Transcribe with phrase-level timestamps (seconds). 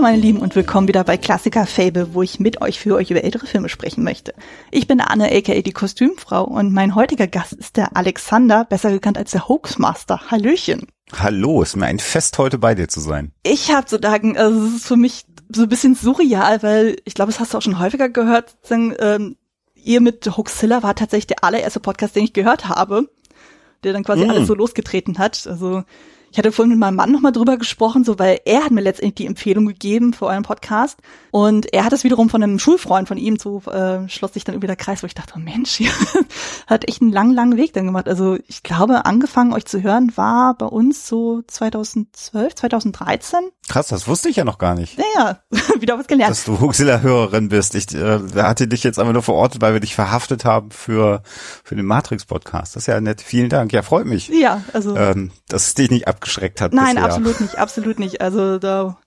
[0.00, 3.10] Hallo meine Lieben und willkommen wieder bei Klassiker Fable, wo ich mit euch für euch
[3.10, 4.32] über ältere Filme sprechen möchte.
[4.70, 9.18] Ich bin Anne, aka die Kostümfrau und mein heutiger Gast ist der Alexander, besser gekannt
[9.18, 10.30] als der Hoaxmaster.
[10.30, 10.86] Hallöchen.
[11.12, 13.32] Hallo, ist mir ein Fest heute bei dir zu sein.
[13.42, 17.12] Ich habe zu sagen, also es ist für mich so ein bisschen surreal, weil ich
[17.12, 19.36] glaube, das hast du auch schon häufiger gehört, sagen, ähm,
[19.74, 23.10] ihr mit Hoaxilla war tatsächlich der allererste Podcast, den ich gehört habe,
[23.84, 24.30] der dann quasi mm.
[24.30, 25.46] alles so losgetreten hat.
[25.46, 25.84] Also
[26.30, 29.16] ich hatte vorhin mit meinem Mann nochmal drüber gesprochen, so weil er hat mir letztendlich
[29.16, 30.98] die Empfehlung gegeben für euren Podcast
[31.32, 34.54] und er hat es wiederum von einem Schulfreund von ihm, so äh, schloss sich dann
[34.54, 35.90] irgendwie der Kreis, wo ich dachte, oh Mensch, hier
[36.66, 38.08] hat echt einen langen, langen Weg dann gemacht.
[38.08, 43.40] Also ich glaube, angefangen euch zu hören war bei uns so 2012, 2013.
[43.70, 44.98] Krass, das wusste ich ja noch gar nicht.
[44.98, 45.40] Naja,
[45.80, 46.30] wieder was gelernt.
[46.30, 47.74] Dass du Huxilla-Hörerin bist.
[47.74, 51.22] Ich äh, hatte dich jetzt einfach nur verortet, weil wir dich verhaftet haben für,
[51.64, 52.76] für den Matrix-Podcast.
[52.76, 53.20] Das ist ja nett.
[53.20, 53.72] Vielen Dank.
[53.72, 54.28] Ja, freut mich.
[54.28, 54.96] Ja, also.
[54.96, 56.74] Ähm, dass es dich nicht ab abgeschreckt hat.
[56.74, 57.04] Nein, bisher.
[57.04, 58.20] absolut nicht, absolut nicht.
[58.20, 58.98] Also da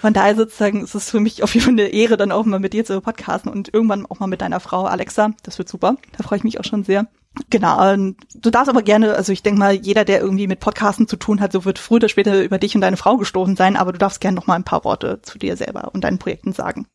[0.00, 2.60] von daher sozusagen ist es für mich auf jeden Fall eine Ehre, dann auch mal
[2.60, 5.30] mit dir zu podcasten und irgendwann auch mal mit deiner Frau Alexa.
[5.42, 5.96] Das wird super.
[6.16, 7.06] Da freue ich mich auch schon sehr.
[7.50, 11.16] Genau, du darfst aber gerne, also ich denke mal, jeder, der irgendwie mit Podcasten zu
[11.16, 13.92] tun hat, so wird früher oder später über dich und deine Frau gestoßen sein, aber
[13.92, 16.86] du darfst gerne noch mal ein paar Worte zu dir selber und deinen Projekten sagen.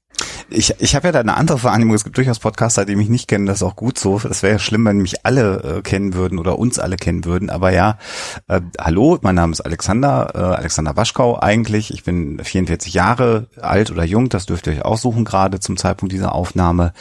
[0.52, 1.96] Ich, ich habe ja da eine andere Wahrnehmung.
[1.96, 3.46] Es gibt durchaus Podcaster, die mich nicht kennen.
[3.46, 4.18] Das ist auch gut so.
[4.18, 7.50] Es wäre ja schlimm, wenn mich alle äh, kennen würden oder uns alle kennen würden.
[7.50, 8.00] Aber ja,
[8.48, 11.94] äh, hallo, mein Name ist Alexander, äh, Alexander Waschkau eigentlich.
[11.94, 14.30] Ich bin 44 Jahre alt oder jung.
[14.30, 16.94] Das dürft ihr euch aussuchen gerade zum Zeitpunkt dieser Aufnahme.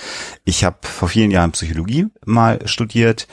[0.45, 3.29] Ich habe vor vielen Jahren Psychologie mal studiert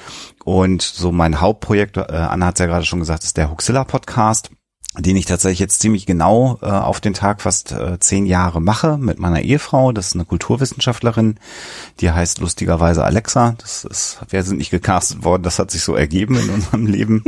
[0.45, 3.83] und so mein Hauptprojekt, äh, Anna hat es ja gerade schon gesagt, ist der Huxilla
[3.83, 4.49] Podcast
[4.97, 8.97] den ich tatsächlich jetzt ziemlich genau äh, auf den Tag fast äh, zehn Jahre mache
[8.97, 9.91] mit meiner Ehefrau.
[9.91, 11.37] Das ist eine Kulturwissenschaftlerin,
[11.99, 13.55] die heißt lustigerweise Alexa.
[13.57, 17.23] Das ist, wir sind nicht gecastet worden, das hat sich so ergeben in unserem Leben.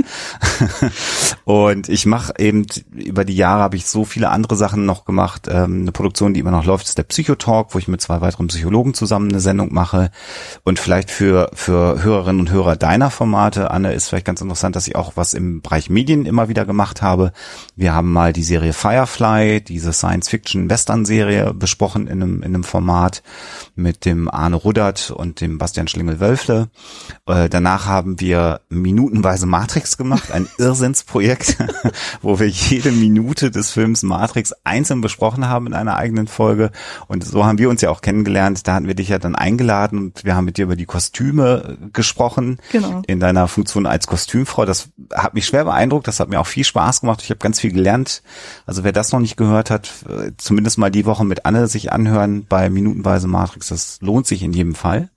[1.45, 5.47] und ich mache eben über die Jahre habe ich so viele andere Sachen noch gemacht.
[5.49, 8.47] Ähm, eine Produktion, die immer noch läuft, ist der Psychotalk, wo ich mit zwei weiteren
[8.47, 10.11] Psychologen zusammen eine Sendung mache.
[10.63, 14.87] Und vielleicht für für Hörerinnen und Hörer deiner Formate, Anne, ist vielleicht ganz interessant, dass
[14.87, 17.31] ich auch was im Bereich Medien immer wieder gemacht habe.
[17.75, 23.21] Wir haben mal die Serie Firefly, diese Science-Fiction-Western-Serie besprochen in einem, in einem Format
[23.75, 26.69] mit dem Arne Ruddert und dem Bastian Schlingel-Wölfle.
[27.27, 31.57] Äh, danach haben wir minutenweise Matrix gemacht, ein Irrsinnsprojekt,
[32.21, 36.71] wo wir jede Minute des Films Matrix einzeln besprochen haben in einer eigenen Folge.
[37.07, 38.67] Und so haben wir uns ja auch kennengelernt.
[38.67, 41.77] Da hatten wir dich ja dann eingeladen und wir haben mit dir über die Kostüme
[41.93, 42.57] gesprochen.
[42.71, 43.01] Genau.
[43.07, 44.65] In deiner Funktion als Kostümfrau.
[44.65, 46.07] Das hat mich schwer beeindruckt.
[46.07, 47.21] Das hat mir auch viel Spaß gemacht.
[47.23, 48.21] Ich habe ganz viel gelernt.
[48.65, 51.93] Also wer das noch nicht gehört hat, äh, zumindest mal die Woche mit Anne sich
[51.93, 55.09] anhören bei Minutenweise Matrix, das lohnt sich in jedem Fall.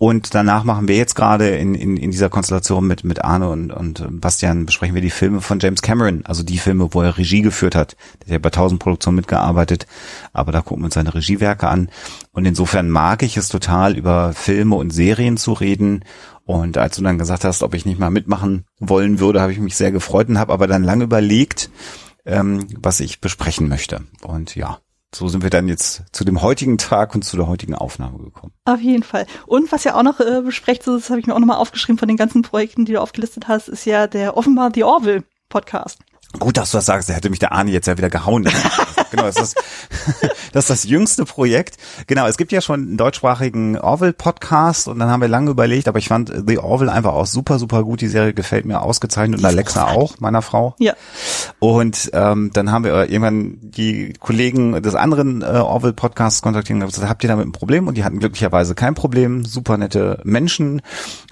[0.00, 3.72] Und danach machen wir jetzt gerade in, in, in dieser Konstellation mit, mit Arne und,
[3.72, 7.42] und Bastian besprechen wir die Filme von James Cameron, also die Filme, wo er Regie
[7.42, 7.96] geführt hat.
[8.20, 9.88] Der hat ja bei tausend Produktionen mitgearbeitet,
[10.32, 11.88] aber da gucken wir uns seine Regiewerke an.
[12.30, 16.04] Und insofern mag ich es total, über Filme und Serien zu reden
[16.48, 19.58] und als du dann gesagt hast, ob ich nicht mal mitmachen wollen würde, habe ich
[19.58, 21.68] mich sehr gefreut und habe aber dann lange überlegt,
[22.24, 24.06] ähm, was ich besprechen möchte.
[24.22, 24.78] Und ja,
[25.14, 28.54] so sind wir dann jetzt zu dem heutigen Tag und zu der heutigen Aufnahme gekommen.
[28.64, 29.26] Auf jeden Fall.
[29.44, 32.08] Und was ja auch noch äh, besprecht, das habe ich mir auch nochmal aufgeschrieben von
[32.08, 35.98] den ganzen Projekten, die du aufgelistet hast, ist ja der offenbar The Orville Podcast.
[36.38, 38.46] Gut, dass du das sagst, der hätte mich der Arne jetzt ja wieder gehauen.
[39.10, 39.56] genau, das ist,
[40.52, 41.78] das ist das jüngste Projekt.
[42.06, 45.98] Genau, es gibt ja schon einen deutschsprachigen Orville-Podcast und dann haben wir lange überlegt, aber
[45.98, 48.02] ich fand The Orville einfach auch super, super gut.
[48.02, 50.74] Die Serie gefällt mir ausgezeichnet und Alexa auch, meiner Frau.
[50.78, 50.92] Ja.
[51.60, 57.08] Und ähm, dann haben wir irgendwann die Kollegen des anderen äh, Orville-Podcasts kontaktiert und gesagt,
[57.08, 57.88] habt ihr damit ein Problem?
[57.88, 59.46] Und die hatten glücklicherweise kein Problem.
[59.46, 60.82] Super nette Menschen.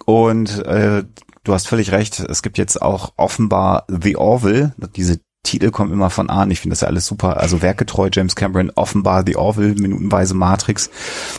[0.06, 1.04] Und äh,
[1.46, 6.10] du hast völlig recht, es gibt jetzt auch offenbar The Orville, diese Titel kommen immer
[6.10, 6.50] von an.
[6.50, 7.36] Ich finde das ja alles super.
[7.36, 10.90] Also werketreu James Cameron, offenbar The Orville, minutenweise Matrix.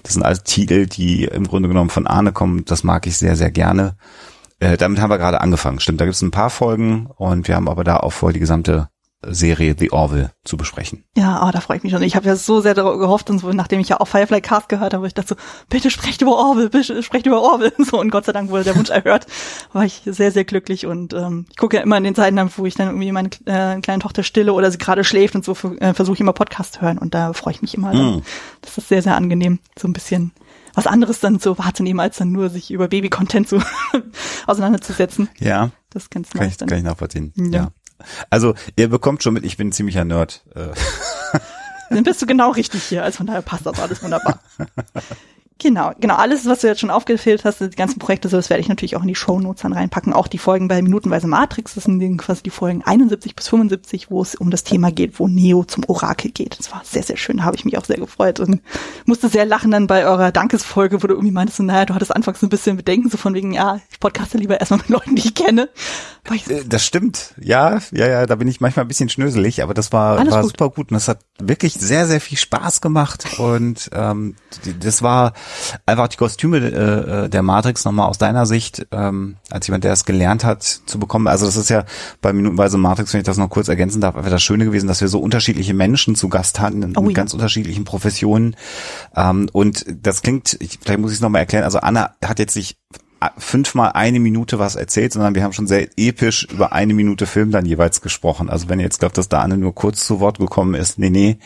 [0.03, 2.63] Das sind alles Titel, die im Grunde genommen von Arne kommen.
[2.63, 3.97] Das mag ich sehr, sehr gerne.
[4.59, 5.81] Äh, damit haben wir gerade angefangen.
[5.81, 8.39] Stimmt, da gibt es ein paar Folgen und wir haben aber da auch vor, die
[8.39, 8.87] gesamte
[9.33, 11.03] Serie The Orville zu besprechen.
[11.15, 12.01] Ja, oh, da freue ich mich schon.
[12.01, 14.69] Ich habe ja so sehr darauf gehofft und so, nachdem ich ja auch Firefly Cast
[14.69, 15.35] gehört habe, ich dachte so,
[15.69, 17.73] bitte sprecht über Orville, bitte sprecht über Orville.
[17.87, 19.27] So, und Gott sei Dank wurde der Wunsch erhört.
[19.71, 22.65] War ich sehr, sehr glücklich und ähm, ich gucke ja immer in den Zeiten, wo
[22.65, 25.93] ich dann irgendwie meine äh, kleine Tochter stille oder sie gerade schläft und so äh,
[25.93, 27.93] versuche ich immer Podcast zu hören und da freue ich mich immer.
[27.93, 28.23] Mm.
[28.61, 30.33] Das ist sehr, sehr angenehm, so ein bisschen
[30.77, 33.59] was anderes dann so wahrzunehmen, als dann nur sich über Baby-Content so
[34.45, 35.27] auseinanderzusetzen.
[35.39, 35.71] Ja.
[35.89, 36.69] Das ist ganz nice kann ich, dann.
[36.69, 37.33] Kann ich nachvollziehen.
[37.35, 37.45] Ja.
[37.51, 37.71] ja.
[38.29, 40.43] Also ihr bekommt schon mit, ich bin ein ziemlicher Nerd.
[40.55, 40.69] Äh.
[41.89, 44.39] Dann bist du genau richtig hier, also von daher passt das alles wunderbar.
[45.59, 46.15] Genau, genau.
[46.15, 48.95] Alles, was du jetzt schon aufgezählt hast, die ganzen Projekte, so, das werde ich natürlich
[48.95, 50.13] auch in die Show Notes dann reinpacken.
[50.13, 54.21] Auch die Folgen bei Minutenweise Matrix, das sind quasi die Folgen 71 bis 75, wo
[54.21, 56.59] es um das Thema geht, wo Neo zum Orakel geht.
[56.59, 58.61] Das war sehr, sehr schön, da habe ich mich auch sehr gefreut und
[59.05, 62.15] musste sehr lachen dann bei eurer Dankesfolge, wo du irgendwie meintest, so, naja, du hattest
[62.15, 65.25] anfangs ein bisschen Bedenken, so von wegen, ja, ich podcaste lieber erstmal mit Leuten, die
[65.25, 65.69] ich kenne.
[66.33, 67.33] Ich, äh, das stimmt.
[67.39, 70.51] Ja, ja, ja, da bin ich manchmal ein bisschen schnöselig, aber das war, war gut.
[70.51, 74.35] super gut und das hat wirklich sehr, sehr viel Spaß gemacht und ähm,
[74.79, 75.33] das war
[75.85, 79.93] einfach die Kostüme äh, äh, der Matrix nochmal aus deiner Sicht, ähm, als jemand, der
[79.93, 81.27] es gelernt hat, zu bekommen.
[81.27, 81.85] Also das ist ja
[82.21, 85.01] bei Minutenweise Matrix, wenn ich das noch kurz ergänzen darf, einfach das Schöne gewesen, dass
[85.01, 87.13] wir so unterschiedliche Menschen zu Gast hatten in, oh, ja.
[87.13, 88.55] ganz unterschiedlichen Professionen.
[89.15, 92.53] Ähm, und das klingt, ich, vielleicht muss ich es nochmal erklären, also Anna hat jetzt
[92.53, 92.77] sich
[93.37, 97.51] fünfmal eine Minute was erzählt, sondern wir haben schon sehr episch über eine Minute Film
[97.51, 98.49] dann jeweils gesprochen.
[98.49, 101.09] Also wenn ihr jetzt glaubt, dass da Anne nur kurz zu Wort gekommen ist, nee,
[101.09, 101.39] nee,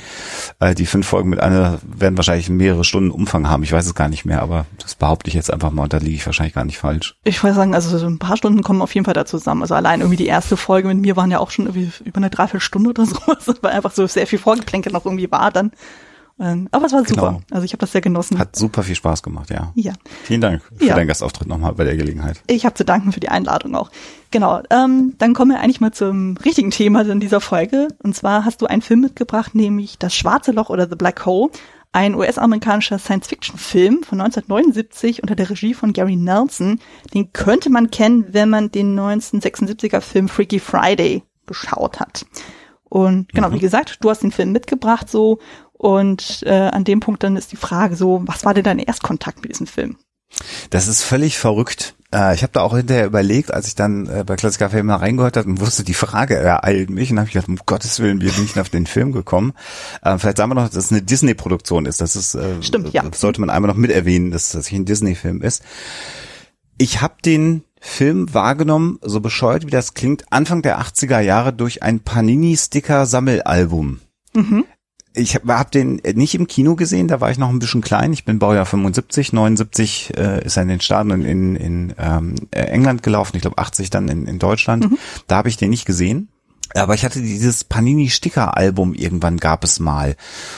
[0.59, 3.63] äh, die fünf Folgen mit Anne werden wahrscheinlich mehrere Stunden Umfang haben.
[3.63, 5.97] Ich weiß es gar nicht mehr, aber das behaupte ich jetzt einfach mal und da
[5.97, 7.15] liege ich wahrscheinlich gar nicht falsch.
[7.23, 9.62] Ich würde sagen, also so ein paar Stunden kommen auf jeden Fall da zusammen.
[9.62, 12.29] Also allein irgendwie die erste Folge mit mir waren ja auch schon irgendwie über eine
[12.29, 13.06] Dreiviertelstunde oder
[13.39, 15.71] so, weil einfach so sehr viel Vorgeplänkel noch irgendwie war dann.
[16.41, 17.27] Ähm, aber es war super.
[17.27, 17.41] Genau.
[17.51, 18.39] Also ich habe das sehr genossen.
[18.39, 19.71] Hat super viel Spaß gemacht, ja.
[19.75, 19.93] Ja.
[20.23, 20.95] Vielen Dank für ja.
[20.95, 22.41] deinen Gastauftritt nochmal bei der Gelegenheit.
[22.47, 23.91] Ich habe zu danken für die Einladung auch.
[24.31, 24.63] Genau.
[24.71, 27.89] Ähm, dann kommen wir eigentlich mal zum richtigen Thema in dieser Folge.
[28.01, 31.51] Und zwar hast du einen Film mitgebracht, nämlich Das Schwarze Loch oder The Black Hole.
[31.93, 36.79] Ein US-amerikanischer Science-Fiction-Film von 1979 unter der Regie von Gary Nelson.
[37.13, 42.25] Den könnte man kennen, wenn man den 1976er Film Freaky Friday geschaut hat.
[42.91, 43.53] Und genau, mhm.
[43.53, 45.39] wie gesagt, du hast den Film mitgebracht so
[45.81, 49.41] und äh, an dem Punkt dann ist die Frage so, was war denn dein Erstkontakt
[49.41, 49.97] mit diesem Film?
[50.69, 51.95] Das ist völlig verrückt.
[52.13, 54.97] Äh, ich habe da auch hinterher überlegt, als ich dann äh, bei Klassiker Film mal
[54.97, 58.21] reingehört habe und wusste, die Frage ereilt mich und habe ich gedacht, um Gottes Willen,
[58.21, 59.53] wie bin ich auf den Film gekommen?
[60.03, 61.99] Äh, vielleicht sagen wir noch, dass es eine Disney-Produktion ist.
[61.99, 63.03] Das ist, äh, Stimmt, ja.
[63.15, 65.63] sollte man einmal noch mit erwähnen, dass das ein Disney-Film ist.
[66.77, 71.81] Ich habe den Film wahrgenommen, so bescheuert wie das klingt, Anfang der 80er Jahre durch
[71.81, 73.99] ein Panini-Sticker-Sammelalbum.
[74.35, 74.65] Mhm
[75.13, 78.13] ich habe hab den nicht im Kino gesehen, da war ich noch ein bisschen klein.
[78.13, 82.35] Ich bin Baujahr 75, 79 äh, ist er in den Staaten und in, in ähm,
[82.51, 84.89] England gelaufen, ich glaube 80 dann in, in Deutschland.
[84.89, 84.97] Mhm.
[85.27, 86.29] Da habe ich den nicht gesehen.
[86.73, 90.15] Aber ich hatte dieses Panini-Sticker-Album irgendwann gab es mal.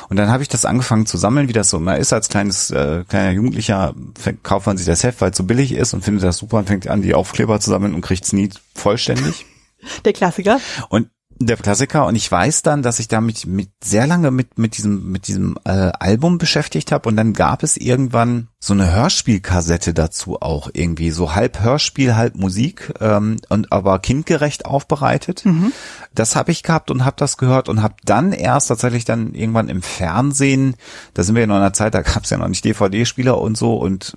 [0.09, 2.13] Und dann habe ich das angefangen zu sammeln, wie das so immer ist.
[2.13, 3.95] Als kleines, äh, kleiner Jugendlicher
[4.43, 6.67] kauft man sich das Heft, weil es so billig ist und findet das super und
[6.67, 9.45] fängt an, die Aufkleber zu sammeln und kriegt es nie vollständig.
[10.05, 10.59] Der Klassiker.
[10.89, 11.09] Und
[11.45, 15.11] der Klassiker und ich weiß dann, dass ich damit mit sehr lange mit mit diesem
[15.11, 20.41] mit diesem äh, Album beschäftigt habe und dann gab es irgendwann so eine Hörspielkassette dazu
[20.41, 25.43] auch irgendwie so halb Hörspiel halb Musik ähm, und aber kindgerecht aufbereitet.
[25.45, 25.71] Mhm.
[26.13, 29.69] Das habe ich gehabt und habe das gehört und habe dann erst tatsächlich dann irgendwann
[29.69, 30.75] im Fernsehen,
[31.13, 33.39] da sind wir ja noch in einer Zeit, da gab es ja noch nicht DVD-Spieler
[33.39, 34.15] und so und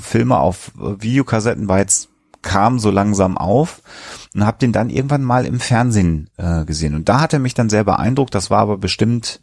[0.00, 2.08] Filme auf Videokassetten war jetzt
[2.42, 3.80] kam so langsam auf
[4.34, 6.94] und habe den dann irgendwann mal im Fernsehen äh, gesehen.
[6.94, 8.34] Und da hat er mich dann sehr beeindruckt.
[8.34, 9.40] Das war aber bestimmt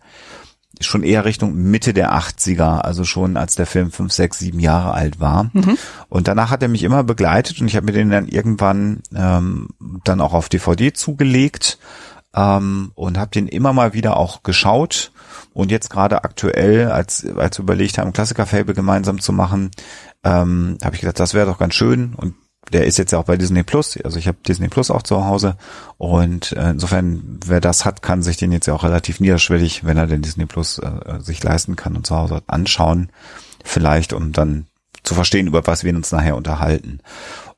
[0.81, 4.93] schon eher Richtung Mitte der 80er, also schon als der Film fünf, sechs, sieben Jahre
[4.93, 5.49] alt war.
[5.53, 5.77] Mhm.
[6.09, 9.69] Und danach hat er mich immer begleitet und ich habe mir den dann irgendwann ähm,
[10.03, 11.77] dann auch auf DVD zugelegt
[12.35, 15.11] ähm, und habe den immer mal wieder auch geschaut.
[15.53, 19.71] Und jetzt gerade aktuell, als, als wir überlegt haben, Klassiker-Fable gemeinsam zu machen,
[20.23, 22.13] ähm, habe ich gedacht, das wäre doch ganz schön.
[22.15, 22.35] Und
[22.71, 25.25] der ist jetzt ja auch bei Disney Plus, also ich habe Disney Plus auch zu
[25.25, 25.57] Hause
[25.97, 29.97] und äh, insofern, wer das hat, kann sich den jetzt ja auch relativ niederschwellig, wenn
[29.97, 33.09] er den Disney Plus äh, sich leisten kann und zu Hause anschauen,
[33.63, 34.67] vielleicht, um dann
[35.03, 36.99] zu verstehen, über was wir uns nachher unterhalten.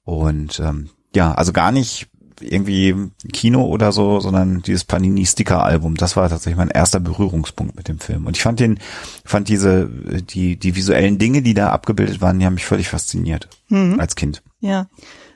[0.04, 2.08] Und ähm, ja, also gar nicht
[2.42, 2.96] irgendwie
[3.34, 5.96] Kino oder so, sondern dieses Panini Sticker Album.
[5.96, 8.26] Das war tatsächlich mein erster Berührungspunkt mit dem Film.
[8.26, 8.80] Und ich fand den,
[9.26, 13.48] fand diese, die, die visuellen Dinge, die da abgebildet waren, die haben mich völlig fasziniert
[13.70, 14.00] mhm.
[14.00, 14.44] als Kind.
[14.60, 14.88] Ja.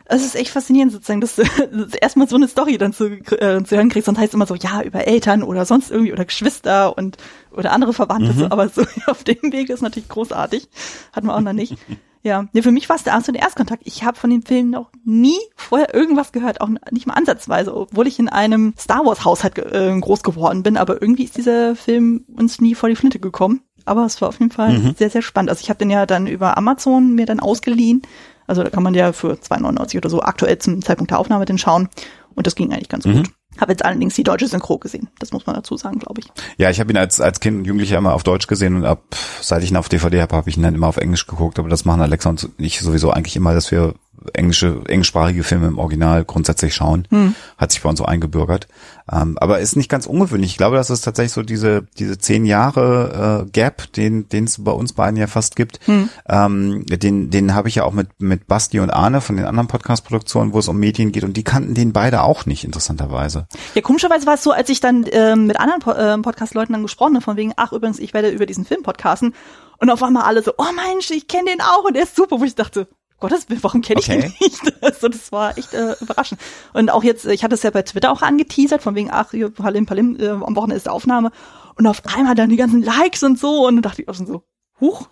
[0.06, 1.44] Es ist echt faszinierend sozusagen, dass du
[2.02, 4.82] erstmal so eine Story dann zu, äh, zu hören kriegst und heißt immer so, ja,
[4.82, 7.18] über Eltern oder sonst irgendwie oder Geschwister und
[7.52, 8.40] oder andere Verwandte, mhm.
[8.40, 10.68] so, aber so auf dem Weg ist natürlich großartig.
[11.14, 11.78] Hatten wir auch noch nicht.
[12.24, 13.82] Ja, nee, für mich war es der absolute Erstkontakt.
[13.86, 18.06] Ich habe von dem Film noch nie vorher irgendwas gehört, auch nicht mal ansatzweise, obwohl
[18.06, 22.26] ich in einem Star Wars Haushalt äh, groß geworden bin, aber irgendwie ist dieser Film
[22.36, 23.62] uns nie vor die Flinte gekommen.
[23.86, 24.96] Aber es war auf jeden Fall mhm.
[24.96, 25.50] sehr, sehr spannend.
[25.50, 28.04] Also ich habe den ja dann über Amazon mir dann ausgeliehen.
[28.52, 31.58] Also da kann man ja für 2,99 oder so aktuell zum Zeitpunkt der Aufnahme den
[31.58, 31.88] schauen.
[32.36, 33.14] Und das ging eigentlich ganz mhm.
[33.14, 33.30] gut.
[33.62, 35.08] Habe jetzt allerdings die deutsche Synchro gesehen.
[35.20, 36.30] Das muss man dazu sagen, glaube ich.
[36.58, 39.04] Ja, ich habe ihn als als Kind und Jugendlicher immer auf Deutsch gesehen und ab
[39.40, 41.60] seit ich ihn auf DVD habe, habe ich ihn dann immer auf Englisch geguckt.
[41.60, 43.94] Aber das machen Alexa und ich sowieso eigentlich immer, dass wir
[44.34, 47.08] englische, englischsprachige Filme im Original grundsätzlich schauen.
[47.10, 47.36] Hm.
[47.58, 48.68] Hat sich bei uns so eingebürgert.
[49.12, 50.52] Ähm, aber ist nicht ganz ungewöhnlich.
[50.52, 54.64] Ich glaube, das ist tatsächlich so diese, diese zehn Jahre äh, Gap, den den es
[54.64, 55.80] bei uns beiden ja fast gibt.
[55.86, 56.10] Hm.
[56.30, 59.68] Ähm, den den habe ich ja auch mit, mit Basti und Arne von den anderen
[59.68, 61.24] Podcast-Produktionen, wo es um Medien geht.
[61.24, 63.48] Und die kannten den beide auch nicht, interessanterweise.
[63.74, 66.84] Ja, komischerweise war es so, als ich dann äh, mit anderen po äh, Podcast-Leuten dann
[66.84, 69.34] gesprochen habe, von wegen, ach übrigens, ich werde über diesen Film podcasten.
[69.80, 72.40] Und auf einmal alle so, oh Mensch, ich kenne den auch und der ist super,
[72.40, 72.88] wo ich dachte,
[73.22, 74.26] Gottes Willen, warum kenne ich okay.
[74.26, 74.62] ihn nicht?
[74.82, 76.42] Also das war echt äh, überraschend.
[76.74, 79.50] Und auch jetzt, ich hatte es ja bei Twitter auch angeteasert, von wegen, ach, hier,
[79.50, 81.32] Palim Palim, äh, am Wochenende ist Aufnahme.
[81.76, 83.68] Und auf einmal dann die ganzen Likes und so.
[83.68, 84.44] Und dann dachte ich auch schon so,
[84.80, 85.08] huch,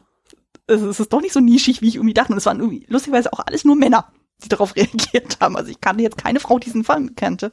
[0.68, 2.32] es ist doch nicht so nischig, wie ich irgendwie dachte.
[2.32, 4.12] Und es waren irgendwie lustigerweise auch alles nur Männer,
[4.44, 5.56] die darauf reagiert haben.
[5.56, 7.52] Also ich kannte jetzt keine Frau, die diesen Fall kannte.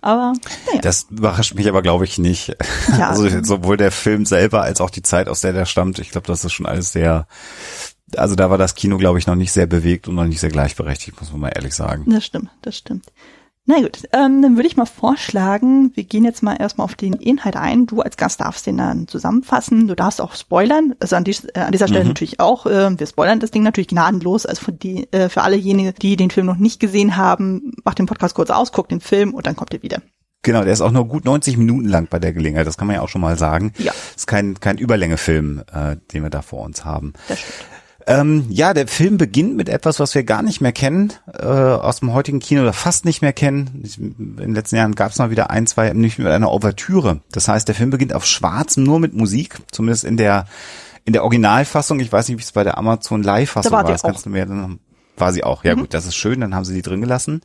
[0.00, 0.32] Aber
[0.66, 0.80] naja.
[0.80, 2.56] Das überrascht mich aber, glaube ich, nicht.
[2.96, 3.08] Ja.
[3.10, 5.98] Also sowohl der Film selber als auch die Zeit, aus der der stammt.
[5.98, 7.26] Ich glaube, das ist schon alles sehr
[8.16, 10.50] also da war das Kino, glaube ich, noch nicht sehr bewegt und noch nicht sehr
[10.50, 12.04] gleichberechtigt, muss man mal ehrlich sagen.
[12.10, 13.04] Das stimmt, das stimmt.
[13.70, 17.12] Na gut, ähm, dann würde ich mal vorschlagen, wir gehen jetzt mal erstmal auf den
[17.12, 17.84] Inhalt ein.
[17.84, 19.86] Du als Gast darfst den dann zusammenfassen.
[19.88, 20.94] Du darfst auch spoilern.
[21.00, 22.08] Also an, dies, äh, an dieser Stelle mhm.
[22.08, 22.64] natürlich auch.
[22.64, 24.46] Äh, wir spoilern das Ding natürlich gnadenlos.
[24.46, 28.06] Also für, die, äh, für allejenigen, die den Film noch nicht gesehen haben, macht den
[28.06, 30.00] Podcast kurz aus, guckt den Film und dann kommt ihr wieder.
[30.40, 32.66] Genau, der ist auch nur gut 90 Minuten lang bei der Gelegenheit.
[32.66, 33.74] Das kann man ja auch schon mal sagen.
[33.76, 33.92] Ja.
[34.16, 37.12] Ist kein, kein Überlängefilm, äh, den wir da vor uns haben.
[37.28, 37.77] Das stimmt.
[38.08, 42.00] Ähm, ja, der Film beginnt mit etwas, was wir gar nicht mehr kennen, äh, aus
[42.00, 43.84] dem heutigen Kino oder fast nicht mehr kennen.
[43.98, 47.20] In den letzten Jahren gab es mal wieder ein, zwei, nicht mit einer Ouvertüre.
[47.32, 50.46] Das heißt, der Film beginnt auf Schwarz, nur mit Musik, zumindest in der
[51.04, 52.00] in der Originalfassung.
[52.00, 53.84] Ich weiß nicht, wie es bei der Amazon Live-Fassung war.
[53.84, 54.80] Das kannst du mir dann
[55.18, 55.64] war sie auch.
[55.64, 55.80] Ja mhm.
[55.80, 57.42] gut, das ist schön, dann haben sie die drin gelassen.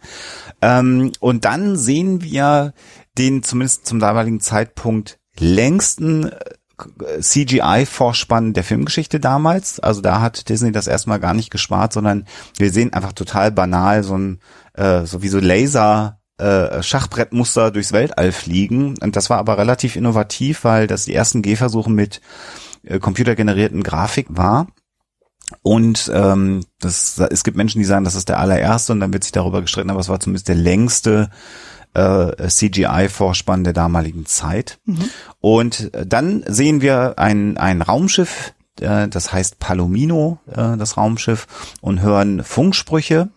[0.62, 2.74] Ähm, und dann sehen wir
[3.18, 6.32] den zumindest zum damaligen Zeitpunkt längsten
[7.20, 9.80] CGI-Vorspann der Filmgeschichte damals.
[9.80, 12.26] Also da hat Disney das erstmal gar nicht gespart, sondern
[12.58, 14.40] wir sehen einfach total banal so ein,
[14.74, 18.96] äh, so wie so Laser äh, Schachbrettmuster durchs Weltall fliegen.
[19.00, 22.22] Und das war aber relativ innovativ, weil das die ersten Gehversuche mit
[22.84, 24.68] äh, computergenerierten Grafik war.
[25.62, 29.24] Und ähm, das, es gibt Menschen, die sagen, das ist der allererste und dann wird
[29.24, 31.30] sich darüber gestritten, aber es war zumindest der längste
[31.94, 34.80] äh, CGI-Vorspann der damaligen Zeit.
[34.86, 35.10] Mhm.
[35.40, 41.48] Und dann sehen wir ein, ein Raumschiff, äh, das heißt Palomino, äh, das Raumschiff,
[41.82, 43.30] und hören Funksprüche.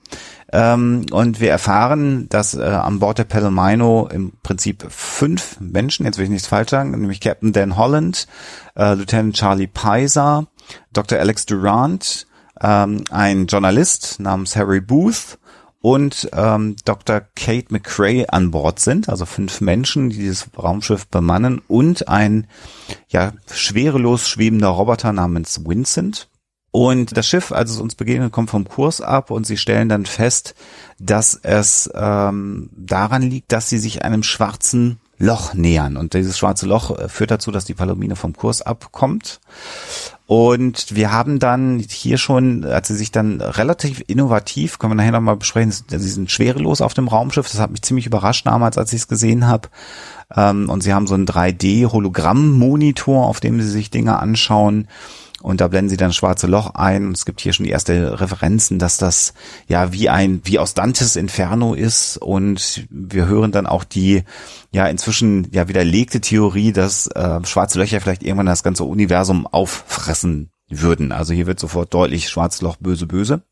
[0.52, 6.18] Ähm, und wir erfahren, dass äh, an Bord der Palomino im Prinzip fünf Menschen, jetzt
[6.18, 8.28] will ich nichts falsch sagen, nämlich Captain Dan Holland,
[8.76, 10.46] äh, Lieutenant Charlie Pizer,
[10.92, 11.18] Dr.
[11.18, 12.26] Alex Durant,
[12.60, 15.38] ähm, ein Journalist namens Harry Booth
[15.86, 17.20] und ähm, Dr.
[17.36, 22.48] Kate McCrae an Bord sind, also fünf Menschen, die dieses Raumschiff bemannen und ein
[23.08, 26.28] ja schwerelos schwebender Roboter namens Vincent.
[26.72, 30.06] Und das Schiff, als es uns begegnet, kommt vom Kurs ab und sie stellen dann
[30.06, 30.56] fest,
[30.98, 35.96] dass es ähm, daran liegt, dass sie sich einem schwarzen Loch nähern.
[35.96, 39.40] Und dieses schwarze Loch äh, führt dazu, dass die Palomine vom Kurs abkommt.
[40.26, 45.12] Und wir haben dann hier schon, als sie sich dann relativ innovativ, können wir nachher
[45.12, 47.48] nochmal besprechen, sie sind schwerelos auf dem Raumschiff.
[47.48, 49.68] Das hat mich ziemlich überrascht damals, als ich es gesehen habe.
[50.34, 54.88] Ähm, und sie haben so einen 3D-Hologramm-Monitor, auf dem sie sich Dinge anschauen.
[55.46, 57.06] Und da blenden sie dann schwarze Loch ein.
[57.06, 59.32] Und es gibt hier schon die erste Referenzen, dass das
[59.68, 62.16] ja wie ein, wie aus Dantes Inferno ist.
[62.16, 64.24] Und wir hören dann auch die
[64.72, 70.50] ja inzwischen ja widerlegte Theorie, dass äh, schwarze Löcher vielleicht irgendwann das ganze Universum auffressen
[70.68, 71.12] würden.
[71.12, 73.42] Also hier wird sofort deutlich schwarzes Loch böse böse.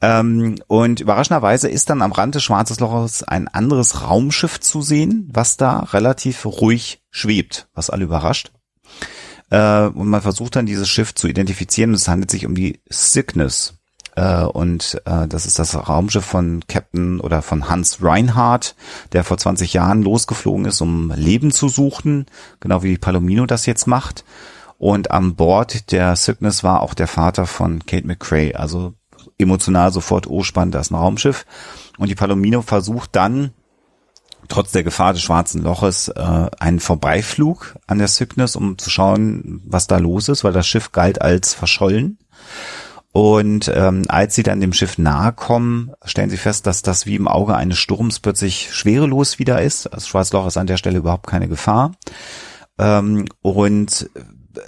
[0.00, 5.28] Ähm, und überraschenderweise ist dann am Rand des Schwarzes Loches ein anderes Raumschiff zu sehen,
[5.30, 8.50] was da relativ ruhig schwebt, was alle überrascht.
[9.52, 11.92] Äh, und man versucht dann dieses Schiff zu identifizieren.
[11.92, 13.74] Es handelt sich um die Cygnus.
[14.16, 18.74] Äh, und äh, das ist das Raumschiff von Captain oder von Hans Reinhardt,
[19.12, 22.26] der vor 20 Jahren losgeflogen ist, um Leben zu suchen,
[22.60, 24.24] genau wie die Palomino das jetzt macht.
[24.78, 28.94] Und an Bord der Cygnus war auch der Vater von Kate McCrae, also
[29.38, 31.44] emotional sofort, oh spannend, das ist ein Raumschiff.
[31.98, 33.52] Und die Palomino versucht dann
[34.52, 39.62] trotz der Gefahr des schwarzen Loches äh, einen Vorbeiflug an der Cygnus, um zu schauen,
[39.64, 42.18] was da los ist, weil das Schiff galt als verschollen.
[43.12, 47.16] Und ähm, als sie dann dem Schiff nahe kommen, stellen sie fest, dass das wie
[47.16, 49.88] im Auge eines Sturms plötzlich schwerelos wieder ist.
[49.90, 51.92] Das Schwarzloch ist an der Stelle überhaupt keine Gefahr.
[52.78, 54.10] Ähm, und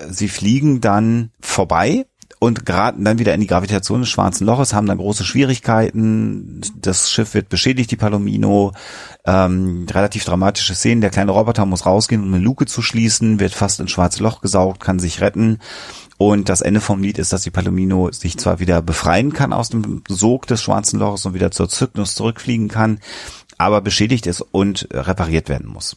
[0.09, 2.07] sie fliegen dann vorbei
[2.45, 6.61] und geraten dann wieder in die Gravitation des schwarzen Loches, haben dann große Schwierigkeiten.
[6.77, 8.73] Das Schiff wird beschädigt, die Palomino.
[9.25, 11.01] Ähm, relativ dramatische Szenen.
[11.01, 14.43] Der kleine Roboter muss rausgehen, um eine Luke zu schließen, wird fast ins schwarze Loch
[14.43, 15.59] gesaugt, kann sich retten.
[16.19, 19.71] Und das Ende vom Lied ist, dass die Palomino sich zwar wieder befreien kann aus
[19.71, 23.01] dem Sog des schwarzen Loches und wieder zur Zyklus zurückfliegen kann,
[23.57, 25.97] aber beschädigt ist und repariert werden muss.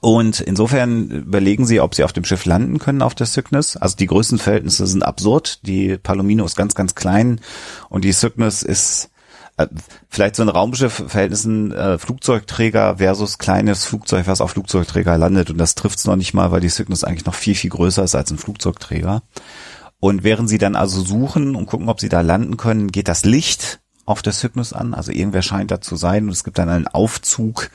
[0.00, 3.76] Und insofern überlegen sie, ob sie auf dem Schiff landen können auf der Cygnus.
[3.76, 5.66] Also die Größenverhältnisse sind absurd.
[5.66, 7.40] Die Palomino ist ganz, ganz klein
[7.88, 9.10] und die Cygnus ist
[9.56, 9.66] äh,
[10.08, 15.50] vielleicht so ein Raumschiff Verhältnissen äh, Flugzeugträger versus kleines Flugzeug, was auf Flugzeugträger landet.
[15.50, 18.14] Und das trifft's noch nicht mal, weil die Cygnus eigentlich noch viel, viel größer ist
[18.14, 19.22] als ein Flugzeugträger.
[19.98, 23.24] Und während sie dann also suchen und gucken, ob sie da landen können, geht das
[23.24, 24.94] Licht auf der Cygnus an.
[24.94, 27.70] Also irgendwer scheint da zu sein und es gibt dann einen Aufzug,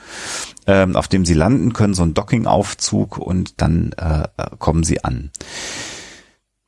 [0.66, 4.28] ähm, auf dem sie landen können, so ein Docking-Aufzug und dann äh,
[4.58, 5.30] kommen sie an.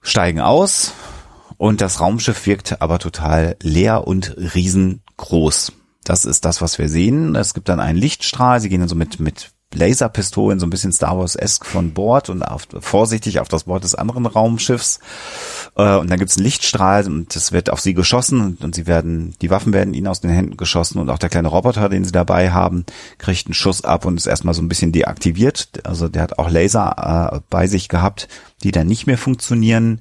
[0.01, 0.93] Steigen aus
[1.57, 5.73] und das Raumschiff wirkt aber total leer und riesengroß.
[6.05, 7.35] Das ist das, was wir sehen.
[7.35, 8.61] Es gibt dann einen Lichtstrahl.
[8.61, 12.43] Sie gehen dann so mit, mit Laserpistolen, so ein bisschen Star Wars-esque von Bord und
[12.43, 14.99] auf, vorsichtig auf das Bord des anderen Raumschiffs.
[15.77, 19.35] Äh, und dann gibt's einen Lichtstrahl und es wird auf sie geschossen und, sie werden,
[19.43, 22.13] die Waffen werden ihnen aus den Händen geschossen und auch der kleine Roboter, den sie
[22.13, 22.87] dabei haben,
[23.19, 25.69] kriegt einen Schuss ab und ist erstmal so ein bisschen deaktiviert.
[25.85, 28.29] Also der hat auch Laser äh, bei sich gehabt,
[28.63, 30.01] die dann nicht mehr funktionieren.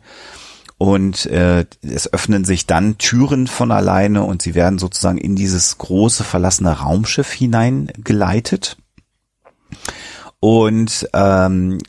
[0.80, 5.80] Und äh, es öffnen sich dann Türen von alleine und sie werden sozusagen in dieses
[5.80, 8.78] große verlassene Raumschiff hineingeleitet.
[10.40, 11.80] Und ähm,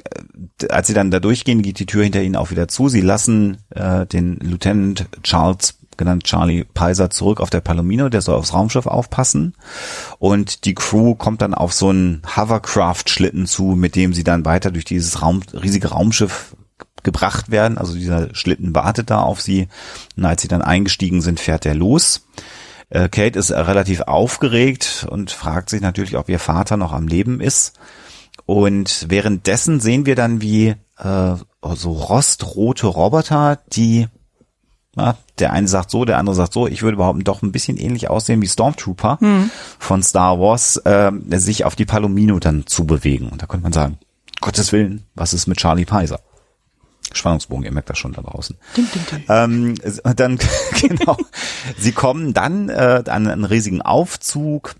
[0.70, 2.88] als sie dann da durchgehen, geht die Tür hinter ihnen auch wieder zu.
[2.88, 8.36] Sie lassen äh, den Lieutenant Charles genannt Charlie Peiser zurück auf der Palomino, der soll
[8.36, 9.54] aufs Raumschiff aufpassen.
[10.18, 14.70] Und die Crew kommt dann auf so einen Hovercraft-Schlitten zu, mit dem sie dann weiter
[14.70, 16.56] durch dieses Raum, riesige Raumschiff
[17.02, 17.76] gebracht werden.
[17.76, 19.68] Also dieser Schlitten wartet da auf sie.
[20.16, 22.22] Und als sie dann eingestiegen sind, fährt er los.
[22.90, 27.40] Äh, Kate ist relativ aufgeregt und fragt sich natürlich, ob ihr Vater noch am Leben
[27.40, 27.78] ist.
[28.46, 31.34] Und währenddessen sehen wir dann, wie äh,
[31.74, 34.08] so rostrote Roboter, die
[34.98, 37.76] na, der eine sagt so, der andere sagt so, ich würde überhaupt doch ein bisschen
[37.76, 39.50] ähnlich aussehen wie Stormtrooper hm.
[39.78, 43.28] von Star Wars, äh, sich auf die Palomino dann zu bewegen.
[43.28, 43.98] Und da könnte man sagen,
[44.40, 46.20] Gottes Willen, was ist mit Charlie Peiser?
[47.16, 48.56] Spannungsbogen, ihr merkt das schon da draußen.
[48.76, 49.24] Ding, ding, ding.
[49.28, 49.74] Ähm,
[50.16, 50.38] dann,
[50.80, 51.16] genau,
[51.78, 54.74] sie kommen dann äh, an einen riesigen Aufzug,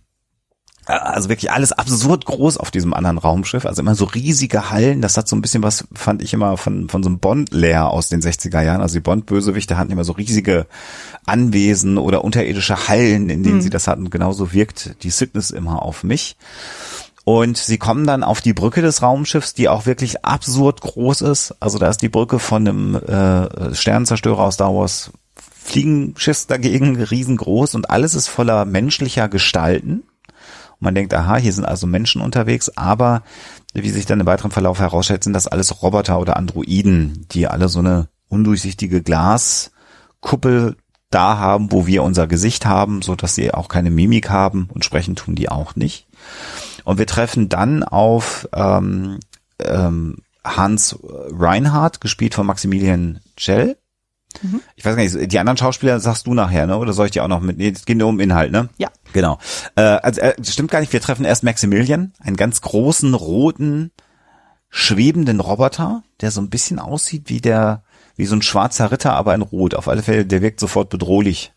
[0.88, 5.02] äh, also wirklich alles absurd groß auf diesem anderen Raumschiff, also immer so riesige Hallen,
[5.02, 8.08] das hat so ein bisschen was, fand ich immer von, von so einem Bond-Lair aus
[8.08, 10.66] den 60er Jahren, also die Bond-Bösewichte hatten immer so riesige
[11.26, 13.60] Anwesen oder unterirdische Hallen, in denen mhm.
[13.60, 16.36] sie das hatten, genauso wirkt die Cygnus immer auf mich.
[17.28, 21.54] Und sie kommen dann auf die Brücke des Raumschiffs, die auch wirklich absurd groß ist.
[21.60, 27.74] Also da ist die Brücke von einem äh, Sternenzerstörer aus Star Wars Fliegenschiff dagegen riesengroß
[27.74, 30.04] und alles ist voller menschlicher Gestalten.
[30.70, 33.24] Und man denkt, aha, hier sind also Menschen unterwegs, aber
[33.74, 37.68] wie sich dann im weiteren Verlauf herausstellt, sind das alles Roboter oder Androiden, die alle
[37.68, 40.78] so eine undurchsichtige Glaskuppel
[41.10, 44.86] da haben, wo wir unser Gesicht haben, so dass sie auch keine Mimik haben und
[44.86, 46.06] sprechen tun die auch nicht.
[46.88, 49.18] Und wir treffen dann auf ähm,
[49.58, 53.76] ähm, Hans Reinhardt, gespielt von Maximilian Schell.
[54.40, 54.62] Mhm.
[54.74, 56.78] Ich weiß gar nicht, die anderen Schauspieler sagst du nachher, ne?
[56.78, 57.58] Oder soll ich dir auch noch mit?
[57.58, 58.70] Nee, es geht nur um Inhalt, ne?
[58.78, 58.88] Ja.
[59.12, 59.38] Genau.
[59.76, 63.90] Äh, also äh, stimmt gar nicht, wir treffen erst Maximilian, einen ganz großen, roten,
[64.70, 67.82] schwebenden Roboter, der so ein bisschen aussieht wie der,
[68.16, 69.74] wie so ein schwarzer Ritter, aber in Rot.
[69.74, 71.52] Auf alle Fälle, der wirkt sofort bedrohlich,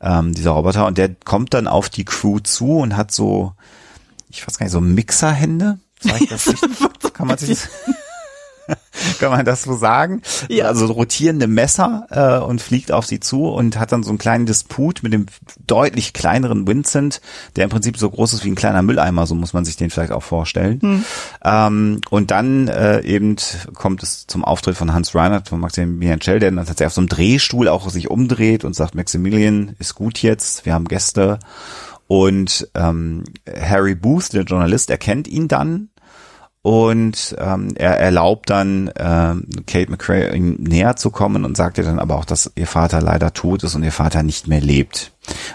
[0.00, 0.86] ähm, dieser Roboter.
[0.86, 3.52] Und der kommt dann auf die Crew zu und hat so
[4.32, 5.78] ich weiß gar nicht, so Mixerhände?
[7.12, 7.68] Kann man sich das,
[9.18, 10.22] kann man das so sagen?
[10.48, 10.66] Ja.
[10.66, 14.46] Also rotierende Messer äh, und fliegt auf sie zu und hat dann so einen kleinen
[14.46, 15.26] Disput mit dem
[15.66, 17.20] deutlich kleineren Vincent,
[17.56, 19.90] der im Prinzip so groß ist wie ein kleiner Mülleimer, so muss man sich den
[19.90, 20.80] vielleicht auch vorstellen.
[20.80, 21.04] Hm.
[21.44, 23.36] Ähm, und dann äh, eben
[23.74, 27.00] kommt es zum Auftritt von Hans Reinhardt, von Maximilian Schell, der dann tatsächlich auf so
[27.00, 31.38] einem Drehstuhl auch sich umdreht und sagt, Maximilian ist gut jetzt, wir haben Gäste.
[32.12, 35.88] Und ähm, Harry Booth, der Journalist, erkennt ihn dann
[36.60, 41.84] und ähm, er erlaubt dann ähm, Kate McRae ihm näher zu kommen und sagt ihr
[41.84, 45.14] dann aber auch, dass ihr Vater leider tot ist und ihr Vater nicht mehr lebt.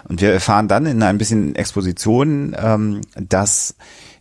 [0.09, 3.75] Und wir erfahren dann in ein bisschen Exposition, ähm, dass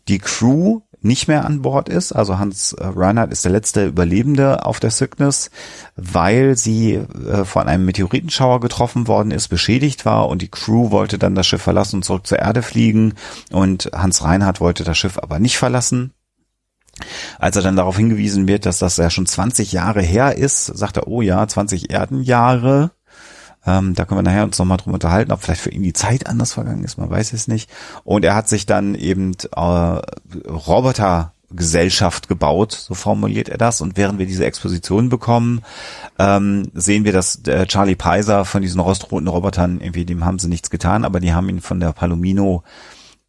[0.06, 2.12] die Crew nicht mehr an Bord ist.
[2.12, 5.50] Also Hans äh, Reinhardt ist der letzte Überlebende auf der Cygnus,
[5.96, 11.18] weil sie äh, von einem Meteoritenschauer getroffen worden ist, beschädigt war und die Crew wollte
[11.18, 13.14] dann das Schiff verlassen und zurück zur Erde fliegen
[13.52, 16.12] und Hans Reinhardt wollte das Schiff aber nicht verlassen
[17.38, 20.96] Als er dann darauf hingewiesen wird, dass das ja schon 20 Jahre her ist, sagt
[20.96, 22.90] er, oh ja, 20 Erdenjahre.
[23.66, 26.26] Ähm, da können wir nachher uns nochmal drum unterhalten, ob vielleicht für ihn die Zeit
[26.26, 27.70] anders vergangen ist, man weiß es nicht.
[28.04, 29.60] Und er hat sich dann eben äh,
[30.48, 33.80] Roboter Gesellschaft gebaut, so formuliert er das.
[33.80, 35.62] Und während wir diese Exposition bekommen,
[36.18, 40.48] ähm, sehen wir, dass äh, Charlie Peiser von diesen rostroten Robotern, irgendwie, dem haben sie
[40.48, 42.64] nichts getan, aber die haben ihn von der Palomino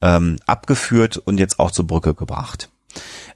[0.02, 2.70] ähm, abgeführt und jetzt auch zur Brücke gebracht.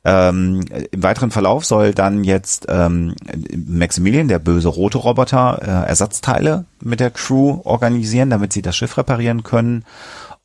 [0.04, 3.16] Ähm, Im weiteren Verlauf soll dann jetzt ähm,
[3.56, 8.98] Maximilian, der böse rote Roboter, äh, Ersatzteile mit der Crew organisieren, damit sie das Schiff
[8.98, 9.86] reparieren können.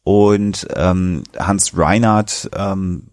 [0.02, 3.04] Und ähm, Hans Reinhardt ähm,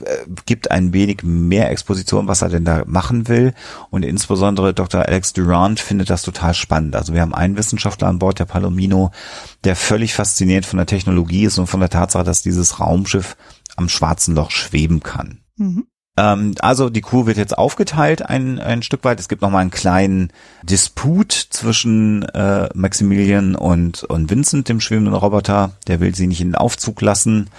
[0.00, 3.54] äh, gibt ein wenig mehr Exposition, was er denn da machen will.
[3.90, 5.02] Und insbesondere Dr.
[5.02, 6.96] Alex Durant findet das total spannend.
[6.96, 9.12] Also wir haben einen Wissenschaftler an Bord der Palomino,
[9.62, 13.36] der völlig fasziniert von der Technologie ist und von der Tatsache, dass dieses Raumschiff
[13.76, 15.40] am schwarzen Loch schweben kann.
[15.56, 15.86] Mhm.
[16.16, 19.18] Ähm, also die Crew wird jetzt aufgeteilt ein, ein Stück weit.
[19.18, 20.32] Es gibt nochmal einen kleinen
[20.62, 25.72] Disput zwischen äh, Maximilian und, und Vincent, dem schwebenden Roboter.
[25.88, 27.50] Der will sie nicht in den Aufzug lassen,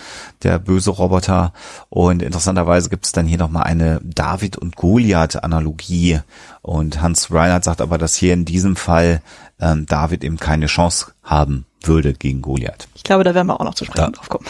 [0.43, 1.53] der böse Roboter.
[1.89, 6.21] Und interessanterweise gibt es dann hier nochmal eine David- und Goliath-Analogie.
[6.61, 9.21] Und Hans Reinhardt sagt aber, dass hier in diesem Fall
[9.59, 12.87] ähm, David eben keine Chance haben würde gegen Goliath.
[12.95, 14.45] Ich glaube, da werden wir auch noch zu sprechen drauf kommen.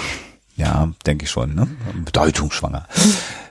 [0.58, 1.54] Ja, denke ich schon.
[1.54, 1.68] Ne?
[2.06, 2.88] Bedeutungsschwanger.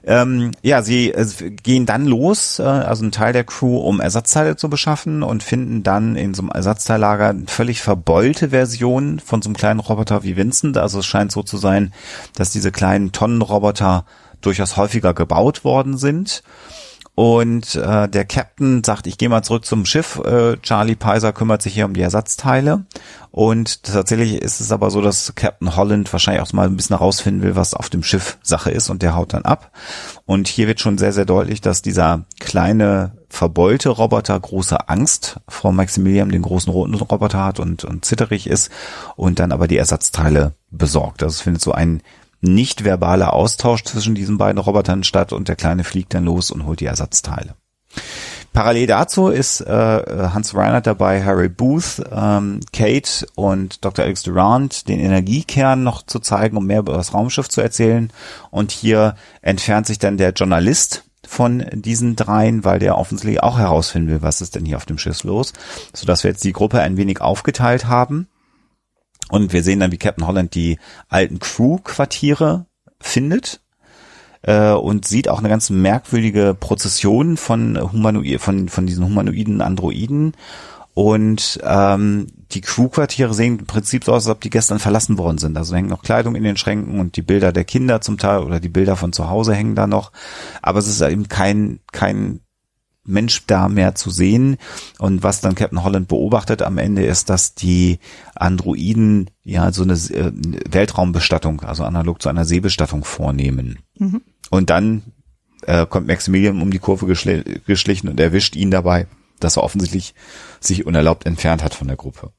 [0.05, 4.57] ähm, ja, sie äh, gehen dann los, äh, also ein Teil der Crew, um Ersatzteile
[4.57, 9.49] zu beschaffen und finden dann in so einem Ersatzteillager eine völlig verbeulte Version von so
[9.49, 10.79] einem kleinen Roboter wie Vincent.
[10.79, 11.93] Also es scheint so zu sein,
[12.37, 14.07] dass diese kleinen Tonnenroboter
[14.41, 16.43] durchaus häufiger gebaut worden sind.
[17.17, 20.21] Und äh, der Captain sagt, ich gehe mal zurück zum Schiff.
[20.25, 22.87] Äh, Charlie Peiser kümmert sich hier um die Ersatzteile.
[23.31, 27.43] Und tatsächlich ist es aber so, dass Captain Holland wahrscheinlich auch mal ein bisschen herausfinden
[27.43, 29.71] will, was auf dem Schiff Sache ist und der haut dann ab.
[30.27, 35.73] Und hier wird schon sehr, sehr deutlich, dass dieser kleine verbeulte Roboter große Angst vor
[35.73, 38.71] Maximilian, den großen roten Roboter hat und, und zitterig ist
[39.17, 41.23] und dann aber die Ersatzteile besorgt.
[41.23, 42.03] Also es findet so ein
[42.45, 46.67] nicht verbaler Austausch zwischen diesen beiden Robotern statt und der Kleine fliegt dann los und
[46.67, 47.55] holt die Ersatzteile.
[48.53, 54.05] Parallel dazu ist äh, Hans Reinhardt dabei, Harry Booth, ähm, Kate und Dr.
[54.05, 58.13] Alex Durant den Energiekern noch zu zeigen, um mehr über das Raumschiff zu erzählen.
[58.51, 64.09] Und hier entfernt sich dann der Journalist von diesen dreien, weil der offensichtlich auch herausfinden
[64.09, 65.53] will, was ist denn hier auf dem Schiff los,
[65.93, 68.29] sodass wir jetzt die Gruppe ein wenig aufgeteilt haben.
[69.31, 72.67] Und wir sehen dann, wie Captain Holland die alten Crew-Quartiere
[73.01, 73.61] findet
[74.43, 80.33] äh, und sieht auch eine ganz merkwürdige Prozession von Humanoid, von, von diesen humanoiden Androiden.
[80.95, 85.39] Und ähm, die Crew-Quartiere sehen im Prinzip so aus, als ob die gestern verlassen worden
[85.39, 85.57] sind.
[85.57, 88.61] Also hängen noch Kleidung in den Schränken und die Bilder der Kinder zum Teil oder
[88.61, 90.13] die Bilder von zu Hause hängen da noch.
[90.63, 92.41] Aber es ist eben kein, kein
[93.05, 94.57] Mensch da mehr zu sehen.
[94.99, 97.99] Und was dann Captain Holland beobachtet am Ende ist, dass die
[98.35, 100.33] Androiden ja so eine äh,
[100.71, 103.79] Weltraumbestattung, also analog zu einer Seebestattung vornehmen.
[103.99, 104.23] Mhm.
[104.51, 105.03] Und dann
[105.67, 109.07] äh, kommt Maximilian um die Kurve geschl geschlichen und erwischt ihn dabei,
[109.41, 110.15] dass er offensichtlich
[110.61, 112.33] sich unerlaubt entfernt hat von der Gruppe.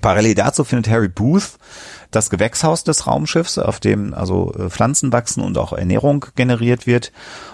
[0.00, 1.58] Parallel dazu findet Harry Booth
[2.12, 7.10] das Gewächshaus des Raumschiffs, auf dem also äh, Pflanzen wachsen und auch Ernährung generiert wird.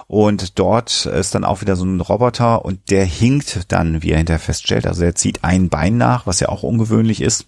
[0.06, 4.18] Und dort ist dann auch wieder so ein Roboter und der hinkt dann, wie er
[4.18, 4.86] hinterher feststellt.
[4.86, 7.46] Also er zieht ein Bein nach, was ja auch ungewöhnlich ist.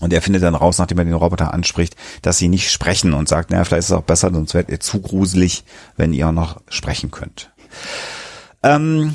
[0.00, 3.28] Und er findet dann raus, nachdem er den Roboter anspricht, dass sie nicht sprechen und
[3.28, 5.64] sagt, naja, vielleicht ist es auch besser, sonst werdet ihr zu gruselig,
[5.96, 7.50] wenn ihr auch noch sprechen könnt.
[8.60, 9.14] Ähm,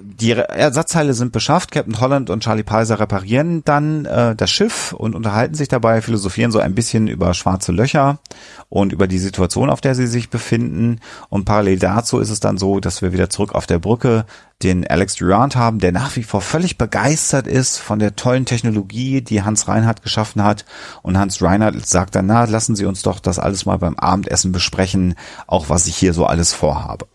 [0.00, 1.72] die Ersatzteile sind beschafft.
[1.72, 6.52] Captain Holland und Charlie Peiser reparieren dann äh, das Schiff und unterhalten sich dabei, philosophieren
[6.52, 8.18] so ein bisschen über schwarze Löcher
[8.68, 11.00] und über die Situation, auf der sie sich befinden.
[11.28, 14.26] Und parallel dazu ist es dann so, dass wir wieder zurück auf der Brücke
[14.62, 19.22] den Alex Durant haben, der nach wie vor völlig begeistert ist von der tollen Technologie,
[19.22, 20.64] die Hans Reinhardt geschaffen hat.
[21.02, 24.52] Und Hans Reinhardt sagt dann, na, lassen Sie uns doch das alles mal beim Abendessen
[24.52, 25.16] besprechen,
[25.48, 27.06] auch was ich hier so alles vorhabe.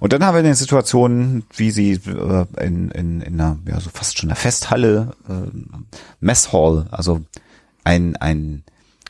[0.00, 3.90] Und dann haben wir eine Situation, wie sie äh, in, in, in einer, ja, so
[3.90, 5.50] fast schon einer Festhalle, äh,
[6.20, 7.22] Messhall, also
[7.84, 8.64] ein, ein,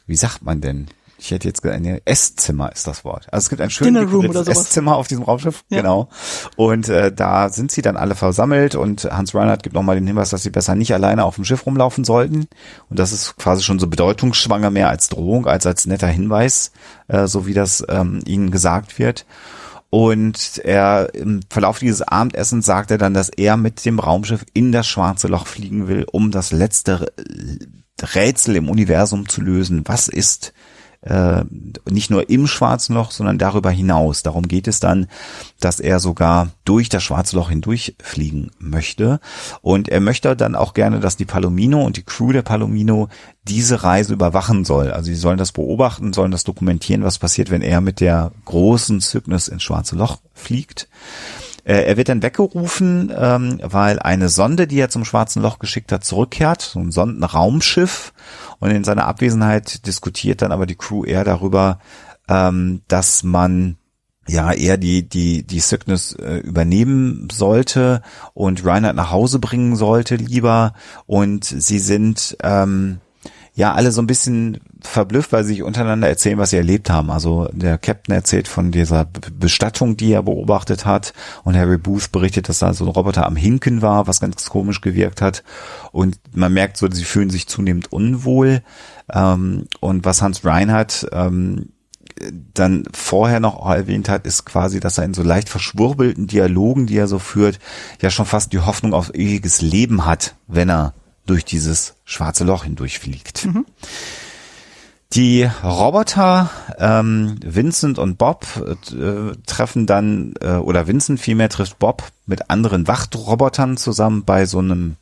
[0.06, 0.88] wie sagt man denn?
[1.22, 3.28] Ich hätte jetzt gesagt, ein Esszimmer ist das Wort.
[3.30, 5.76] Also es gibt ein schönes Esszimmer auf diesem Raumschiff, ja.
[5.76, 6.08] genau.
[6.56, 10.30] Und äh, da sind sie dann alle versammelt und Hans Reinhardt gibt nochmal den Hinweis,
[10.30, 12.48] dass sie besser nicht alleine auf dem Schiff rumlaufen sollten.
[12.90, 16.72] Und das ist quasi schon so bedeutungsschwanger mehr als Drohung, als als netter Hinweis,
[17.06, 19.24] äh, so wie das ähm, ihnen gesagt wird.
[19.94, 24.72] Und er im Verlauf dieses Abendessens sagt er dann, dass er mit dem Raumschiff in
[24.72, 27.12] das schwarze Loch fliegen will, um das letzte
[28.00, 29.82] Rätsel im Universum zu lösen.
[29.84, 30.54] Was ist
[31.02, 31.44] äh,
[31.90, 34.22] nicht nur im Schwarzen Loch, sondern darüber hinaus.
[34.22, 35.08] Darum geht es dann,
[35.60, 39.20] dass er sogar durch das Schwarze Loch hindurchfliegen möchte.
[39.60, 43.08] Und er möchte dann auch gerne, dass die Palomino und die Crew der Palomino
[43.44, 44.92] diese Reise überwachen soll.
[44.92, 49.00] Also sie sollen das beobachten, sollen das dokumentieren, was passiert, wenn er mit der großen
[49.00, 50.88] Cygnus ins Schwarze Loch fliegt.
[51.64, 55.92] Äh, er wird dann weggerufen, ähm, weil eine Sonde, die er zum Schwarzen Loch geschickt
[55.92, 58.12] hat, zurückkehrt, so ein Sondenraumschiff.
[58.58, 61.78] Und in seiner Abwesenheit diskutiert dann aber die Crew eher darüber,
[62.28, 63.76] ähm, dass man
[64.28, 68.02] ja eher die die die Cygnus äh, übernehmen sollte
[68.34, 70.74] und Reinhard nach Hause bringen sollte lieber
[71.06, 73.00] und sie sind ähm,
[73.54, 77.10] ja alle so ein bisschen verblüfft, weil sie sich untereinander erzählen, was sie erlebt haben.
[77.10, 79.06] Also der Captain erzählt von dieser
[79.38, 81.12] Bestattung, die er beobachtet hat
[81.44, 84.80] und Harry Booth berichtet, dass da so ein Roboter am Hinken war, was ganz komisch
[84.80, 85.42] gewirkt hat
[85.92, 88.62] und man merkt so, sie fühlen sich zunehmend unwohl
[89.12, 91.70] ähm, und was Hans Reinhardt ähm,
[92.54, 96.96] dann vorher noch erwähnt hat, ist quasi, dass er in so leicht verschwurbelten Dialogen, die
[96.96, 97.58] er so führt,
[98.00, 100.94] ja schon fast die Hoffnung auf ewiges Leben hat, wenn er
[101.26, 103.46] durch dieses schwarze Loch hindurchfliegt.
[103.46, 103.66] Mhm.
[105.14, 106.48] Die Roboter
[106.78, 112.88] ähm, Vincent und Bob äh, treffen dann, äh, oder Vincent vielmehr trifft Bob mit anderen
[112.88, 114.96] Wachtrobotern zusammen bei so einem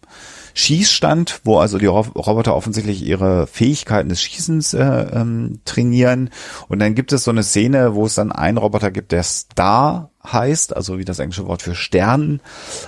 [0.55, 6.31] Schießstand, wo also die Roboter offensichtlich ihre Fähigkeiten des Schießens äh, ähm, trainieren.
[6.69, 10.11] Und dann gibt es so eine Szene, wo es dann einen Roboter gibt, der Star
[10.25, 12.41] heißt, also wie das englische Wort für Stern.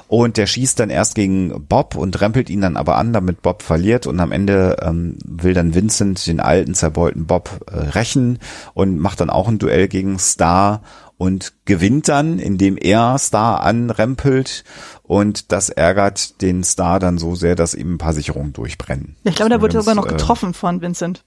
[0.09, 3.62] Und der schießt dann erst gegen Bob und rempelt ihn dann aber an, damit Bob
[3.62, 4.07] verliert.
[4.07, 8.38] Und am Ende ähm, will dann Vincent den alten, zerbeulten Bob äh, rächen
[8.75, 10.83] und macht dann auch ein Duell gegen Star
[11.22, 14.64] und gewinnt dann, indem er Star anrempelt
[15.04, 19.14] und das ärgert den Star dann so sehr, dass ihm ein paar Sicherungen durchbrennen.
[19.22, 21.22] Ich glaube, da wurde sogar noch äh, getroffen von Vincent.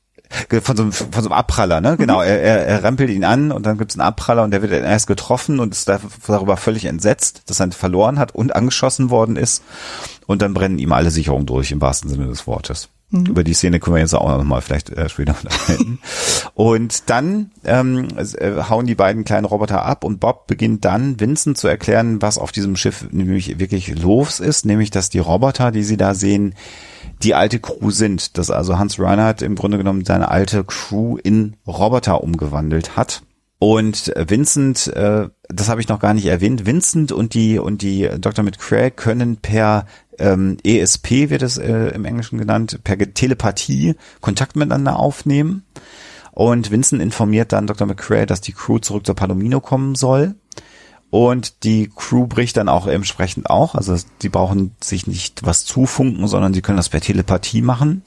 [0.63, 1.95] Von so, einem, von so einem Abpraller, ne?
[1.95, 2.27] Genau, mhm.
[2.27, 5.07] er, er, er rempelt ihn an und dann gibt's einen Abpraller und der wird erst
[5.07, 9.63] getroffen und ist darüber völlig entsetzt, dass er verloren hat und angeschossen worden ist.
[10.27, 12.89] Und dann brennen ihm alle Sicherungen durch, im wahrsten Sinne des Wortes.
[13.09, 13.25] Mhm.
[13.27, 15.99] Über die Szene können wir jetzt auch noch mal vielleicht äh, später unterhalten.
[16.53, 21.57] und dann ähm, äh, hauen die beiden kleinen Roboter ab und Bob beginnt dann Vincent
[21.57, 25.83] zu erklären, was auf diesem Schiff nämlich wirklich los ist, nämlich dass die Roboter, die
[25.83, 26.55] sie da sehen,
[27.21, 31.55] die alte Crew sind, dass also Hans Reinhardt im Grunde genommen seine alte Crew in
[31.67, 33.21] Roboter umgewandelt hat.
[33.57, 38.09] Und Vincent, äh, das habe ich noch gar nicht erwähnt, Vincent und die und die
[38.19, 38.43] Dr.
[38.43, 39.85] McCrae können per
[40.19, 45.63] ähm, ESP wird es äh, im Englischen genannt, per Telepathie Kontakt miteinander aufnehmen.
[46.31, 47.87] Und Vincent informiert dann Dr.
[47.87, 50.35] McCrae, dass die Crew zurück zur Palomino kommen soll.
[51.09, 53.75] Und die Crew bricht dann auch entsprechend auch.
[53.75, 58.03] Also die brauchen sich nicht was zufunken, sondern sie können das per Telepathie machen.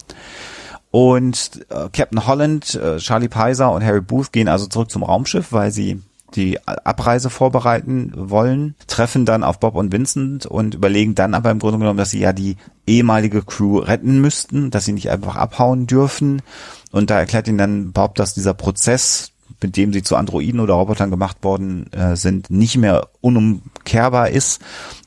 [0.90, 5.53] Und äh, Captain Holland, äh, Charlie Peiser und Harry Booth gehen also zurück zum Raumschiff,
[5.53, 6.03] weil sie
[6.35, 11.59] die Abreise vorbereiten wollen, treffen dann auf Bob und Vincent und überlegen dann aber im
[11.59, 15.87] Grunde genommen, dass sie ja die ehemalige Crew retten müssten, dass sie nicht einfach abhauen
[15.87, 16.43] dürfen.
[16.91, 20.75] Und da erklärt ihnen dann Bob, dass dieser Prozess, mit dem sie zu Androiden oder
[20.75, 24.61] Robotern gemacht worden äh, sind, nicht mehr unumkehrbar ist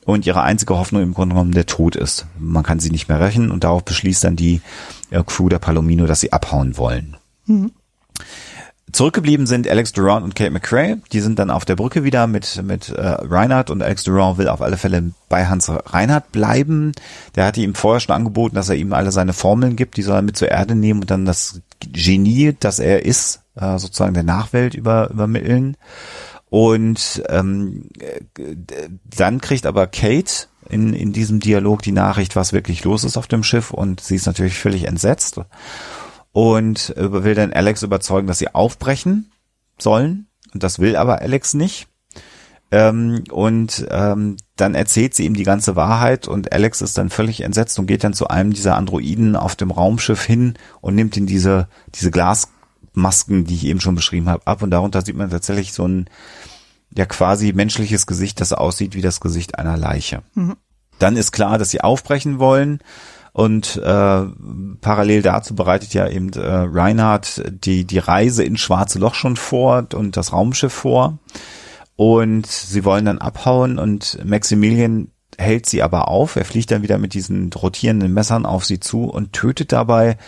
[0.04, 2.26] und ihre einzige Hoffnung im Grunde genommen der Tod ist.
[2.38, 4.60] Man kann sie nicht mehr rächen und darauf beschließt dann die
[5.10, 7.16] äh, Crew der Palomino, dass sie abhauen wollen.
[7.46, 7.72] Mhm.
[8.92, 10.96] Zurückgeblieben sind Alex Durant und Kate McRae.
[11.12, 14.48] Die sind dann auf der Brücke wieder mit, mit äh, Reinhardt und Alex Durant will
[14.48, 16.92] auf alle Fälle bei Hans Reinhardt bleiben.
[17.34, 20.16] Der hatte ihm vorher schon angeboten, dass er ihm alle seine Formeln gibt, die soll
[20.16, 24.24] er mit zur Erde nehmen und dann das Genie, das er ist, äh, sozusagen der
[24.24, 25.78] Nachwelt über, übermitteln.
[26.50, 27.88] Und ähm,
[29.04, 33.26] dann kriegt aber Kate in, in diesem Dialog die Nachricht, was wirklich los ist auf
[33.26, 35.38] dem Schiff und sie ist natürlich völlig entsetzt
[36.32, 39.30] und will dann Alex überzeugen, dass sie aufbrechen
[39.78, 40.26] sollen.
[40.52, 41.88] Und das will aber Alex nicht.
[42.70, 47.42] Ähm, und ähm, dann erzählt sie ihm die ganze Wahrheit und Alex ist dann völlig
[47.42, 51.26] entsetzt und geht dann zu einem dieser Androiden auf dem Raumschiff hin und nimmt ihn
[51.26, 54.62] diese, diese Glasmasken, die ich eben schon beschrieben habe, ab.
[54.62, 56.08] Und darunter sieht man tatsächlich so ein
[56.96, 60.22] ja quasi menschliches Gesicht, das aussieht wie das Gesicht einer Leiche.
[60.34, 60.56] Mhm.
[60.98, 62.80] Dann ist klar, dass sie aufbrechen wollen.
[63.32, 64.22] Und äh,
[64.80, 69.86] parallel dazu bereitet ja eben äh, Reinhard die, die Reise ins Schwarze Loch schon vor
[69.94, 71.18] und das Raumschiff vor.
[71.96, 76.36] Und sie wollen dann abhauen und Maximilian hält sie aber auf.
[76.36, 80.18] Er fliegt dann wieder mit diesen rotierenden Messern auf sie zu und tötet dabei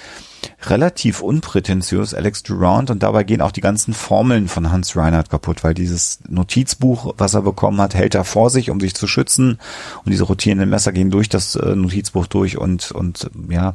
[0.62, 5.64] relativ unprätentiös Alex Durant und dabei gehen auch die ganzen Formeln von Hans Reinhardt kaputt,
[5.64, 9.58] weil dieses Notizbuch, was er bekommen hat, hält er vor sich, um sich zu schützen
[10.04, 13.74] und diese rotierenden Messer gehen durch das äh, Notizbuch durch und und ja,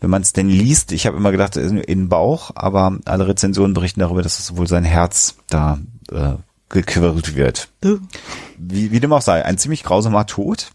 [0.00, 3.28] wenn man es denn liest, ich habe immer gedacht, in, in den Bauch, aber alle
[3.28, 5.78] Rezensionen berichten darüber, dass es wohl sein Herz da
[6.10, 6.34] äh,
[6.68, 7.68] gequirlt wird.
[8.58, 10.70] Wie, wie dem auch sei, ein ziemlich grausamer Tod.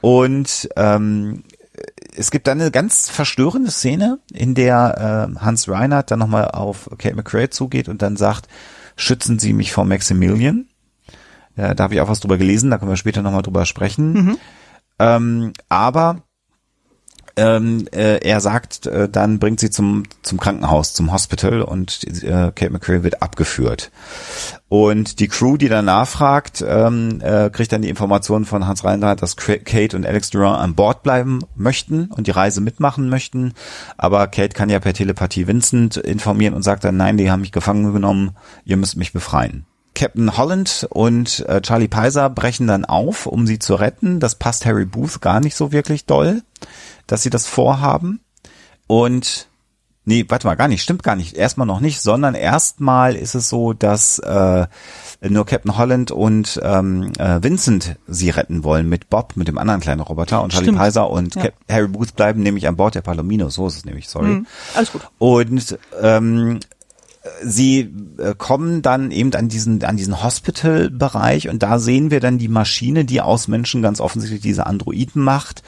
[0.00, 1.42] Und ähm,
[2.16, 6.88] es gibt dann eine ganz verstörende Szene, in der äh, Hans Reinhardt dann nochmal auf
[6.98, 8.48] Kate McRae zugeht und dann sagt,
[8.96, 10.66] schützen Sie mich vor Maximilian.
[11.56, 14.12] Ja, da habe ich auch was drüber gelesen, da können wir später nochmal drüber sprechen.
[14.12, 14.38] Mhm.
[14.98, 16.22] Ähm, aber
[17.36, 22.50] ähm, äh, er sagt, äh, dann bringt sie zum, zum Krankenhaus, zum Hospital und äh,
[22.54, 23.90] Kate McCrae wird abgeführt.
[24.68, 29.22] Und die Crew, die danach fragt, ähm, äh, kriegt dann die Information von Hans Reinhardt,
[29.22, 33.52] dass Kate und Alex Durant an Bord bleiben möchten und die Reise mitmachen möchten.
[33.96, 37.52] Aber Kate kann ja per Telepathie Vincent informieren und sagt dann, nein, die haben mich
[37.52, 38.30] gefangen genommen,
[38.64, 39.66] ihr müsst mich befreien.
[39.96, 44.20] Captain Holland und äh, Charlie Peiser brechen dann auf, um sie zu retten.
[44.20, 46.42] Das passt Harry Booth gar nicht so wirklich doll
[47.06, 48.20] dass sie das vorhaben.
[48.86, 49.48] Und
[50.04, 51.36] nee, warte mal, gar nicht, stimmt gar nicht.
[51.36, 54.66] Erstmal noch nicht, sondern erstmal ist es so, dass äh,
[55.22, 59.80] nur Captain Holland und ähm, äh, Vincent sie retten wollen mit Bob, mit dem anderen
[59.80, 61.48] kleinen Roboter und Charlie Peiser und ja.
[61.68, 63.50] Harry Booth bleiben nämlich an Bord der Palomino.
[63.50, 64.28] So ist es nämlich, sorry.
[64.28, 65.02] Mhm, alles gut.
[65.18, 66.60] Und ähm,
[67.42, 72.38] sie äh, kommen dann eben an diesen an diesen Hospital-Bereich und da sehen wir dann
[72.38, 75.62] die Maschine, die aus Menschen ganz offensichtlich diese Androiden macht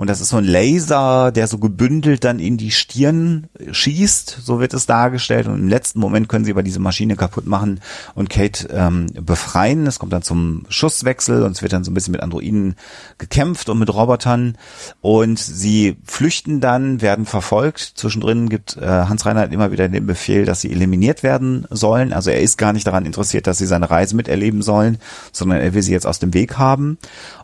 [0.00, 4.58] und das ist so ein Laser, der so gebündelt dann in die Stirn schießt, so
[4.58, 5.46] wird es dargestellt.
[5.46, 7.80] Und im letzten Moment können sie aber diese Maschine kaputt machen
[8.14, 9.86] und Kate ähm, befreien.
[9.86, 12.76] Es kommt dann zum Schusswechsel und es wird dann so ein bisschen mit Androiden
[13.18, 14.56] gekämpft und mit Robotern.
[15.02, 17.92] Und sie flüchten dann, werden verfolgt.
[17.96, 22.14] Zwischendrin gibt äh, Hans Reinhardt immer wieder den Befehl, dass sie eliminiert werden sollen.
[22.14, 24.96] Also er ist gar nicht daran interessiert, dass sie seine Reise miterleben sollen,
[25.30, 26.96] sondern er will sie jetzt aus dem Weg haben.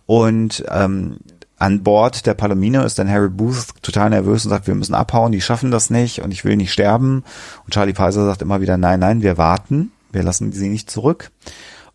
[0.06, 1.18] Und ähm,
[1.58, 5.32] an Bord der Palomino ist dann Harry Booth total nervös und sagt, wir müssen abhauen,
[5.32, 7.24] die schaffen das nicht und ich will nicht sterben.
[7.64, 11.30] Und Charlie Peiser sagt immer wieder, nein, nein, wir warten, wir lassen sie nicht zurück.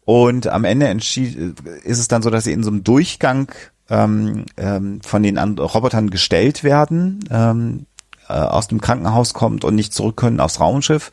[0.04, 1.38] Und am Ende entschied,
[1.84, 3.52] ist es dann so, dass sie in so einem Durchgang
[3.90, 7.86] ähm, ähm, von den Robotern gestellt werden, ähm,
[8.28, 11.12] äh, aus dem Krankenhaus kommt und nicht zurück können aufs Raumschiff.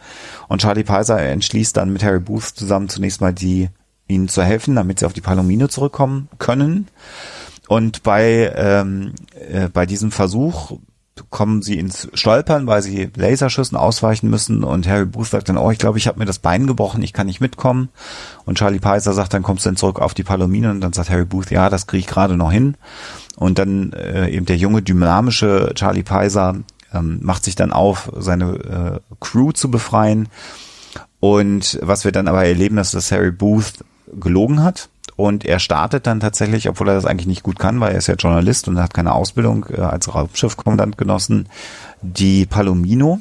[0.48, 3.68] Und Charlie Peiser entschließt dann mit Harry Booth zusammen zunächst mal die
[4.06, 6.88] ihnen zu helfen, damit sie auf die Palomino zurückkommen können.
[7.68, 9.12] Und bei, ähm,
[9.50, 10.72] äh, bei diesem Versuch
[11.30, 15.70] kommen sie ins Stolpern, weil sie Laserschüssen ausweichen müssen und Harry Booth sagt dann, oh,
[15.70, 17.90] ich glaube, ich habe mir das Bein gebrochen, ich kann nicht mitkommen.
[18.46, 21.10] Und Charlie Peiser sagt, dann kommst du dann zurück auf die Palomine und dann sagt
[21.10, 22.76] Harry Booth, ja, das kriege ich gerade noch hin.
[23.36, 26.56] Und dann äh, eben der junge, dynamische Charlie Peiser
[26.94, 30.28] ähm, macht sich dann auf, seine äh, Crew zu befreien.
[31.20, 33.84] Und was wir dann aber erleben, ist, dass Harry Booth
[34.18, 37.90] gelogen hat und er startet dann tatsächlich, obwohl er das eigentlich nicht gut kann, weil
[37.90, 41.48] er ist ja Journalist und hat keine Ausbildung äh, als Raumschiffkommandant genossen,
[42.02, 43.20] die Palomino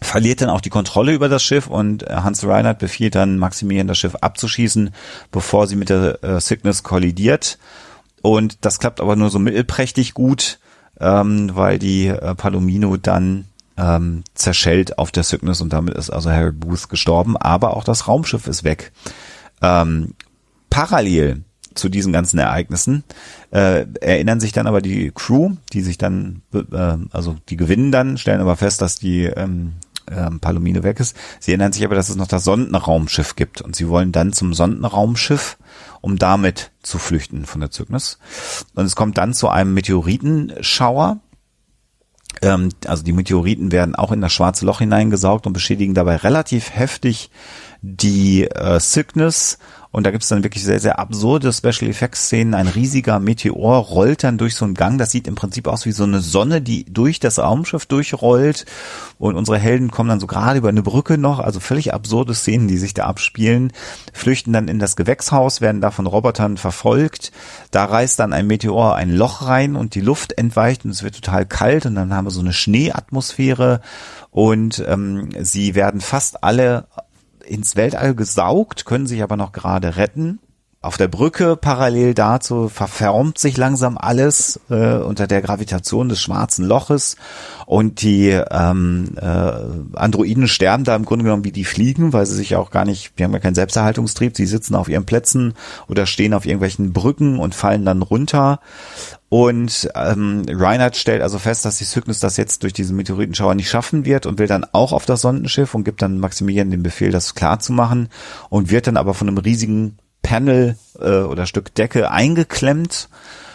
[0.00, 3.86] verliert dann auch die Kontrolle über das Schiff und äh, Hans Reinhardt befiehlt dann Maximilian
[3.86, 4.90] das Schiff abzuschießen,
[5.30, 7.60] bevor sie mit der äh, Cygnus kollidiert.
[8.20, 10.58] Und das klappt aber nur so mittelprächtig gut,
[10.98, 13.44] ähm, weil die äh, Palomino dann
[13.76, 18.08] ähm, zerschellt auf der Cygnus und damit ist also Harry Booth gestorben, aber auch das
[18.08, 18.90] Raumschiff ist weg.
[19.62, 20.14] Ähm,
[20.78, 21.42] parallel
[21.74, 23.02] zu diesen ganzen Ereignissen
[23.50, 28.16] äh, erinnern sich dann aber die Crew, die sich dann, äh, also die gewinnen dann,
[28.16, 29.74] stellen aber fest, dass die ähm,
[30.08, 31.16] ähm, Palomino weg ist.
[31.40, 34.54] Sie erinnern sich aber, dass es noch das Sondenraumschiff gibt und sie wollen dann zum
[34.54, 35.58] Sondenraumschiff,
[36.00, 38.18] um damit zu flüchten von der Cygnus.
[38.76, 41.18] Und es kommt dann zu einem Meteoritenschauer.
[42.40, 46.70] Ähm, also die Meteoriten werden auch in das schwarze Loch hineingesaugt und beschädigen dabei relativ
[46.70, 47.30] heftig
[47.80, 49.58] die äh, Cygnus
[49.90, 52.52] und da gibt's dann wirklich sehr, sehr absurde Special Effects Szenen.
[52.52, 54.98] Ein riesiger Meteor rollt dann durch so einen Gang.
[54.98, 58.66] Das sieht im Prinzip aus wie so eine Sonne, die durch das Raumschiff durchrollt.
[59.18, 61.38] Und unsere Helden kommen dann so gerade über eine Brücke noch.
[61.38, 63.72] Also völlig absurde Szenen, die sich da abspielen.
[64.12, 67.32] Flüchten dann in das Gewächshaus, werden da von Robotern verfolgt.
[67.70, 71.14] Da reißt dann ein Meteor ein Loch rein und die Luft entweicht und es wird
[71.14, 71.86] total kalt.
[71.86, 73.80] Und dann haben wir so eine Schneeatmosphäre.
[74.30, 76.86] Und ähm, sie werden fast alle
[77.48, 80.38] ins Weltall gesaugt, können sich aber noch gerade retten.
[80.88, 86.64] Auf der Brücke parallel dazu verfärbt sich langsam alles äh, unter der Gravitation des schwarzen
[86.64, 87.16] Loches
[87.66, 89.50] und die ähm, äh,
[89.92, 93.12] Androiden sterben da im Grunde genommen wie die Fliegen, weil sie sich auch gar nicht,
[93.16, 95.52] wir haben ja keinen Selbsterhaltungstrieb, sie sitzen auf ihren Plätzen
[95.88, 98.60] oder stehen auf irgendwelchen Brücken und fallen dann runter.
[99.28, 103.68] Und ähm, Reinhardt stellt also fest, dass die Cygnus das jetzt durch diesen Meteoritenschauer nicht
[103.68, 107.10] schaffen wird und will dann auch auf das Sondenschiff und gibt dann Maximilian den Befehl,
[107.10, 108.08] das klar zu machen
[108.48, 113.08] und wird dann aber von einem riesigen Panel äh, oder Stück Decke eingeklemmt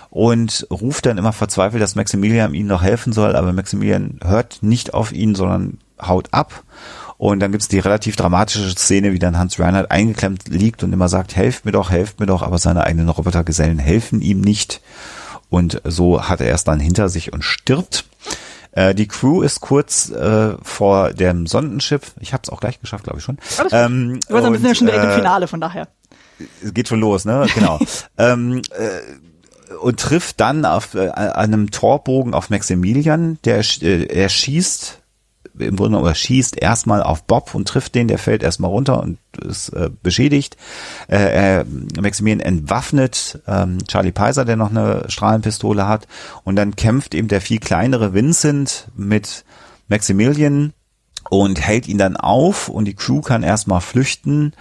[0.10, 4.94] und ruft dann immer verzweifelt, dass Maximilian ihm noch helfen soll, aber Maximilian hört nicht
[4.94, 6.64] auf ihn, sondern haut ab.
[7.18, 11.10] Und dann gibt's die relativ dramatische Szene, wie dann Hans Reinhardt eingeklemmt liegt und immer
[11.10, 14.82] sagt, helft mir doch, helft mir doch, aber seine eigenen Robotergesellen helfen ihm nicht.
[15.50, 18.06] Und so hat er es dann hinter sich und stirbt.
[18.72, 22.14] Äh, die Crew ist kurz äh, vor dem Sonnenschiff.
[22.20, 23.38] Ich habe es auch gleich geschafft, glaube ich schon.
[23.72, 25.88] Ähm, du warst ein bisschen ja schon direkt äh, im Finale, von daher.
[26.74, 27.46] Geht schon los, ne?
[27.56, 27.80] Genau.
[28.18, 35.04] ähm, äh, und trifft dann auf äh, einem Torbogen auf Maximilian, der äh, er schießt
[35.60, 39.20] im Grunde genommen schießt erstmal auf Bob und trifft den, der fällt erstmal runter und
[39.40, 40.58] ist äh, beschädigt.
[41.08, 41.66] Äh, äh,
[42.00, 46.08] Maximilian entwaffnet ähm, Charlie Peiser, der noch eine Strahlenpistole hat
[46.44, 49.46] und dann kämpft eben der viel kleinere Vincent mit
[49.88, 50.74] Maximilian
[51.30, 54.54] und hält ihn dann auf und die Crew kann erstmal flüchten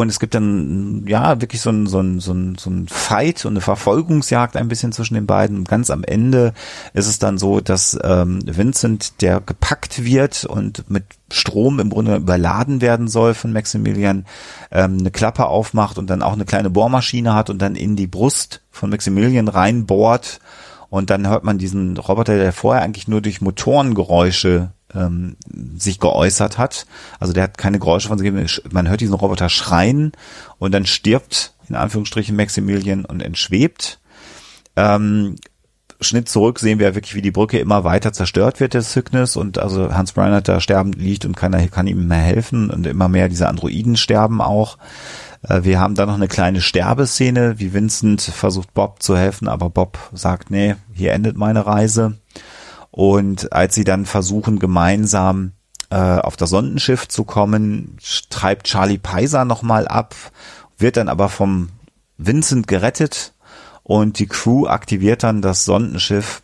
[0.00, 3.44] und es gibt dann, ja, wirklich so ein, so ein, so ein, so ein Fight
[3.44, 5.58] und eine Verfolgungsjagd ein bisschen zwischen den beiden.
[5.58, 6.54] Und ganz am Ende
[6.94, 12.16] ist es dann so, dass ähm, Vincent, der gepackt wird und mit Strom im Grunde
[12.16, 14.24] überladen werden soll von Maximilian,
[14.70, 18.06] ähm, eine Klappe aufmacht und dann auch eine kleine Bohrmaschine hat und dann in die
[18.06, 20.40] Brust von Maximilian reinbohrt.
[20.88, 25.36] Und dann hört man diesen Roboter, der vorher eigentlich nur durch Motorengeräusche ähm,
[25.76, 26.86] sich geäußert hat.
[27.18, 28.48] Also der hat keine Geräusche von sich gegeben.
[28.70, 30.12] Man hört diesen Roboter schreien
[30.58, 34.00] und dann stirbt in Anführungsstrichen Maximilian und entschwebt.
[34.76, 35.36] Ähm,
[36.00, 39.58] Schnitt zurück sehen wir wirklich, wie die Brücke immer weiter zerstört wird, der Cygnus, und
[39.58, 43.28] also Hans Breinert da sterben liegt und keiner kann ihm mehr helfen und immer mehr
[43.28, 44.78] diese Androiden sterben auch.
[45.42, 49.70] Äh, wir haben da noch eine kleine Sterbeszene, wie Vincent versucht Bob zu helfen, aber
[49.70, 52.18] Bob sagt, nee, hier endet meine Reise.
[52.92, 55.52] Und als sie dann versuchen, gemeinsam
[55.90, 57.96] äh, auf das Sonnenschiff zu kommen,
[58.30, 60.14] treibt Charlie Peiser nochmal ab,
[60.78, 61.70] wird dann aber vom
[62.18, 63.32] Vincent gerettet
[63.82, 66.42] und die Crew aktiviert dann das Sonnenschiff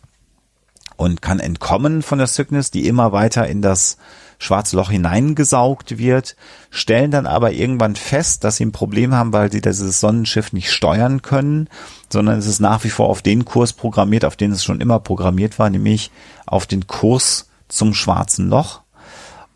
[0.97, 3.97] und kann entkommen von der Cygnus, die immer weiter in das
[4.39, 6.35] schwarze Loch hineingesaugt wird,
[6.71, 10.71] stellen dann aber irgendwann fest, dass sie ein Problem haben, weil sie dieses Sonnenschiff nicht
[10.71, 11.69] steuern können,
[12.11, 14.99] sondern es ist nach wie vor auf den Kurs programmiert, auf den es schon immer
[14.99, 16.09] programmiert war, nämlich
[16.45, 18.81] auf den Kurs zum schwarzen Loch.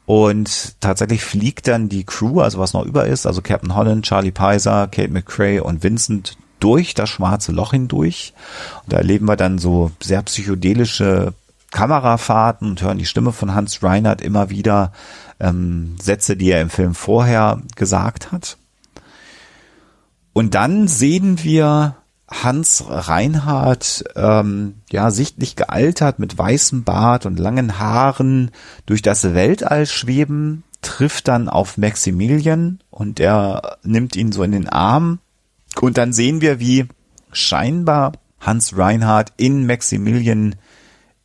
[0.05, 4.31] Und tatsächlich fliegt dann die Crew, also was noch über ist, also Captain Holland, Charlie
[4.31, 8.33] Peiser, Kate McCrae und Vincent durch das schwarze Loch hindurch.
[8.83, 11.33] Und da erleben wir dann so sehr psychedelische
[11.73, 14.93] Kamerafahrten und hören die Stimme von Hans Reinhardt immer wieder
[15.39, 18.57] ähm, Sätze, die er im Film vorher gesagt hat.
[20.31, 21.97] Und dann sehen wir
[22.29, 28.51] Hans Reinhardt, ähm, ja, sichtlich gealtert mit weißem Bart und langen Haaren
[28.85, 34.69] durch das Weltall schweben, trifft dann auf Maximilian und er nimmt ihn so in den
[34.69, 35.19] Arm.
[35.79, 36.87] Und dann sehen wir, wie
[37.31, 40.55] scheinbar Hans Reinhardt in Maximilian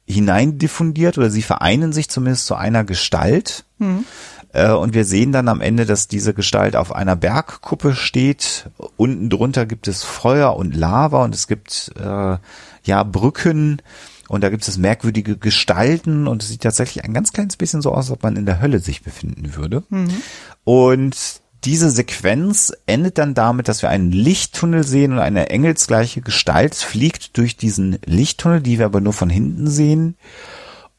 [0.08, 3.64] hineindiffundiert oder sie vereinen sich zumindest zu einer Gestalt.
[3.78, 4.04] Mhm.
[4.52, 8.70] Und wir sehen dann am Ende, dass diese Gestalt auf einer Bergkuppe steht.
[8.96, 12.38] Unten drunter gibt es Feuer und Lava und es gibt äh,
[12.82, 13.82] ja Brücken
[14.28, 17.92] und da gibt es merkwürdige Gestalten und es sieht tatsächlich ein ganz kleines bisschen so
[17.92, 19.84] aus, als ob man in der Hölle sich befinden würde.
[19.90, 20.22] Mhm.
[20.64, 26.74] Und diese Sequenz endet dann damit, dass wir einen Lichttunnel sehen und eine engelsgleiche Gestalt
[26.74, 30.16] fliegt durch diesen Lichttunnel, die wir aber nur von hinten sehen.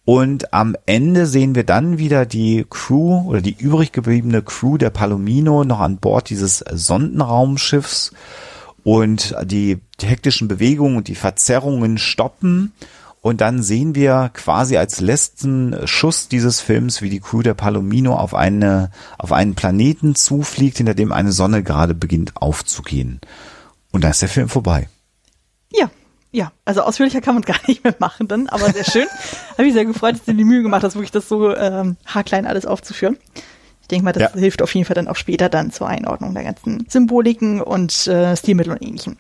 [0.06, 4.90] Und am Ende sehen wir dann wieder die Crew oder die übrig gebliebene Crew der
[4.90, 8.12] Palomino noch an Bord dieses Sondenraumschiffs
[8.84, 12.74] und die hektischen Bewegungen und die Verzerrungen stoppen
[13.22, 18.16] und dann sehen wir quasi als letzten Schuss dieses Films, wie die Crew der Palomino
[18.16, 23.20] auf eine, auf einen Planeten zufliegt, hinter dem eine Sonne gerade beginnt aufzugehen.
[23.92, 24.88] Und dann ist der Film vorbei.
[25.72, 25.90] Ja,
[26.32, 29.08] ja, also ausführlicher kann man gar nicht mehr machen dann, aber sehr schön.
[29.58, 32.46] Habe ich sehr gefreut, dass du die Mühe gemacht hast, wirklich das so ähm, haarklein
[32.46, 33.18] alles aufzuführen.
[33.82, 34.40] Ich denke mal, das ja.
[34.40, 38.38] hilft auf jeden Fall dann auch später dann zur Einordnung der ganzen Symboliken und äh,
[38.38, 39.18] Stilmittel und ähnlichem.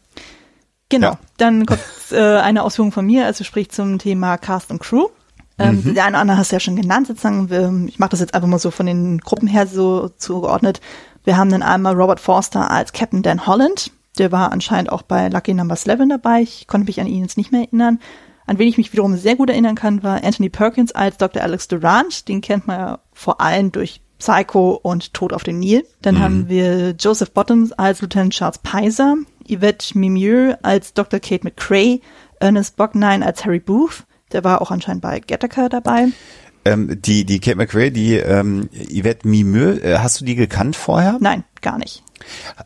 [0.89, 1.19] Genau, ja.
[1.37, 1.81] dann kommt
[2.11, 5.07] äh, eine Ausführung von mir, also sprich zum Thema Cast und Crew.
[5.59, 5.93] Ähm, mhm.
[5.93, 7.87] Der eine oder andere hast du ja schon genannt, sozusagen.
[7.87, 10.81] Ich mache das jetzt einfach mal so von den Gruppen her so zugeordnet.
[11.23, 13.91] Wir haben dann einmal Robert Forster als Captain Dan Holland.
[14.17, 16.41] Der war anscheinend auch bei Lucky Number 11 dabei.
[16.41, 17.99] Ich konnte mich an ihn jetzt nicht mehr erinnern.
[18.45, 21.43] An wen ich mich wiederum sehr gut erinnern kann, war Anthony Perkins als Dr.
[21.43, 22.27] Alex Durant.
[22.27, 25.85] Den kennt man ja vor allem durch Psycho und Tod auf dem Nil.
[26.01, 26.19] Dann mhm.
[26.19, 29.17] haben wir Joseph Bottoms als Lieutenant Charles Pizer.
[29.49, 31.19] Yvette Mimieux als Dr.
[31.19, 32.01] Kate McCrae,
[32.39, 36.07] Ernest Bocknine als Harry Booth, der war auch anscheinend bei Gattaker dabei.
[36.65, 41.17] Ähm, die, die Kate McRae, die ähm, Yvette Mimieux, äh, hast du die gekannt vorher?
[41.19, 42.03] Nein, gar nicht.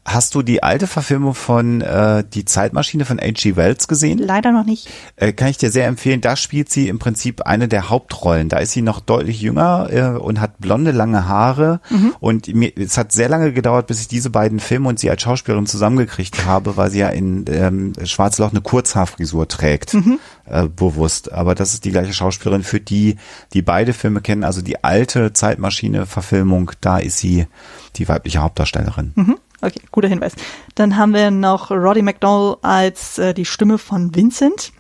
[0.06, 3.56] Hast du die alte Verfilmung von äh, Die Zeitmaschine von H.G.
[3.56, 4.20] Wells gesehen?
[4.20, 4.90] Leider noch nicht.
[5.16, 6.22] Äh, kann ich dir sehr empfehlen.
[6.22, 8.50] Da spielt sie im Prinzip eine der Hauptrollen.
[8.50, 11.80] Da ist sie noch deutlich jünger äh, und hat blonde, lange Haare.
[11.90, 12.16] Mhm.
[12.20, 15.22] Und mir, es hat sehr lange gedauert, bis ich diese beiden Filme und sie als
[15.22, 19.94] Schauspielerin zusammengekriegt habe, weil sie ja in ähm, Schwarzloch eine Kurzhaarfrisur trägt.
[19.94, 20.20] Mhm.
[20.46, 21.32] Äh, bewusst.
[21.32, 23.16] Aber das ist die gleiche Schauspielerin, für die,
[23.54, 24.44] die beide Filme kennen.
[24.44, 27.48] Also die alte Zeitmaschine-Verfilmung, da ist sie
[27.96, 29.14] die weibliche Hauptdarstellerin.
[29.16, 29.38] Mhm.
[29.62, 30.34] Okay, guter Hinweis.
[30.76, 34.74] Dann haben wir noch Roddy McDowell als äh, die Stimme von Vincent.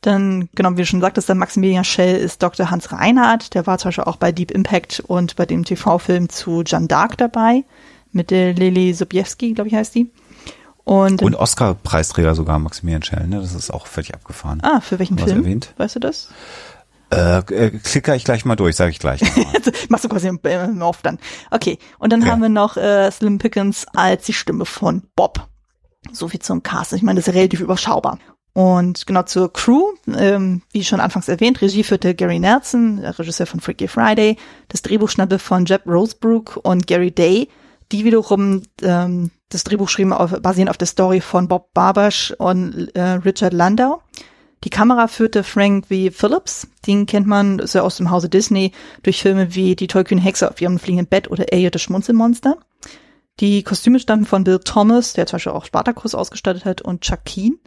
[0.00, 2.70] Dann, genau, wie du schon sagtest, der Maximilian Schell ist Dr.
[2.70, 3.52] Hans Reinhardt.
[3.52, 7.16] Der war zum Beispiel auch bei Deep Impact und bei dem TV-Film zu Jeanne d'Arc
[7.18, 7.64] dabei.
[8.12, 10.10] Mit der Lili Sobieski, glaube ich, heißt die.
[10.84, 13.40] Und, und Oscar-Preisträger sogar, Maximilian Schell, ne?
[13.40, 14.60] Das ist auch völlig abgefahren.
[14.62, 15.38] Ah, für welchen Film?
[15.38, 15.74] Erwähnt?
[15.76, 16.28] Weißt du das?
[17.12, 19.20] Äh, äh, klicker ich gleich mal durch, sage ich gleich.
[19.88, 21.18] Machst du quasi im, im Off dann.
[21.50, 22.28] Okay, und dann ja.
[22.28, 25.46] haben wir noch äh, Slim Pickens als die Stimme von Bob.
[26.10, 26.94] So viel zum Cast.
[26.94, 28.18] Ich meine, das ist relativ überschaubar.
[28.54, 33.60] Und genau zur Crew, ähm, wie schon anfangs erwähnt, Regie führte Gary Nelson, Regisseur von
[33.60, 34.36] Freaky Friday.
[34.68, 37.48] Das Drehbuch stammte von Jeb Rosebrook und Gary Day,
[37.92, 42.94] die wiederum ähm, das Drehbuch schrieben auf, basierend auf der Story von Bob Barbash und
[42.94, 44.02] äh, Richard Landau.
[44.64, 46.10] Die Kamera führte Frank V.
[46.12, 46.68] Phillips.
[46.86, 48.72] Den kennt man so aus dem Hause Disney
[49.02, 52.56] durch Filme wie Die tollkühne Hexe auf ihrem fliegenden Bett oder Elliot das Schmunzelmonster.
[53.40, 57.24] Die Kostüme stammten von Bill Thomas, der zum Beispiel auch Spartacus ausgestattet hat, und Chuck
[57.24, 57.58] Keen.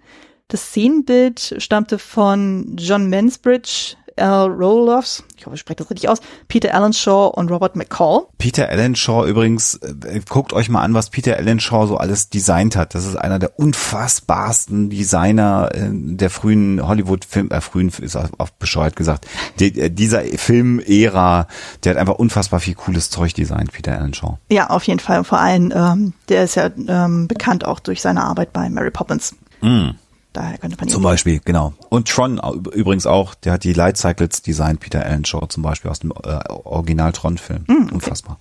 [0.47, 6.19] Das Szenenbild stammte von John Mansbridge, Al Roloffs, ich hoffe, ich spreche das richtig aus,
[6.47, 8.27] Peter Allenshaw und Robert McCall.
[8.37, 12.95] Peter Allenshaw übrigens, äh, guckt euch mal an, was Peter Allenshaw so alles designt hat.
[12.95, 18.95] Das ist einer der unfassbarsten Designer äh, der frühen Hollywood-Film, äh, frühen ist auch bescheuert
[18.95, 19.27] gesagt,
[19.59, 21.47] die, äh, dieser Film-Ära,
[21.83, 24.37] der hat einfach unfassbar viel cooles Zeug designt, Peter Allenshaw.
[24.49, 25.23] Ja, auf jeden Fall.
[25.23, 29.35] Vor allem, ähm, der ist ja ähm, bekannt auch durch seine Arbeit bei Mary Poppins.
[29.61, 29.89] Mm.
[30.35, 31.73] Daher könnte man Zum Beispiel, genau.
[31.87, 32.41] Und Tron
[32.73, 36.11] übrigens auch, der hat die Light Cycles designt, Peter Allen Shaw zum Beispiel aus dem
[36.11, 37.63] äh, Original Tron-Film.
[37.67, 37.93] Mm, okay.
[37.93, 38.37] Unfassbar.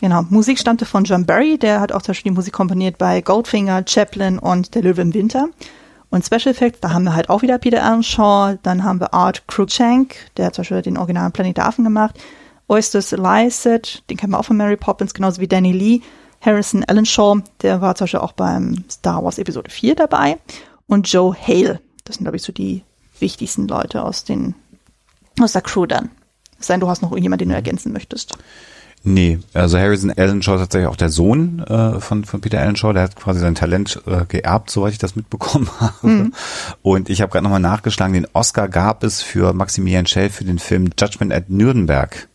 [0.00, 3.20] Genau, Musik stammte von John Barry, der hat auch zum Beispiel die Musik komponiert bei
[3.20, 5.48] Goldfinger, Chaplin und Der Löwe im Winter.
[6.10, 9.12] Und Special Effects, da haben wir halt auch wieder Peter Allen Shaw, dann haben wir
[9.12, 12.14] Art Cruikshank, der hat zum Beispiel den originalen Planet der Affen gemacht,
[12.68, 16.00] Oysters Lyset, den kennen wir auch von Mary Poppins, genauso wie Danny Lee,
[16.40, 20.38] Harrison Allen Shaw, der war zum Beispiel auch beim Star Wars Episode 4 dabei
[20.86, 21.80] und Joe Hale.
[22.04, 22.82] Das sind, glaube ich, so die
[23.18, 24.54] wichtigsten Leute aus den,
[25.40, 26.10] aus der Crew dann.
[26.58, 28.36] Es sei denn, du hast noch irgendjemanden, den du ergänzen möchtest.
[29.06, 33.02] Nee, also Harrison Allenshaw ist tatsächlich auch der Sohn äh, von, von Peter Allenshaw, der
[33.02, 36.06] hat quasi sein Talent äh, geerbt, soweit ich das mitbekommen habe.
[36.06, 36.32] Mhm.
[36.80, 40.58] Und ich habe gerade nochmal nachgeschlagen, den Oscar gab es für Maximilian Schell für den
[40.58, 42.28] Film Judgment at Nürnberg.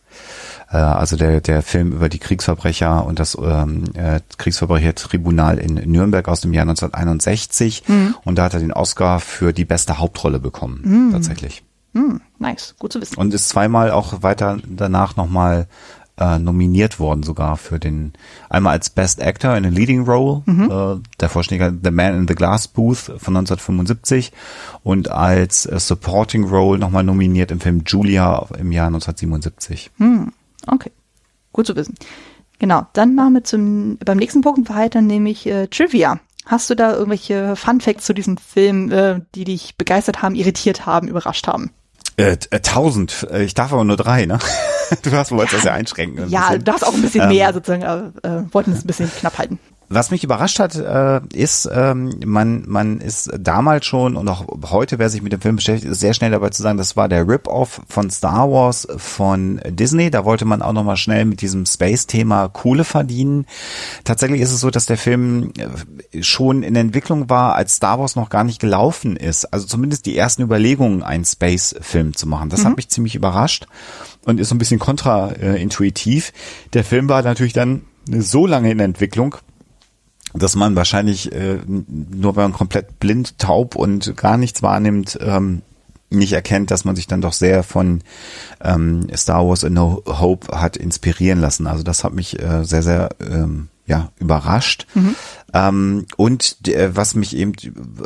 [0.70, 6.28] Äh, also der, der Film über die Kriegsverbrecher und das ähm, äh, Kriegsverbrechertribunal in Nürnberg
[6.28, 7.84] aus dem Jahr 1961.
[7.86, 8.14] Mhm.
[8.24, 11.12] Und da hat er den Oscar für die beste Hauptrolle bekommen, mhm.
[11.12, 11.62] tatsächlich.
[11.92, 12.20] Mhm.
[12.38, 13.16] Nice, gut zu wissen.
[13.16, 15.66] Und ist zweimal auch weiter danach nochmal
[16.20, 18.12] äh, nominiert worden sogar für den
[18.48, 20.70] einmal als Best Actor in a Leading Role, mhm.
[20.70, 24.30] äh, der Vorschläger The Man in the Glass Booth von 1975
[24.84, 29.90] und als äh, Supporting Role nochmal nominiert im Film Julia im Jahr 1977.
[29.98, 30.32] Mhm.
[30.66, 30.90] Okay,
[31.52, 31.94] gut zu wissen.
[32.58, 36.20] Genau, dann machen wir zum, beim nächsten Punkt weiter, nämlich äh, Trivia.
[36.46, 40.84] Hast du da irgendwelche Fun Facts zu diesem Film, äh, die dich begeistert haben, irritiert
[40.84, 41.70] haben, überrascht haben?
[42.16, 43.26] Äh, äh, tausend.
[43.30, 44.38] Äh, ich darf aber nur drei, ne?
[45.02, 46.28] Du hast wolltest das ja einschränken.
[46.30, 46.64] Ja, bisschen.
[46.64, 49.38] du hast auch ein bisschen ähm, mehr sozusagen, aber äh, wollten es ein bisschen knapp
[49.38, 49.60] halten.
[49.92, 55.00] Was mich überrascht hat, äh, ist, ähm, man, man ist damals schon und auch heute,
[55.00, 57.26] wer sich mit dem Film beschäftigt, ist sehr schnell dabei zu sagen, das war der
[57.26, 60.12] Rip-Off von Star Wars von Disney.
[60.12, 63.46] Da wollte man auch nochmal schnell mit diesem Space-Thema Kohle verdienen.
[64.04, 68.14] Tatsächlich ist es so, dass der Film äh, schon in Entwicklung war, als Star Wars
[68.14, 69.52] noch gar nicht gelaufen ist.
[69.52, 72.48] Also zumindest die ersten Überlegungen, einen Space-Film zu machen.
[72.48, 72.66] Das mhm.
[72.66, 73.66] hat mich ziemlich überrascht
[74.24, 76.32] und ist so ein bisschen kontraintuitiv.
[76.74, 79.34] Der Film war natürlich dann so lange in Entwicklung,
[80.34, 85.62] dass man wahrscheinlich äh, nur wenn man komplett blind, taub und gar nichts wahrnimmt, ähm,
[86.10, 88.02] nicht erkennt, dass man sich dann doch sehr von
[88.60, 91.66] ähm, Star Wars A No Hope hat inspirieren lassen.
[91.66, 94.86] Also das hat mich äh, sehr, sehr ähm, ja, überrascht.
[94.94, 95.14] Mhm.
[95.52, 97.52] Ähm, und äh, was mich eben,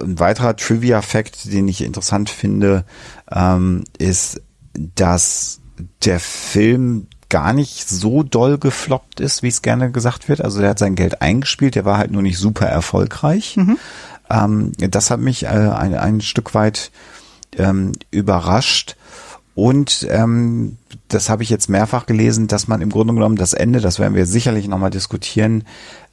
[0.01, 2.85] ein weiterer Trivia-Fact, den ich interessant finde,
[3.31, 4.41] ähm, ist,
[4.75, 5.61] dass
[6.05, 10.41] der Film gar nicht so doll gefloppt ist, wie es gerne gesagt wird.
[10.41, 13.57] Also der hat sein Geld eingespielt, der war halt nur nicht super erfolgreich.
[13.57, 13.77] Mhm.
[14.31, 16.93] Ähm, das hat mich äh, ein, ein Stück weit
[17.59, 18.95] ähm, überrascht.
[19.57, 20.77] und ähm,
[21.09, 24.15] das habe ich jetzt mehrfach gelesen, dass man im Grunde genommen das Ende, das werden
[24.15, 25.65] wir sicherlich nochmal diskutieren,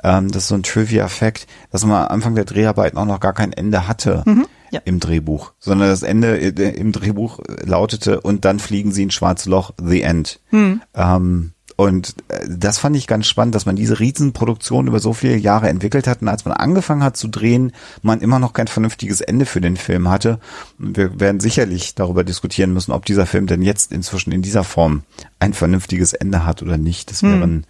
[0.04, 3.34] ähm, das ist so ein Trivia-Fact, dass man am Anfang der Dreharbeiten auch noch gar
[3.34, 4.24] kein Ende hatte.
[4.26, 4.82] Mhm ja.
[4.86, 9.46] im Drehbuch, sondern das Ende äh, im Drehbuch lautete und dann fliegen sie in schwarzes
[9.46, 10.40] Loch, the end.
[10.50, 10.82] Hm.
[10.96, 11.52] Ähm,
[11.82, 15.68] und äh, das fand ich ganz spannend, dass man diese Riesenproduktion über so viele Jahre
[15.68, 19.46] entwickelt hat und als man angefangen hat zu drehen, man immer noch kein vernünftiges Ende
[19.46, 20.40] für den Film hatte.
[20.78, 25.04] Wir werden sicherlich darüber diskutieren müssen, ob dieser Film denn jetzt inzwischen in dieser Form
[25.40, 27.10] ein vernünftiges Ende hat oder nicht.
[27.10, 27.64] Das wären hm.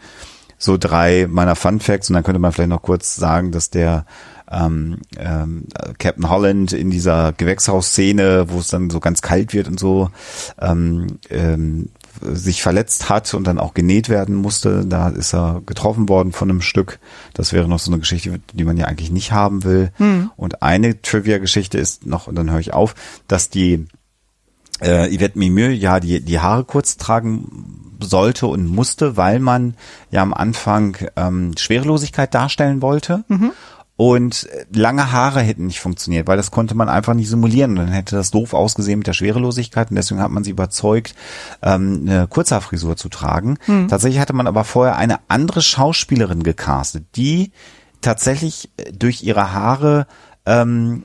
[0.58, 4.06] so drei meiner Fun Facts und dann könnte man vielleicht noch kurz sagen, dass der
[4.52, 5.66] ähm, ähm,
[5.98, 10.10] Captain Holland in dieser Gewächshausszene, wo es dann so ganz kalt wird und so,
[10.60, 11.90] ähm, ähm,
[12.22, 14.86] sich verletzt hat und dann auch genäht werden musste.
[14.86, 17.00] Da ist er getroffen worden von einem Stück.
[17.34, 19.92] Das wäre noch so eine Geschichte, die man ja eigentlich nicht haben will.
[19.98, 20.32] Hm.
[20.36, 22.96] Und eine Trivia-Geschichte ist noch, und dann höre ich auf,
[23.28, 23.88] dass die
[24.82, 29.76] äh, Yvette Mimieux ja die, die Haare kurz tragen sollte und musste, weil man
[30.10, 33.24] ja am Anfang ähm, Schwerelosigkeit darstellen wollte.
[33.28, 33.52] Mhm.
[34.02, 37.78] Und lange Haare hätten nicht funktioniert, weil das konnte man einfach nicht simulieren.
[37.78, 39.92] Und dann hätte das doof ausgesehen mit der Schwerelosigkeit.
[39.92, 41.14] Und deswegen hat man sie überzeugt,
[41.62, 43.60] ähm, eine Kurzhaarfrisur zu tragen.
[43.66, 43.90] Hm.
[43.90, 47.52] Tatsächlich hatte man aber vorher eine andere Schauspielerin gecastet, die
[48.02, 50.08] tatsächlich durch ihre Haare
[50.48, 51.04] ähm,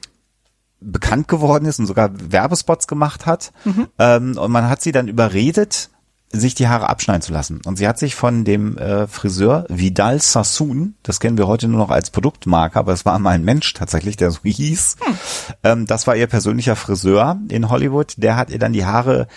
[0.80, 3.52] bekannt geworden ist und sogar Werbespots gemacht hat.
[3.66, 3.88] Mhm.
[3.98, 5.90] Ähm, und man hat sie dann überredet,
[6.32, 7.60] sich die Haare abschneiden zu lassen.
[7.64, 11.78] Und sie hat sich von dem äh, Friseur Vidal Sassoon, das kennen wir heute nur
[11.78, 14.96] noch als Produktmarke, aber es war mal ein Mensch tatsächlich, der so hieß.
[15.00, 15.18] Hm.
[15.62, 18.14] Ähm, das war ihr persönlicher Friseur in Hollywood.
[18.16, 19.28] Der hat ihr dann die Haare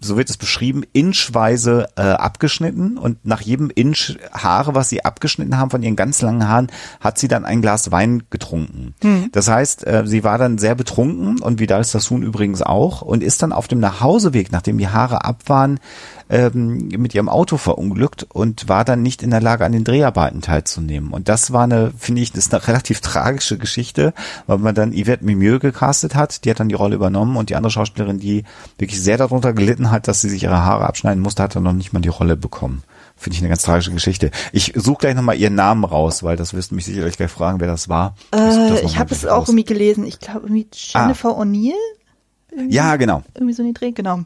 [0.00, 5.56] so wird es beschrieben, inchweise äh, abgeschnitten und nach jedem Inch Haare, was sie abgeschnitten
[5.56, 6.70] haben von ihren ganz langen Haaren,
[7.00, 8.94] hat sie dann ein Glas Wein getrunken.
[9.02, 9.30] Hm.
[9.32, 13.42] Das heißt, äh, sie war dann sehr betrunken und Vidal Sassoon übrigens auch und ist
[13.42, 15.80] dann auf dem Nachhauseweg, nachdem die Haare ab waren,
[16.28, 20.42] ähm, mit ihrem Auto verunglückt und war dann nicht in der Lage, an den Dreharbeiten
[20.42, 21.12] teilzunehmen.
[21.12, 24.12] Und das war eine, finde ich, das ist eine relativ tragische Geschichte,
[24.46, 27.56] weil man dann Yvette Mimieux gecastet hat, die hat dann die Rolle übernommen und die
[27.56, 28.44] andere Schauspielerin, die
[28.78, 31.72] wirklich sehr darunter gelitten hat, dass sie sich ihre Haare abschneiden musste, hat dann noch
[31.72, 32.82] nicht mal die Rolle bekommen.
[33.18, 34.30] Finde ich eine ganz tragische Geschichte.
[34.52, 37.60] Ich suche gleich nochmal ihren Namen raus, weil das wirst du mich sicherlich gleich fragen,
[37.60, 38.14] wer das war.
[38.34, 40.04] Äh, ich habe es auch irgendwie gelesen.
[40.04, 41.42] Ich glaube irgendwie Jennifer ah.
[41.42, 41.72] O'Neill.
[42.68, 43.22] Ja, genau.
[43.34, 44.20] Irgendwie so in die Dreh, genau.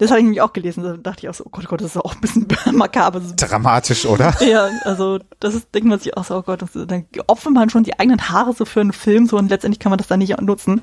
[0.00, 0.82] Das habe ich nämlich auch gelesen.
[0.82, 3.20] Da dachte ich auch so, oh Gott, oh Gott, das ist auch ein bisschen makaber.
[3.36, 4.34] Dramatisch, oder?
[4.42, 7.68] Ja, also das ist, denkt man sich auch so, oh Gott, das, dann opfert man
[7.68, 10.20] schon die eigenen Haare so für einen Film so und letztendlich kann man das dann
[10.20, 10.80] nicht nutzen.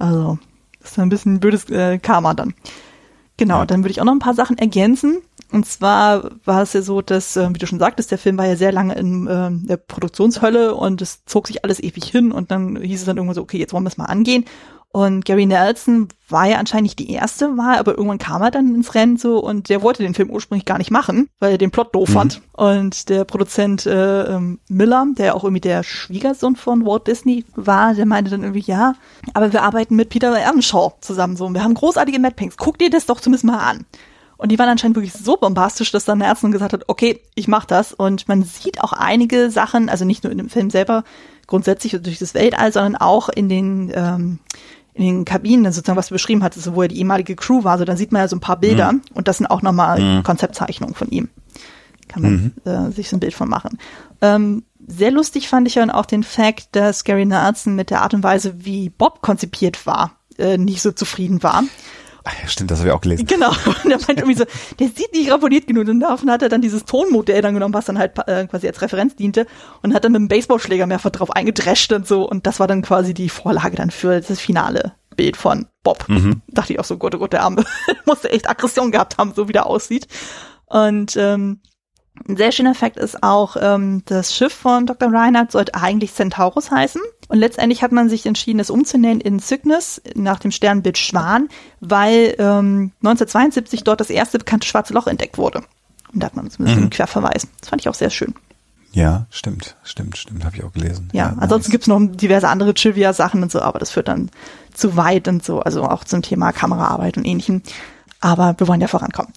[0.00, 0.38] Also,
[0.80, 2.54] das ist ein bisschen ein blödes äh, Karma dann.
[3.36, 3.66] Genau, ja.
[3.66, 5.18] dann würde ich auch noch ein paar Sachen ergänzen.
[5.52, 8.46] Und zwar war es ja so, dass, äh, wie du schon sagtest, der Film war
[8.46, 12.50] ja sehr lange in äh, der Produktionshölle und es zog sich alles ewig hin und
[12.50, 14.46] dann hieß es dann irgendwann so, okay, jetzt wollen wir es mal angehen.
[14.90, 18.74] Und Gary Nelson war ja anscheinend nicht die erste Wahl, aber irgendwann kam er dann
[18.74, 21.70] ins Rennen so und der wollte den Film ursprünglich gar nicht machen, weil er den
[21.70, 22.12] Plot doof mhm.
[22.12, 22.42] fand.
[22.52, 27.94] Und der Produzent äh, ähm, Miller, der auch irgendwie der Schwiegersohn von Walt Disney war,
[27.94, 28.94] der meinte dann irgendwie, ja,
[29.34, 32.56] aber wir arbeiten mit Peter Earnshaw zusammen so und wir haben großartige Mad Pinks.
[32.56, 33.84] Guck dir das doch zumindest mal an.
[34.38, 37.48] Und die waren anscheinend wirklich so bombastisch, dass dann der Ärztin gesagt hat, okay, ich
[37.48, 37.92] mach das.
[37.92, 41.02] Und man sieht auch einige Sachen, also nicht nur in dem Film selber,
[41.48, 44.38] grundsätzlich durch das Weltall, sondern auch in den ähm,
[44.98, 47.84] in den Kabinen, sozusagen, was du beschrieben hattest, wo er die ehemalige Crew war, so
[47.84, 49.02] da sieht man ja so ein paar Bilder mhm.
[49.14, 50.22] und das sind auch nochmal mhm.
[50.24, 51.28] Konzeptzeichnungen von ihm.
[52.08, 52.70] Kann man mhm.
[52.70, 53.78] äh, sich so ein Bild von machen.
[54.22, 58.14] Ähm, sehr lustig fand ich dann auch den Fakt, dass Gary Nelson mit der Art
[58.14, 61.62] und Weise, wie Bob konzipiert war, äh, nicht so zufrieden war.
[62.42, 63.26] Ja, stimmt, das habe ich auch gelesen.
[63.26, 63.50] Genau.
[63.84, 64.44] Und er meint irgendwie so,
[64.78, 65.88] der sieht nicht ramponiert genug.
[65.88, 68.80] Und davon hat er dann dieses Tonmodell dann genommen, was dann halt äh, quasi als
[68.82, 69.46] Referenz diente
[69.82, 72.28] und hat dann mit dem Baseballschläger mehrfach drauf eingedrescht und so.
[72.28, 76.08] Und das war dann quasi die Vorlage dann für das finale Bild von Bob.
[76.08, 76.42] Mhm.
[76.48, 77.64] Dachte ich auch so, Gott, oh Gott, der Arme
[78.06, 80.06] musste echt Aggression gehabt haben, so wie der aussieht.
[80.66, 81.60] Und ähm,
[82.26, 85.12] ein sehr schöner Fakt ist auch, ähm, das Schiff von Dr.
[85.12, 87.00] Reinhardt sollte eigentlich Centaurus heißen.
[87.28, 91.48] Und letztendlich hat man sich entschieden, es umzunennen in Cygnus nach dem Sternbild Schwan,
[91.80, 95.62] weil ähm, 1972 dort das erste bekannte schwarze Loch entdeckt wurde.
[96.12, 96.84] Und da hat man zumindest mhm.
[96.84, 97.46] einen Querverweis.
[97.60, 98.34] Das fand ich auch sehr schön.
[98.92, 101.10] Ja, stimmt, stimmt, stimmt, habe ich auch gelesen.
[101.12, 101.70] Ja, ja ansonsten nice.
[101.70, 104.30] gibt's noch diverse andere Trivia-Sachen und so, aber das führt dann
[104.72, 107.62] zu weit und so, also auch zum Thema Kameraarbeit und ähnlichem.
[108.20, 109.32] Aber wir wollen ja vorankommen.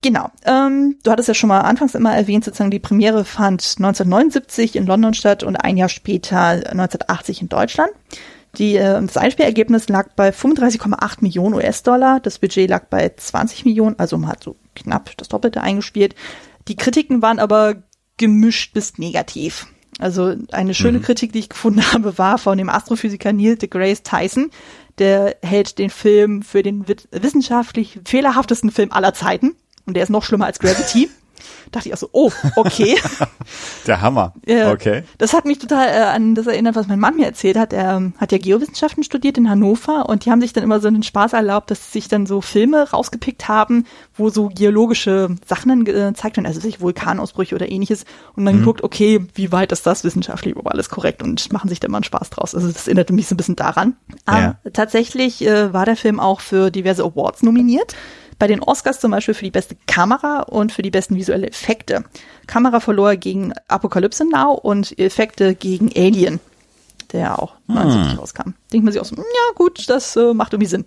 [0.00, 0.30] Genau.
[0.44, 4.86] Ähm, du hattest ja schon mal anfangs immer erwähnt, sozusagen die Premiere fand 1979 in
[4.86, 7.90] London statt und ein Jahr später 1980 in Deutschland.
[8.56, 12.20] Die, äh, das Einspielergebnis lag bei 35,8 Millionen US-Dollar.
[12.20, 16.14] Das Budget lag bei 20 Millionen, also man hat so knapp das Doppelte eingespielt.
[16.68, 17.82] Die Kritiken waren aber
[18.18, 19.66] gemischt bis negativ.
[19.98, 21.02] Also eine schöne mhm.
[21.02, 24.50] Kritik, die ich gefunden habe, war von dem Astrophysiker Neil deGrasse Tyson,
[24.98, 29.56] der hält den Film für den wissenschaftlich fehlerhaftesten Film aller Zeiten.
[29.88, 31.08] Und der ist noch schlimmer als Gravity
[31.70, 32.96] dachte ich auch so, oh, okay.
[33.86, 34.32] Der Hammer.
[34.46, 35.02] Ja, okay.
[35.18, 37.72] Das hat mich total äh, an das erinnert, was mein Mann mir erzählt hat.
[37.72, 40.88] Er ähm, hat ja Geowissenschaften studiert in Hannover und die haben sich dann immer so
[40.88, 43.84] einen Spaß erlaubt, dass sie sich dann so Filme rausgepickt haben,
[44.14, 48.04] wo so geologische Sachen dann äh, gezeigt werden, also sich Vulkanausbrüche oder ähnliches
[48.36, 48.60] und dann mhm.
[48.60, 51.98] geguckt, okay, wie weit ist das wissenschaftlich überhaupt alles korrekt und machen sich da mal
[51.98, 52.54] einen Spaß draus.
[52.54, 53.96] Also das erinnerte mich so ein bisschen daran.
[54.26, 54.56] Ja.
[54.64, 57.94] Ähm, tatsächlich äh, war der Film auch für diverse Awards nominiert
[58.38, 62.04] bei den Oscars zum Beispiel für die beste Kamera und für die besten visuelle Effekte.
[62.46, 66.40] Kamera verlor gegen Apocalypse Now und Effekte gegen Alien,
[67.12, 68.18] der auch 79 hm.
[68.18, 68.50] rauskam.
[68.72, 70.84] Denkt man sich auch so, ja gut, das äh, macht irgendwie Sinn.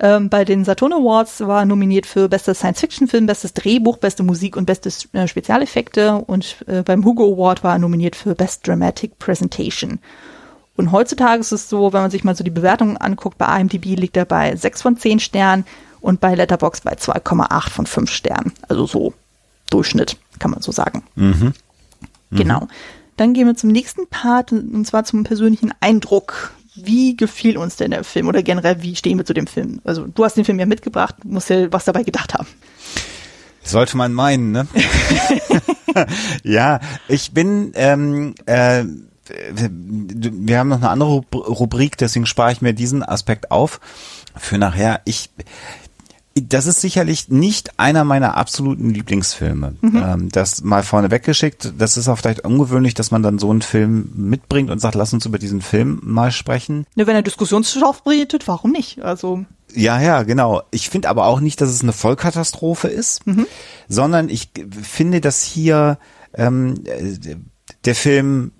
[0.00, 4.66] Ähm, bei den Saturn Awards war nominiert für bester Science-Fiction-Film, bestes Drehbuch, beste Musik und
[4.66, 9.98] beste äh, Spezialeffekte und äh, beim Hugo Award war er nominiert für Best Dramatic Presentation.
[10.76, 13.98] Und heutzutage ist es so, wenn man sich mal so die Bewertungen anguckt, bei IMDb
[13.98, 15.64] liegt er bei 6 von 10 Sternen
[16.00, 18.52] und bei Letterbox bei 2,8 von 5 Sternen.
[18.68, 19.14] Also so
[19.70, 21.02] Durchschnitt, kann man so sagen.
[21.14, 21.52] Mhm.
[22.30, 22.36] Mhm.
[22.36, 22.68] Genau.
[23.16, 26.52] Dann gehen wir zum nächsten Part, und zwar zum persönlichen Eindruck.
[26.76, 29.80] Wie gefiel uns denn der Film oder generell, wie stehen wir zu dem Film?
[29.82, 32.46] Also du hast den Film ja mitgebracht, musst ja was dabei gedacht haben.
[33.64, 34.68] Sollte man meinen, ne?
[36.44, 36.78] ja,
[37.08, 38.84] ich bin, ähm, äh,
[39.50, 43.80] wir haben noch eine andere Rubrik, deswegen spare ich mir diesen Aspekt auf
[44.36, 45.00] für nachher.
[45.04, 45.30] Ich,
[46.46, 49.74] das ist sicherlich nicht einer meiner absoluten Lieblingsfilme.
[49.80, 49.96] Mhm.
[49.96, 51.72] Ähm, das mal vorne weggeschickt.
[51.78, 55.12] Das ist auch vielleicht ungewöhnlich, dass man dann so einen Film mitbringt und sagt, lass
[55.12, 56.86] uns über diesen Film mal sprechen.
[56.94, 59.02] Ja, wenn er Diskussionsstoff bietet, warum nicht?
[59.02, 60.62] Also ja, ja, genau.
[60.70, 63.46] Ich finde aber auch nicht, dass es eine Vollkatastrophe ist, mhm.
[63.88, 64.50] sondern ich
[64.82, 65.98] finde, dass hier
[66.34, 66.82] ähm,
[67.84, 68.52] der Film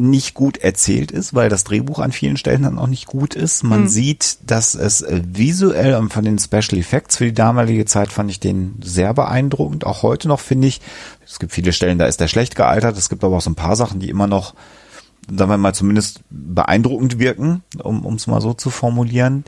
[0.00, 3.62] nicht gut erzählt ist, weil das Drehbuch an vielen Stellen dann auch nicht gut ist.
[3.64, 3.88] Man mhm.
[3.88, 8.30] sieht, dass es äh, visuell und von den Special Effects für die damalige Zeit fand
[8.30, 9.84] ich den sehr beeindruckend.
[9.84, 10.80] Auch heute noch finde ich,
[11.26, 12.96] es gibt viele Stellen, da ist der schlecht gealtert.
[12.96, 14.54] Es gibt aber auch so ein paar Sachen, die immer noch,
[15.28, 19.44] sagen wir mal, zumindest beeindruckend wirken, um es mal so zu formulieren.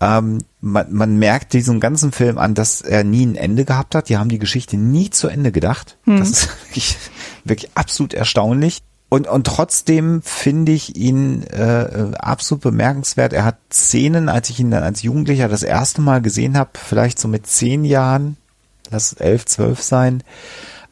[0.00, 4.08] Ähm, man, man merkt diesen ganzen Film an, dass er nie ein Ende gehabt hat.
[4.08, 5.98] Die haben die Geschichte nie zu Ende gedacht.
[6.04, 6.18] Mhm.
[6.18, 6.96] Das ist wirklich,
[7.44, 8.82] wirklich absolut erstaunlich.
[9.10, 13.32] Und, und trotzdem finde ich ihn äh, äh, absolut bemerkenswert.
[13.32, 17.18] Er hat Szenen, als ich ihn dann als Jugendlicher das erste Mal gesehen habe, vielleicht
[17.18, 18.36] so mit zehn Jahren,
[18.90, 20.22] lass elf, zwölf sein,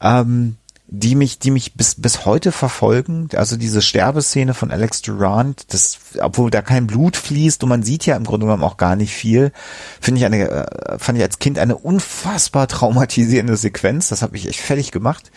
[0.01, 0.56] ähm,
[0.89, 3.27] die mich, die mich bis, bis heute verfolgen.
[3.35, 8.05] Also diese Sterbeszene von Alex Durant, das, obwohl da kein Blut fließt und man sieht
[8.05, 9.51] ja im Grunde genommen auch gar nicht viel,
[9.99, 14.07] finde ich eine, äh, fand ich als Kind eine unfassbar traumatisierende Sequenz.
[14.07, 15.29] Das habe ich echt fertig gemacht.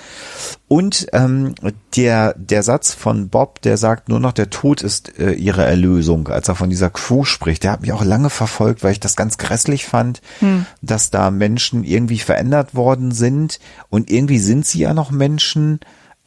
[0.69, 1.57] Und ähm,
[1.97, 6.29] der, der Satz von Bob, der sagt nur noch, der Tod ist äh, ihre Erlösung,
[6.29, 9.17] als er von dieser Crew spricht, der hat mich auch lange verfolgt, weil ich das
[9.17, 10.67] ganz grässlich fand, hm.
[10.81, 15.40] dass da Menschen irgendwie verändert worden sind und irgendwie sind sie ja noch Menschen,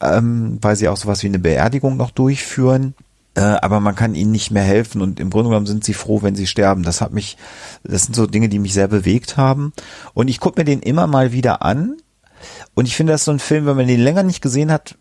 [0.00, 2.94] ähm, weil sie auch sowas wie eine Beerdigung noch durchführen
[3.36, 6.22] äh, aber man kann ihnen nicht mehr helfen und im Grunde genommen sind sie froh,
[6.22, 6.84] wenn sie sterben.
[6.84, 7.36] Das hat mich,
[7.82, 9.72] das sind so Dinge, die mich sehr bewegt haben.
[10.14, 11.96] Und ich gucke mir den immer mal wieder an
[12.74, 14.96] und ich finde, das ist so ein Film, wenn man den länger nicht gesehen hat,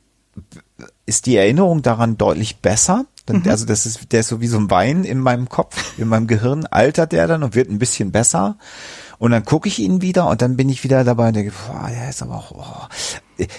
[1.05, 3.05] ist die Erinnerung daran deutlich besser.
[3.29, 3.43] Mhm.
[3.47, 6.27] Also das ist, der ist so wie so ein Wein in meinem Kopf, in meinem
[6.27, 8.57] Gehirn, altert der dann und wird ein bisschen besser.
[9.19, 11.87] Und dann gucke ich ihn wieder und dann bin ich wieder dabei und denke, boah,
[11.89, 12.87] der ist aber auch, oh.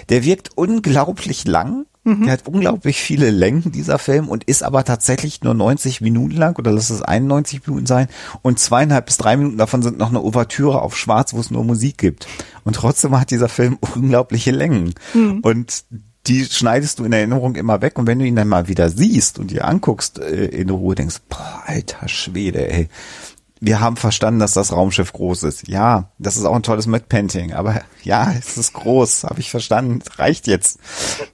[0.09, 2.25] Der wirkt unglaublich lang Mhm.
[2.25, 6.57] Der hat unglaublich viele Längen, dieser Film, und ist aber tatsächlich nur 90 Minuten lang,
[6.57, 8.07] oder lass es 91 Minuten sein,
[8.43, 11.63] und zweieinhalb bis drei Minuten davon sind noch eine Ouvertüre auf Schwarz, wo es nur
[11.63, 12.27] Musik gibt.
[12.63, 14.93] Und trotzdem hat dieser Film unglaubliche Längen.
[15.15, 15.39] Mhm.
[15.41, 15.85] Und
[16.27, 19.37] die schneidest du in Erinnerung immer weg und wenn du ihn dann mal wieder siehst
[19.37, 22.87] und dir anguckst äh, in Ruhe, denkst, boah, alter Schwede, ey,
[23.65, 25.67] wir haben verstanden, dass das Raumschiff groß ist.
[25.67, 30.03] Ja, das ist auch ein tolles Mad-Painting, aber ja, es ist groß, habe ich verstanden,
[30.17, 30.77] reicht jetzt.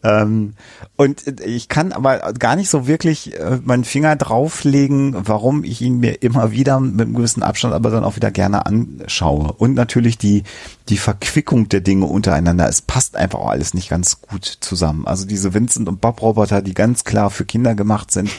[0.01, 0.53] Ähm,
[0.95, 5.99] und ich kann aber gar nicht so wirklich äh, meinen Finger drauflegen, warum ich ihn
[5.99, 9.51] mir immer wieder mit einem gewissen Abstand aber dann auch wieder gerne anschaue.
[9.51, 10.43] Und natürlich die,
[10.87, 12.69] die Verquickung der Dinge untereinander.
[12.69, 15.05] Es passt einfach auch alles nicht ganz gut zusammen.
[15.05, 18.29] Also diese Vincent und Bob Roboter, die ganz klar für Kinder gemacht sind,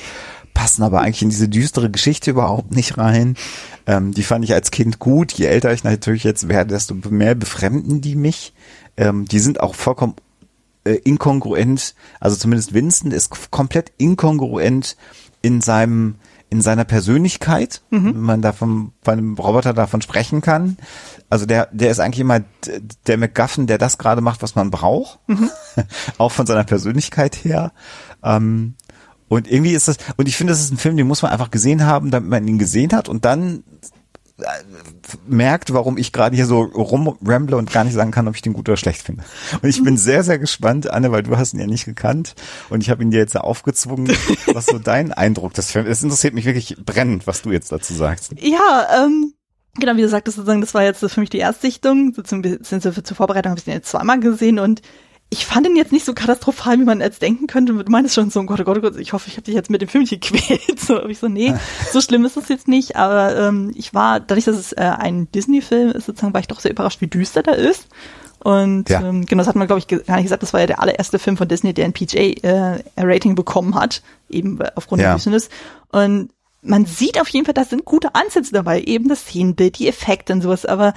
[0.54, 3.36] passen aber eigentlich in diese düstere Geschichte überhaupt nicht rein.
[3.86, 5.32] Ähm, die fand ich als Kind gut.
[5.32, 8.54] Je älter ich natürlich jetzt werde, desto mehr befremden die mich.
[8.96, 10.14] Ähm, die sind auch vollkommen
[10.84, 11.94] äh, inkongruent.
[12.20, 14.96] Also zumindest Vincent ist komplett inkongruent
[15.40, 16.16] in seinem
[16.50, 18.14] in seiner Persönlichkeit, mhm.
[18.14, 20.76] wenn man davon bei einem Roboter davon sprechen kann.
[21.30, 22.40] Also der der ist eigentlich immer
[23.06, 25.48] der McGuffin, der das gerade macht, was man braucht, mhm.
[26.18, 27.72] auch von seiner Persönlichkeit her.
[28.22, 28.74] Ähm,
[29.32, 31.50] Und irgendwie ist das, und ich finde, das ist ein Film, den muss man einfach
[31.50, 33.64] gesehen haben, damit man ihn gesehen hat und dann
[34.38, 34.44] äh,
[35.26, 38.52] merkt, warum ich gerade hier so rumramble und gar nicht sagen kann, ob ich den
[38.52, 39.24] gut oder schlecht finde.
[39.62, 42.34] Und ich bin sehr, sehr gespannt, Anne, weil du hast ihn ja nicht gekannt
[42.68, 44.14] und ich habe ihn dir jetzt aufgezwungen.
[44.52, 45.88] Was so dein Eindruck des Films?
[45.88, 48.34] Es interessiert mich wirklich brennend, was du jetzt dazu sagst.
[48.38, 49.32] Ja, ähm,
[49.78, 52.12] genau, wie du sagtest, sozusagen, das war jetzt für mich die Erstsichtung.
[52.22, 54.82] Zur Vorbereitung habe ich den jetzt zweimal gesehen und
[55.32, 57.72] ich fand ihn jetzt nicht so katastrophal, wie man jetzt denken könnte.
[57.72, 59.54] Du meinst schon so, oh Gott, oh Gott, oh Gott, ich hoffe, ich habe dich
[59.54, 60.78] jetzt mit dem Film nicht gequält.
[60.78, 61.54] So, ich so, nee,
[61.90, 62.96] so schlimm ist es jetzt nicht.
[62.96, 66.60] Aber ähm, ich war, dadurch, dass es äh, ein Disney-Film ist, sozusagen, war ich doch
[66.60, 67.86] sehr überrascht, wie düster der ist.
[68.40, 69.00] Und ja.
[69.00, 71.18] ähm, genau, das hat man, glaube ich, gar nicht gesagt, das war ja der allererste
[71.18, 75.08] Film von Disney, der ein PJ-Rating äh, bekommen hat, eben aufgrund ja.
[75.08, 75.48] der Düsternis.
[75.92, 76.28] Und
[76.60, 80.34] man sieht auf jeden Fall, da sind gute Ansätze dabei, eben das Szenenbild, die Effekte
[80.34, 80.92] und sowas, aber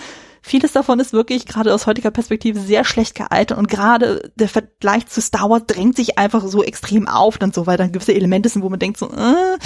[0.45, 5.07] vieles davon ist wirklich gerade aus heutiger Perspektive sehr schlecht gealtert und gerade der Vergleich
[5.07, 8.49] zu Star Wars drängt sich einfach so extrem auf dann so, weil dann gewisse Elemente
[8.49, 9.57] sind, wo man denkt so, äh,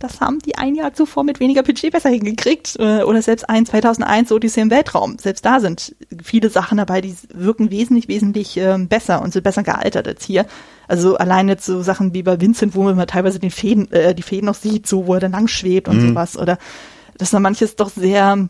[0.00, 3.64] das haben die ein Jahr zuvor mit weniger Budget besser hingekriegt äh, oder selbst ein
[3.64, 8.76] 2001 Odyssey im Weltraum, selbst da sind viele Sachen dabei, die wirken wesentlich, wesentlich äh,
[8.78, 10.46] besser und sind besser gealtert als hier.
[10.88, 14.16] Also allein jetzt so Sachen wie bei Vincent, wo man mal teilweise den Fäden, äh,
[14.16, 16.08] die Fäden noch sieht, so wo er dann lang schwebt und mhm.
[16.08, 16.58] sowas oder
[17.18, 18.48] dass da manches doch sehr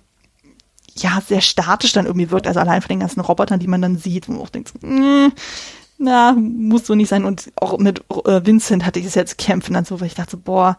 [0.96, 2.46] ja, sehr statisch dann irgendwie wirkt.
[2.46, 5.28] Also allein von den ganzen Robotern, die man dann sieht, wo man auch denkt, mm,
[5.98, 7.24] na, muss so nicht sein.
[7.24, 10.36] Und auch mit äh, Vincent hatte ich es jetzt kämpfen dann so, weil ich dachte,
[10.36, 10.76] boah,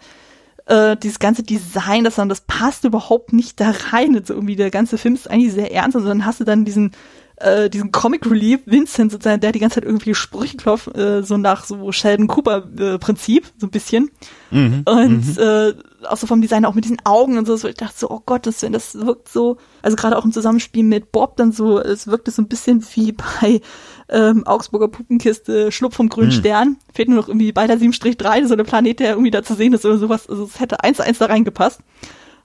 [0.66, 4.16] äh, dieses ganze Design, das dann, das passt überhaupt nicht da rein.
[4.16, 6.66] Und so irgendwie der ganze Film ist eigentlich sehr ernst und dann hast du dann
[6.66, 6.92] diesen
[7.38, 11.38] äh, diesen Comic Relief Vincent sozusagen, der die ganze Zeit irgendwie Sprüche klopft, äh, so
[11.38, 14.10] nach so Sheldon Cooper äh, Prinzip, so ein bisschen.
[14.52, 15.44] Mhm, und mhm.
[15.44, 15.74] äh,
[16.08, 18.22] auch so vom Design, auch mit diesen Augen und so, so ich dachte so, oh
[18.26, 22.08] Gott, das, das wirkt so, also gerade auch im Zusammenspiel mit Bob dann so, es
[22.08, 23.62] wirkte so ein bisschen wie bei
[24.10, 26.40] ähm, Augsburger Puppenkiste, Schlupf vom grünen mhm.
[26.40, 26.78] Stern.
[26.94, 29.74] Fehlt nur noch irgendwie bei der 7-3, so eine Planet, der irgendwie da zu sehen
[29.74, 30.30] ist oder sowas.
[30.30, 31.82] Also es hätte eins zu eins da reingepasst.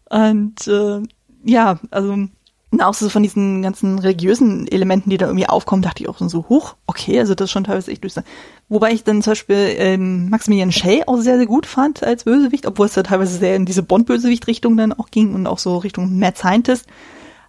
[0.09, 1.03] Und äh,
[1.45, 2.17] ja, also
[2.71, 6.19] und auch so von diesen ganzen religiösen Elementen, die da irgendwie aufkommen, dachte ich auch
[6.19, 8.23] so, hoch, okay, also das ist schon teilweise echt düster.
[8.69, 12.67] Wobei ich dann zum Beispiel ähm, Maximilian Schell auch sehr, sehr gut fand als Bösewicht,
[12.67, 16.17] obwohl es da teilweise sehr in diese Bond-Bösewicht-Richtung dann auch ging und auch so Richtung
[16.19, 16.87] Mad Scientist.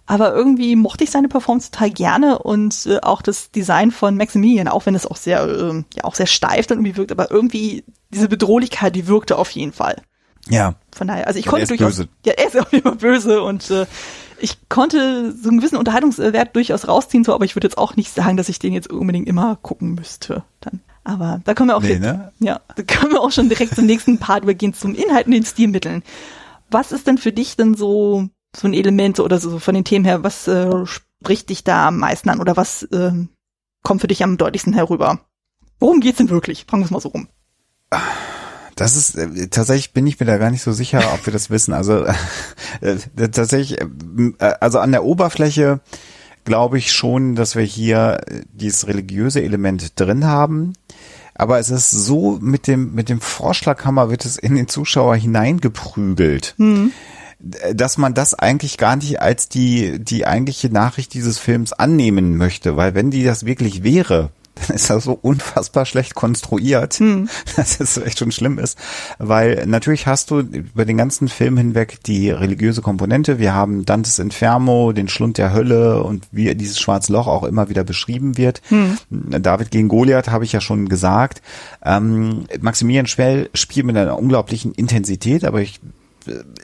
[0.06, 4.66] Aber irgendwie mochte ich seine Performance total gerne und äh, auch das Design von Maximilian,
[4.66, 7.84] auch wenn es auch sehr, äh, ja, auch sehr steif dann irgendwie wirkt, aber irgendwie
[8.10, 10.02] diese Bedrohlichkeit, die wirkte auf jeden Fall.
[10.48, 10.74] Ja.
[10.90, 11.96] Von daher, also ich konnte durchaus.
[11.96, 12.08] Böse.
[12.26, 13.86] Ja, er ist auch immer böse und äh,
[14.42, 18.12] ich konnte so einen gewissen Unterhaltungswert durchaus rausziehen, so, aber ich würde jetzt auch nicht
[18.12, 20.42] sagen, dass ich den jetzt unbedingt immer gucken müsste.
[20.60, 20.80] Dann.
[21.04, 22.32] Aber da können wir auch nee, jetzt, ne?
[22.38, 25.44] ja, da können wir auch schon direkt zum nächsten Part übergehen, zum Inhalt und den
[25.44, 26.02] Stilmitteln.
[26.70, 30.04] Was ist denn für dich denn so so ein Element oder so von den Themen
[30.04, 33.12] her, was äh, spricht dich da am meisten an oder was äh,
[33.82, 35.20] kommt für dich am deutlichsten herüber?
[35.80, 36.66] Worum geht's denn wirklich?
[36.68, 37.28] Fangen wir es mal so rum.
[38.82, 41.50] Das ist äh, tatsächlich bin ich mir da gar nicht so sicher, ob wir das
[41.50, 41.72] wissen.
[41.72, 42.04] Also
[42.80, 42.96] äh,
[43.30, 43.86] tatsächlich, äh,
[44.60, 45.78] also an der Oberfläche
[46.44, 48.20] glaube ich schon, dass wir hier
[48.52, 50.72] dieses religiöse Element drin haben.
[51.32, 56.54] Aber es ist so mit dem mit dem Vorschlaghammer wird es in den Zuschauer hineingeprügelt.
[56.58, 56.90] Mhm
[57.74, 62.76] dass man das eigentlich gar nicht als die, die eigentliche Nachricht dieses Films annehmen möchte,
[62.76, 67.28] weil wenn die das wirklich wäre, dann ist das so unfassbar schlecht konstruiert, hm.
[67.56, 68.78] dass es echt schon schlimm ist.
[69.18, 73.38] Weil natürlich hast du über den ganzen Film hinweg die religiöse Komponente.
[73.38, 77.68] Wir haben Dantes Inferno, den Schlund der Hölle und wie dieses schwarze Loch auch immer
[77.68, 78.62] wieder beschrieben wird.
[78.68, 78.98] Hm.
[79.10, 81.42] David gegen Goliath habe ich ja schon gesagt.
[81.84, 85.80] Ähm, Maximilian Schwell spielt mit einer unglaublichen Intensität, aber ich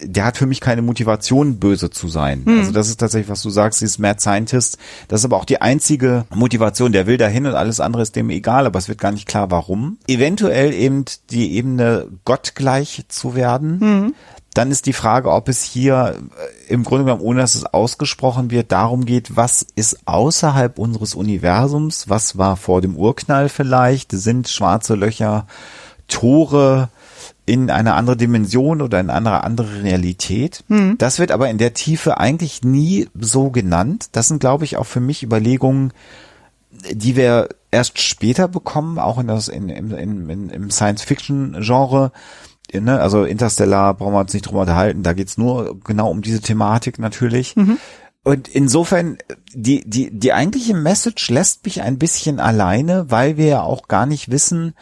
[0.03, 2.43] der hat für mich keine Motivation, böse zu sein.
[2.45, 2.59] Hm.
[2.59, 4.79] Also das ist tatsächlich, was du sagst, dieses Mad Scientist.
[5.09, 6.93] Das ist aber auch die einzige Motivation.
[6.93, 9.51] Der will dahin und alles andere ist dem egal, aber es wird gar nicht klar,
[9.51, 9.99] warum.
[10.07, 13.81] Eventuell eben die Ebene gottgleich zu werden.
[13.81, 14.15] Hm.
[14.55, 16.17] Dann ist die Frage, ob es hier
[16.67, 21.15] äh, im Grunde genommen, ohne dass es ausgesprochen wird, darum geht, was ist außerhalb unseres
[21.15, 22.09] Universums?
[22.09, 24.11] Was war vor dem Urknall vielleicht?
[24.13, 25.47] Sind schwarze Löcher
[26.09, 26.89] Tore?
[27.49, 30.65] In eine andere Dimension oder in eine andere Realität.
[30.69, 30.99] Mhm.
[30.99, 34.11] Das wird aber in der Tiefe eigentlich nie so genannt.
[34.13, 35.93] Das sind, glaube ich, auch für mich Überlegungen,
[36.91, 42.13] die wir erst später bekommen, auch in das, in, in, in, im Science-Fiction-Genre.
[42.73, 43.01] Ne?
[43.01, 46.99] Also Interstellar brauchen wir uns nicht drüber unterhalten, da geht's nur genau um diese Thematik
[46.99, 47.57] natürlich.
[47.57, 47.79] Mhm.
[48.25, 49.19] Und insofern,
[49.55, 54.07] die, die, die eigentliche Message lässt mich ein bisschen alleine, weil wir ja auch gar
[54.07, 54.75] nicht wissen,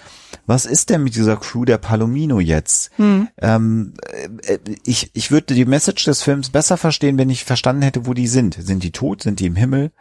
[0.47, 2.91] was ist denn mit dieser Crew der Palomino jetzt?
[2.97, 3.29] Hm.
[3.41, 3.95] Ähm,
[4.47, 8.15] äh, ich, ich würde die Message des Films besser verstehen, wenn ich verstanden hätte, wo
[8.15, 8.57] die sind.
[8.61, 9.23] Sind die tot?
[9.23, 9.93] Sind die im Himmel?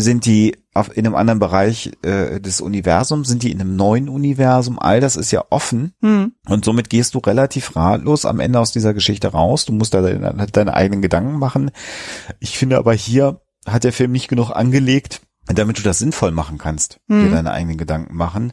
[0.00, 3.28] Sind die auf, in einem anderen Bereich äh, des Universums?
[3.28, 4.78] Sind die in einem neuen Universum?
[4.78, 5.94] All das ist ja offen.
[6.02, 6.32] Hm.
[6.48, 9.64] Und somit gehst du relativ ratlos am Ende aus dieser Geschichte raus.
[9.64, 11.70] Du musst da deine, deine eigenen Gedanken machen.
[12.40, 16.58] Ich finde aber hier hat der Film nicht genug angelegt, damit du das sinnvoll machen
[16.58, 17.32] kannst, dir Mhm.
[17.32, 18.52] deine eigenen Gedanken machen,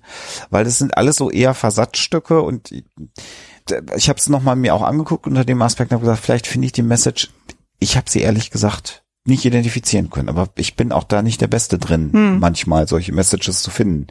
[0.50, 5.28] weil das sind alles so eher Versatzstücke und ich habe es nochmal mir auch angeguckt
[5.28, 7.32] unter dem Aspekt und habe gesagt, vielleicht finde ich die Message,
[7.80, 11.48] ich habe sie ehrlich gesagt nicht identifizieren können, aber ich bin auch da nicht der
[11.48, 12.40] Beste drin, Hm.
[12.40, 14.06] manchmal solche Messages zu finden.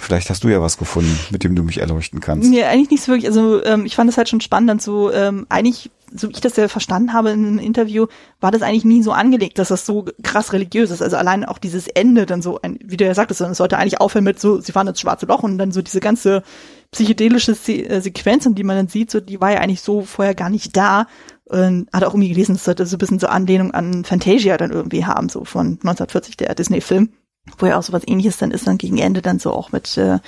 [0.00, 2.48] Vielleicht hast du ja was gefunden, mit dem du mich erleuchten kannst.
[2.48, 3.26] Nee, eigentlich nicht so wirklich.
[3.26, 6.40] Also ähm, ich fand es halt schon spannend, dann so ähm, eigentlich, so wie ich
[6.40, 8.06] das ja verstanden habe in einem Interview,
[8.40, 11.02] war das eigentlich nie so angelegt, dass das so krass religiös ist.
[11.02, 14.00] Also allein auch dieses Ende dann so, ein, wie du ja sagtest, es sollte eigentlich
[14.00, 16.44] aufhören mit so, sie fahren ins schwarze Loch und dann so diese ganze
[16.92, 20.34] psychedelische Se äh, Sequenzen, die man dann sieht, so die war ja eigentlich so vorher
[20.34, 21.06] gar nicht da.
[21.50, 24.70] Und hat auch irgendwie gelesen, es sollte so ein bisschen so Anlehnung an Fantasia dann
[24.70, 27.10] irgendwie haben, so von 1940, der Disney-Film,
[27.58, 29.96] wo ja auch so was ähnliches dann ist, dann gegen Ende dann so auch mit
[29.96, 30.20] äh,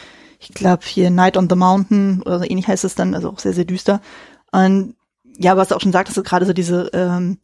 [0.43, 3.39] ich glaube hier Night on the Mountain oder so ähnlich heißt es dann, also auch
[3.39, 4.01] sehr, sehr düster.
[4.51, 4.97] Und
[5.39, 7.39] ja, was du auch schon sagtest, so gerade so diese, ähm,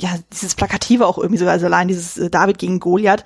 [0.00, 3.24] ja, dieses Plakative auch irgendwie so, also allein dieses äh, David gegen Goliath,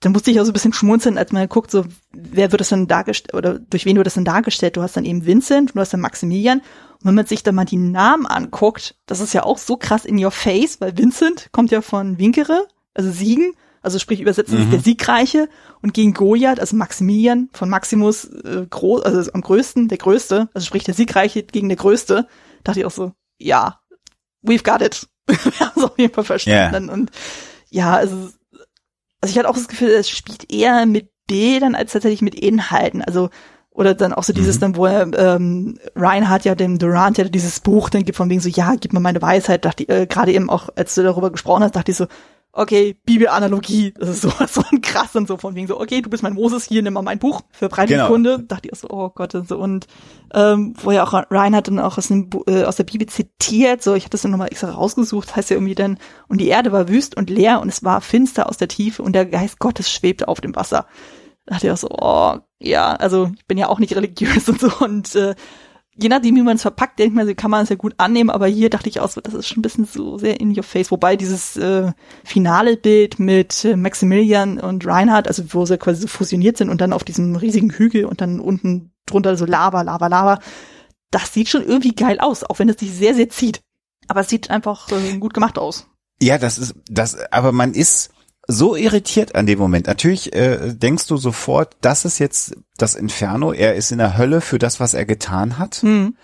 [0.00, 2.68] da musste ich auch so ein bisschen schmunzeln, als man guckt, so, wer wird das
[2.68, 4.76] denn dargestellt, oder durch wen wird das denn dargestellt?
[4.76, 6.58] Du hast dann eben Vincent, du hast dann Maximilian.
[6.58, 10.04] Und wenn man sich dann mal die Namen anguckt, das ist ja auch so krass
[10.04, 14.70] in your face, weil Vincent kommt ja von Winkere, also Siegen, also sprich übersetzt Mhm.
[14.70, 15.48] der Siegreiche
[15.80, 20.66] und gegen Goliath, also Maximilian von Maximus, äh, groß, also am größten, der größte, also
[20.66, 22.26] sprich der Siegreiche gegen der größte,
[22.64, 23.80] dachte ich auch so, ja,
[24.42, 25.06] we've got it.
[25.28, 26.88] Wir haben es auf jeden Fall verstanden.
[26.90, 27.10] Und
[27.70, 28.30] ja, also,
[29.26, 33.02] also ich hatte auch das Gefühl, es spielt eher mit Bildern als tatsächlich mit Inhalten.
[33.02, 33.30] Also
[33.72, 34.60] oder dann auch so dieses Mhm.
[34.60, 38.40] dann, wo er, ähm, Reinhardt ja dem Durant ja dieses Buch dann gibt von wegen
[38.40, 41.30] so, ja, gib mir meine Weisheit, dachte ich, äh, gerade eben auch, als du darüber
[41.32, 42.06] gesprochen hast, dachte ich so,
[42.56, 46.08] okay, Bibelanalogie, das ist so, so ein krass und so von wegen so, okay, du
[46.08, 48.08] bist mein Moses, hier, nimm mal mein Buch für breite Genau.
[48.08, 49.86] Kunde, dachte ich auch so, oh Gott, und so, und
[50.34, 53.94] ähm, wo ja auch Reinhardt dann auch aus, dem, äh, aus der Bibel zitiert, so,
[53.94, 55.98] ich hatte das dann nochmal extra rausgesucht, heißt ja irgendwie dann,
[56.28, 59.12] und die Erde war wüst und leer und es war finster aus der Tiefe und
[59.12, 60.86] der Geist Gottes schwebte auf dem Wasser.
[61.44, 64.60] Da dachte ich auch so, oh, ja, also ich bin ja auch nicht religiös und
[64.60, 65.34] so und äh,
[65.98, 68.30] je nachdem, wie man es verpackt, denke ich mal, kann man es ja gut annehmen,
[68.30, 70.62] aber hier dachte ich auch so, das ist schon ein bisschen so sehr in your
[70.62, 71.92] face, wobei dieses äh,
[72.24, 76.80] finale Bild mit äh, Maximilian und Reinhardt, also wo sie quasi so fusioniert sind und
[76.80, 80.40] dann auf diesem riesigen Hügel und dann unten drunter so Lava, Lava, Lava,
[81.10, 83.62] das sieht schon irgendwie geil aus, auch wenn es sich sehr, sehr zieht.
[84.08, 85.88] Aber es sieht einfach äh, gut gemacht aus.
[86.20, 88.10] Ja, das ist das, aber man ist
[88.46, 89.86] so irritiert an dem Moment.
[89.86, 93.52] Natürlich äh, denkst du sofort, das ist jetzt das Inferno.
[93.52, 95.76] Er ist in der Hölle für das, was er getan hat.
[95.76, 96.16] Hm.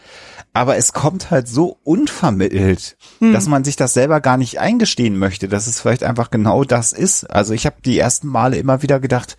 [0.53, 3.33] Aber es kommt halt so unvermittelt, Hm.
[3.33, 6.93] dass man sich das selber gar nicht eingestehen möchte, dass es vielleicht einfach genau das
[6.93, 7.25] ist.
[7.25, 9.37] Also ich habe die ersten Male immer wieder gedacht,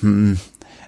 [0.00, 0.38] hm,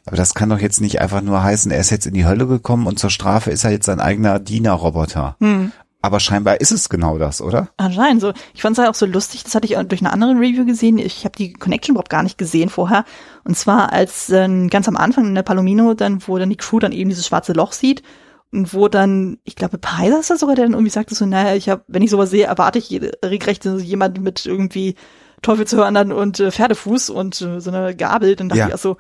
[0.07, 2.47] aber das kann doch jetzt nicht einfach nur heißen, er ist jetzt in die Hölle
[2.47, 5.37] gekommen und zur Strafe ist er jetzt sein eigener Dienerroboter.
[5.41, 5.73] Hm.
[6.03, 7.69] Aber scheinbar ist es genau das, oder?
[7.77, 8.33] Anscheinend so.
[8.55, 10.97] Ich fand es halt auch so lustig, das hatte ich durch eine andere Review gesehen.
[10.99, 13.05] Ich habe die Connection überhaupt gar nicht gesehen vorher.
[13.45, 16.79] Und zwar als äh, ganz am Anfang in der Palomino, dann, wo dann die Crew
[16.79, 18.03] dann eben dieses schwarze Loch sieht
[18.51, 21.55] und wo dann, ich glaube, Paiser ist das sogar, der dann irgendwie sagte so, naja,
[21.55, 22.91] ich habe, wenn ich sowas sehe, erwarte ich
[23.25, 24.95] regelrecht so jemand mit irgendwie
[25.43, 28.37] Teufelshörnern und äh, Pferdefuß und äh, so einer Gabel.
[28.37, 28.69] Dann dachte Ja.
[28.69, 28.97] ich auch so,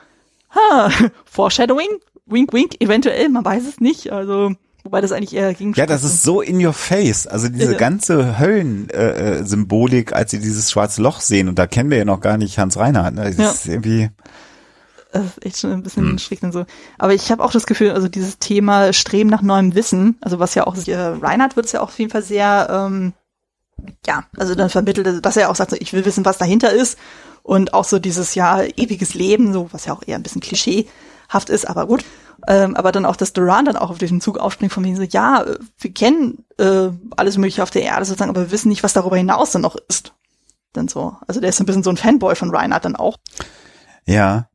[0.55, 0.91] ha,
[1.25, 1.89] Foreshadowing,
[2.27, 4.13] wink, wink, eventuell, man weiß es nicht.
[4.13, 4.53] Also,
[4.85, 7.27] wobei das eigentlich eher gegen Ja, das ist so in your face.
[7.27, 8.95] Also diese ganze Höllen-Symbolik,
[9.41, 12.37] äh, Symbolik, als sie dieses schwarze Loch sehen, und da kennen wir ja noch gar
[12.39, 13.15] nicht Hans Reinhardt.
[13.15, 13.25] Ne?
[13.25, 13.51] Das Ja.
[13.51, 14.11] ist irgendwie,
[15.13, 16.19] Das ist echt schon ein bisschen Hm.
[16.19, 16.65] schräg und so.
[16.97, 20.55] Aber ich habe auch das Gefühl, also dieses Thema Streben nach neuem Wissen, also was
[20.55, 23.13] ja auch, äh, Reinhard wird es ja auch auf jeden Fall sehr, ähm,
[24.07, 26.97] ja, also dann vermittelt, dass er auch sagt, so, ich will wissen, was dahinter ist.
[27.43, 31.49] Und auch so dieses ja ewiges Leben, so was ja auch eher ein bisschen klischeehaft
[31.49, 32.05] ist, aber gut.
[32.49, 35.03] Ähm, aber dann auch, dass Duran dann auch auf diesen Zug aufspringt, von wegen so,
[35.03, 38.83] ja, äh, wir kennen äh, alles Mögliche auf der Erde sozusagen, aber wir wissen nicht,
[38.83, 40.13] was darüber hinaus dann noch ist.
[40.73, 41.17] Dann so.
[41.27, 43.17] Also der ist ein bisschen so ein Fanboy von Reinhard dann auch.
[44.07, 44.47] ja.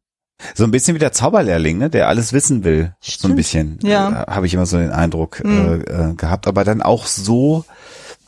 [0.54, 2.94] So ein bisschen wie der Zauberlehrling, ne, der alles wissen will.
[3.00, 3.36] So ein Stimmt.
[3.38, 3.80] bisschen.
[3.84, 4.24] Ja.
[4.24, 5.84] Äh, Habe ich immer so den Eindruck Mhm.
[5.88, 6.46] äh, äh, gehabt.
[6.48, 7.64] Aber dann auch so,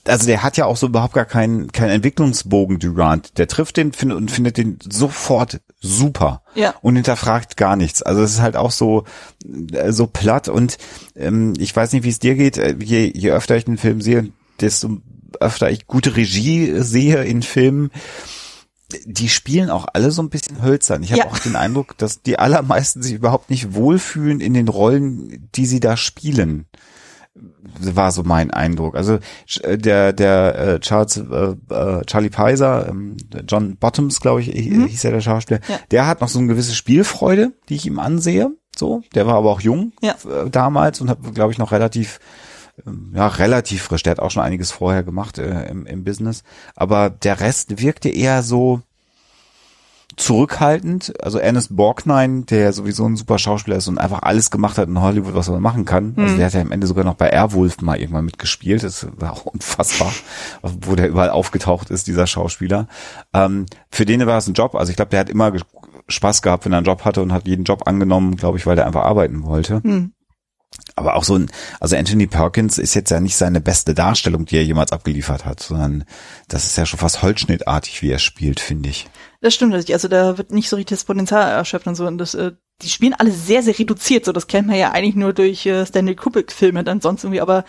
[0.07, 3.37] also der hat ja auch so überhaupt gar keinen keinen Entwicklungsbogen, Durant.
[3.37, 6.41] Der trifft den findet, und findet den sofort super.
[6.55, 6.73] Ja.
[6.81, 8.01] und hinterfragt gar nichts.
[8.01, 9.03] Also es ist halt auch so
[9.73, 10.77] äh, so platt und
[11.15, 12.57] ähm, ich weiß nicht, wie es dir geht.
[12.57, 14.97] Äh, Je, je öfter ich einen Film sehe, desto
[15.39, 17.91] öfter ich gute Regie sehe in Filmen,
[19.05, 21.03] die spielen auch alle so ein bisschen hölzern.
[21.03, 21.27] Ich habe Ja.
[21.27, 25.79] auch den Eindruck, dass die allermeisten sich überhaupt nicht wohlfühlen in den Rollen, die sie
[25.81, 26.65] da spielen.
[27.79, 28.95] War so mein Eindruck.
[28.95, 29.19] Also
[29.61, 33.17] äh, der der äh, Charles äh, äh, Charlie Pizer, ähm,
[33.47, 34.87] John Bottoms, glaube ich, mhm.
[34.87, 35.59] hieß ja der Schauspieler.
[35.67, 35.79] Ja.
[35.91, 38.51] Der hat noch so eine gewisse Spielfreude, die ich ihm ansehe.
[38.75, 40.15] So, der war aber auch jung ja.
[40.25, 42.19] äh, damals und hat, glaube ich, noch relativ
[42.85, 44.03] ähm, ja, relativ frisch.
[44.03, 46.43] Der hat auch schon einiges vorher gemacht äh, im, im Business.
[46.75, 48.81] Aber der Rest wirkte eher so,
[50.17, 51.13] zurückhaltend.
[51.23, 54.99] Also Ernest Borgnine, der sowieso ein super Schauspieler ist und einfach alles gemacht hat in
[54.99, 56.15] Hollywood, was er machen kann.
[56.17, 56.37] Also mhm.
[56.37, 58.83] der hat ja am Ende sogar noch bei Airwolf mal irgendwann mitgespielt.
[58.83, 60.11] Das war auch unfassbar,
[60.63, 62.87] wo der überall aufgetaucht ist, dieser Schauspieler.
[63.33, 64.75] Ähm, für den war es ein Job.
[64.75, 65.53] Also ich glaube, der hat immer
[66.09, 68.75] Spaß gehabt, wenn er einen Job hatte und hat jeden Job angenommen, glaube ich, weil
[68.75, 69.81] der einfach arbeiten wollte.
[69.83, 70.13] Mhm.
[70.95, 71.49] Aber auch so ein,
[71.79, 75.59] also Anthony Perkins ist jetzt ja nicht seine beste Darstellung, die er jemals abgeliefert hat,
[75.59, 76.05] sondern
[76.47, 79.07] das ist ja schon fast holzschnittartig, wie er spielt, finde ich.
[79.41, 82.05] Das stimmt, also da wird nicht so richtig das Potenzial erschöpft und so.
[82.05, 84.25] Und das, äh, die spielen alle sehr, sehr reduziert.
[84.25, 87.41] So, das kennt man ja eigentlich nur durch äh, Stanley Kubrick-Filme dann sonst irgendwie.
[87.41, 87.63] Aber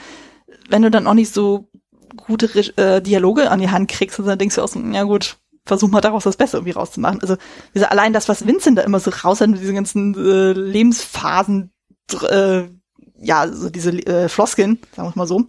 [0.69, 1.69] wenn du dann auch nicht so
[2.17, 2.47] gute
[2.77, 5.37] äh, Dialoge an die Hand kriegst, dann denkst du auch so, ja gut,
[5.69, 7.21] versuch mal daraus das Beste irgendwie rauszumachen.
[7.21, 7.37] Also
[7.75, 11.71] diese, allein das, was Vincent da immer so raus hat mit diesen ganzen äh, Lebensphasen,
[12.29, 12.63] äh,
[13.21, 15.45] ja, so diese äh, Floskeln, sagen wir mal so,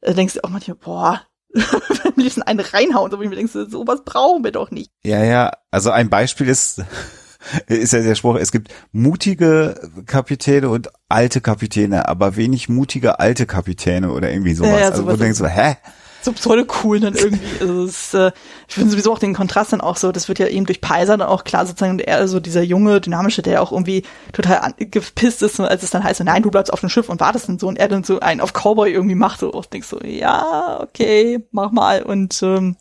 [0.00, 1.22] äh, denkst du auch manchmal, boah,
[2.04, 4.90] am liebsten einen reinhauen, so wie ich mir denke, sowas brauchen wir doch nicht.
[5.04, 6.82] Ja, ja, also ein Beispiel ist,
[7.66, 9.74] ist ja der Spruch, es gibt mutige
[10.06, 14.70] Kapitäne und alte Kapitäne, aber wenig mutige alte Kapitäne oder irgendwie sowas.
[14.70, 15.76] Ja, ja, also wo du denkst so, hä?
[16.22, 17.60] So pseudo cool dann irgendwie.
[17.60, 18.32] Also es, äh,
[18.66, 21.16] ich finde sowieso auch den Kontrast dann auch so, das wird ja eben durch Paiser
[21.16, 24.02] dann auch klar sozusagen, und er so dieser junge, dynamische, der auch irgendwie
[24.32, 27.48] total gepisst ist, als es dann heißt, nein, du bleibst auf dem Schiff und wartest
[27.48, 30.00] dann so und er dann so einen auf Cowboy irgendwie macht so und denkst so,
[30.02, 32.76] ja, okay, mach mal und ähm,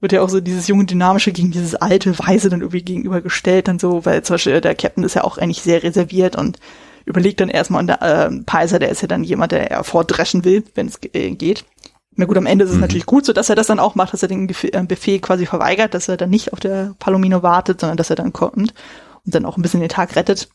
[0.00, 3.78] wird ja auch so dieses junge Dynamische gegen dieses alte Weise dann irgendwie gegenübergestellt dann
[3.78, 6.58] so, weil zum Beispiel der Captain ist ja auch eigentlich sehr reserviert und
[7.04, 10.44] überlegt dann erstmal und der äh, Paiser, der ist ja dann jemand, der eher vordreschen
[10.44, 11.64] will, wenn es äh, geht.
[12.18, 12.82] Na gut, am Ende ist es mhm.
[12.82, 15.46] natürlich gut, so dass er das dann auch macht, dass er den äh, Befehl quasi
[15.46, 18.74] verweigert, dass er dann nicht auf der Palomino wartet, sondern dass er dann kommt
[19.24, 20.48] und dann auch ein bisschen den Tag rettet.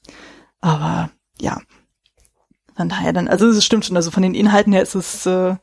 [0.60, 1.10] Aber
[1.40, 1.62] ja,
[2.76, 5.56] von daher dann, also es stimmt schon, also von den Inhalten her ist es äh,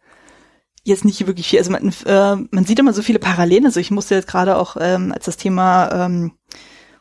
[0.84, 1.58] jetzt nicht wirklich viel.
[1.58, 3.66] Also man, äh, man sieht immer so viele Parallelen.
[3.66, 6.32] Also ich musste jetzt gerade auch, ähm, als das Thema ähm,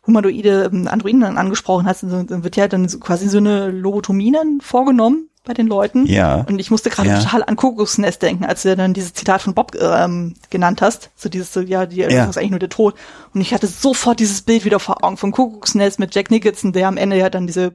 [0.06, 4.60] humanoide ähm, Androiden dann angesprochen hast, dann wird ja dann quasi so eine Lobotomie dann
[4.60, 6.06] vorgenommen bei den Leuten.
[6.06, 6.46] Ja.
[6.48, 7.20] Und ich musste gerade ja.
[7.20, 11.10] total an Kuckucksnest denken, als du dann dieses Zitat von Bob ähm, genannt hast.
[11.16, 12.26] So dieses, so, ja, die ja.
[12.26, 12.96] ist eigentlich nur der Tod.
[13.34, 16.88] Und ich hatte sofort dieses Bild wieder vor Augen vom Kuckucksnest mit Jack Nicholson, der
[16.88, 17.74] am Ende ja dann diese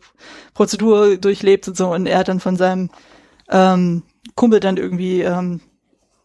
[0.52, 1.92] Prozedur durchlebt und so.
[1.92, 2.90] Und er dann von seinem
[3.48, 4.02] ähm,
[4.34, 5.60] Kumpel dann irgendwie ähm,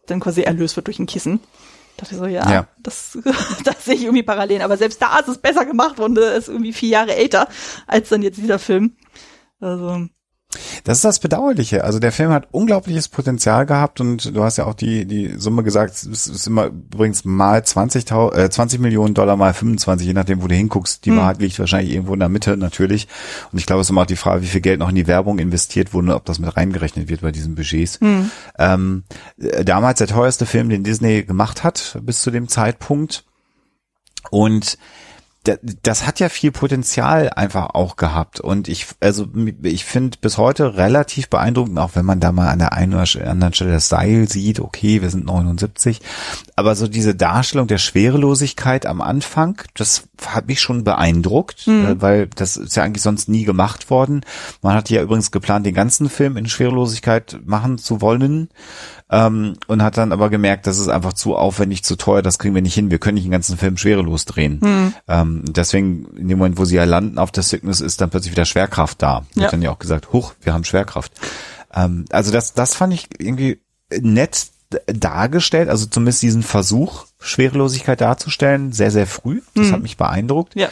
[0.06, 1.40] dann quasi erlöst wird durch ein Kissen.
[1.96, 2.68] Da dachte so, ja, ja.
[2.82, 3.18] das,
[3.64, 4.62] das sehe ich irgendwie parallel.
[4.62, 7.48] Aber selbst da ist es besser gemacht worden, ist irgendwie vier Jahre älter
[7.86, 8.96] als dann jetzt dieser Film.
[9.60, 10.06] Also
[10.84, 11.84] das ist das Bedauerliche.
[11.84, 15.62] Also der Film hat unglaubliches Potenzial gehabt und du hast ja auch die, die Summe
[15.62, 20.42] gesagt, es ist immer übrigens mal 20, äh, 20 Millionen Dollar mal 25, je nachdem,
[20.42, 21.04] wo du hinguckst.
[21.04, 21.18] Die hm.
[21.18, 23.06] Wahrheit liegt wahrscheinlich irgendwo in der Mitte natürlich.
[23.52, 25.06] Und ich glaube, es ist immer auch die Frage, wie viel Geld noch in die
[25.06, 28.00] Werbung investiert wurde, ob das mit reingerechnet wird bei diesen Budgets.
[28.00, 28.30] Hm.
[28.58, 29.04] Ähm,
[29.40, 33.24] äh, damals der teuerste Film, den Disney gemacht hat, bis zu dem Zeitpunkt.
[34.30, 34.78] Und
[35.82, 39.26] das hat ja viel Potenzial einfach auch gehabt und ich also
[39.62, 43.06] ich finde bis heute relativ beeindruckend, auch wenn man da mal an der einen oder
[43.26, 46.02] anderen Stelle das Seil sieht, okay, wir sind 79,
[46.56, 52.02] aber so diese Darstellung der Schwerelosigkeit am Anfang, das hat mich schon beeindruckt, mhm.
[52.02, 54.20] weil das ist ja eigentlich sonst nie gemacht worden.
[54.60, 58.50] Man hat ja übrigens geplant, den ganzen Film in Schwerelosigkeit machen zu wollen
[59.10, 62.54] ähm, und hat dann aber gemerkt, das ist einfach zu aufwendig, zu teuer, das kriegen
[62.54, 64.60] wir nicht hin, wir können nicht den ganzen Film schwerelos drehen.
[64.62, 64.94] Mhm.
[65.08, 68.32] Ähm, deswegen, in dem Moment, wo sie ja landen auf der Cygnus, ist dann plötzlich
[68.32, 69.24] wieder Schwerkraft da.
[69.34, 69.42] Ja.
[69.42, 71.12] Wird dann ja auch gesagt, huch, wir haben Schwerkraft.
[71.74, 73.60] Ähm, also das, das fand ich irgendwie
[74.00, 74.46] nett
[74.86, 79.42] dargestellt, also zumindest diesen Versuch, Schwerelosigkeit darzustellen, sehr, sehr früh.
[79.54, 79.72] Das mhm.
[79.72, 80.54] hat mich beeindruckt.
[80.54, 80.68] Ja.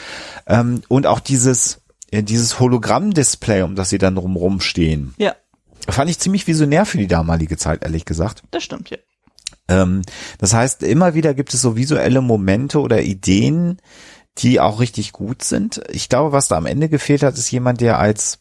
[0.47, 1.81] Ähm, und auch dieses,
[2.11, 5.15] äh, dieses Hologramm-Display, um das sie dann drumrum stehen.
[5.19, 5.35] Ja.
[5.89, 8.43] Fand ich ziemlich visionär für die damalige Zeit, ehrlich gesagt.
[8.51, 8.99] Das stimmt, ja.
[9.69, 10.03] Ähm,
[10.39, 13.79] das heißt, immer wieder gibt es so visuelle Momente oder Ideen,
[14.39, 15.83] die auch richtig gut sind.
[15.91, 18.41] Ich glaube, was da am Ende gefehlt hat, ist jemand, der als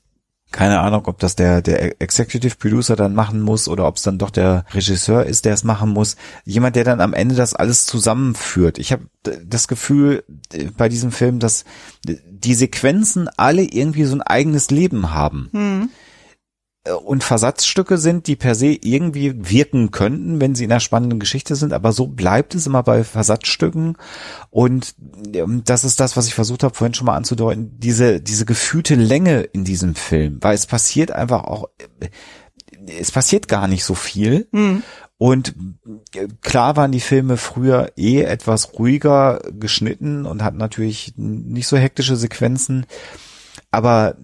[0.49, 4.17] keine Ahnung, ob das der, der Executive Producer dann machen muss oder ob es dann
[4.17, 6.15] doch der Regisseur ist, der es machen muss.
[6.45, 8.77] Jemand, der dann am Ende das alles zusammenführt.
[8.77, 10.23] Ich habe das Gefühl
[10.77, 11.65] bei diesem Film, dass
[12.05, 15.49] die Sequenzen alle irgendwie so ein eigenes Leben haben.
[15.51, 15.89] Hm
[16.93, 21.55] und Versatzstücke sind, die per se irgendwie wirken könnten, wenn sie in einer spannenden Geschichte
[21.55, 23.97] sind, aber so bleibt es immer bei Versatzstücken
[24.49, 24.95] und
[25.33, 28.95] ähm, das ist das, was ich versucht habe vorhin schon mal anzudeuten, diese diese gefühlte
[28.95, 31.69] Länge in diesem Film, weil es passiert einfach auch
[32.99, 34.47] es passiert gar nicht so viel.
[34.51, 34.83] Mhm.
[35.17, 35.55] Und
[36.13, 41.77] äh, klar waren die Filme früher eh etwas ruhiger geschnitten und hatten natürlich nicht so
[41.77, 42.85] hektische Sequenzen.
[43.71, 44.15] Aber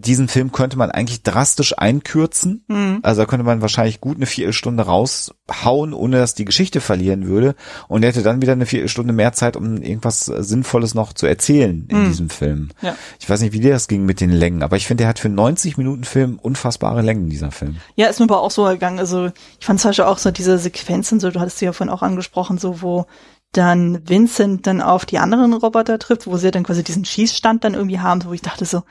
[0.00, 2.64] diesen Film könnte man eigentlich drastisch einkürzen.
[2.68, 3.00] Mhm.
[3.02, 7.54] Also da könnte man wahrscheinlich gut eine Viertelstunde raushauen, ohne dass die Geschichte verlieren würde.
[7.88, 11.86] Und er hätte dann wieder eine Viertelstunde mehr Zeit, um irgendwas Sinnvolles noch zu erzählen
[11.88, 12.08] in mhm.
[12.08, 12.68] diesem Film.
[12.82, 12.94] Ja.
[13.18, 15.18] Ich weiß nicht, wie dir das ging mit den Längen, aber ich finde, der hat
[15.18, 17.76] für 90 Minuten Film unfassbare Längen, dieser Film.
[17.94, 18.98] Ja, ist mir aber auch so ergangen.
[18.98, 21.92] Also ich fand zum Beispiel auch so diese Sequenzen, so du hattest sie ja vorhin
[21.92, 23.06] auch angesprochen, so wo
[23.52, 27.74] dann Vincent dann auf die anderen Roboter trifft, wo sie dann quasi diesen Schießstand dann
[27.74, 28.82] irgendwie haben, wo ich dachte so,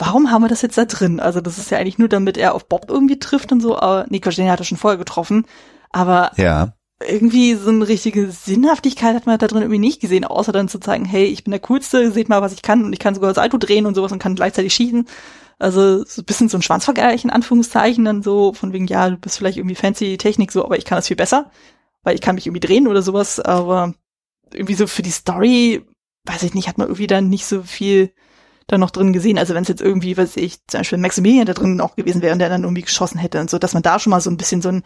[0.00, 1.20] warum haben wir das jetzt da drin?
[1.20, 4.06] Also das ist ja eigentlich nur, damit er auf Bob irgendwie trifft und so, aber
[4.08, 5.46] nee, Quatsch, den hat er schon vorher getroffen.
[5.90, 6.72] Aber ja.
[7.06, 10.80] irgendwie so eine richtige Sinnhaftigkeit hat man da drin irgendwie nicht gesehen, außer dann zu
[10.80, 13.32] zeigen, hey, ich bin der Coolste, seht mal, was ich kann und ich kann sogar
[13.32, 15.06] das Auto drehen und sowas und kann gleichzeitig schießen.
[15.58, 19.18] Also so ein bisschen so ein Schwanzvergleich in Anführungszeichen, dann so von wegen, ja, du
[19.18, 21.50] bist vielleicht irgendwie fancy Technik so, aber ich kann das viel besser,
[22.02, 23.92] weil ich kann mich irgendwie drehen oder sowas, aber
[24.52, 25.84] irgendwie so für die Story,
[26.24, 28.12] weiß ich nicht, hat man irgendwie dann nicht so viel
[28.70, 29.38] da noch drin gesehen.
[29.38, 32.32] Also wenn es jetzt irgendwie, weiß ich, zum Beispiel Maximilian da drin auch gewesen wäre
[32.32, 34.36] und der dann irgendwie geschossen hätte und so, dass man da schon mal so ein
[34.36, 34.82] bisschen so ein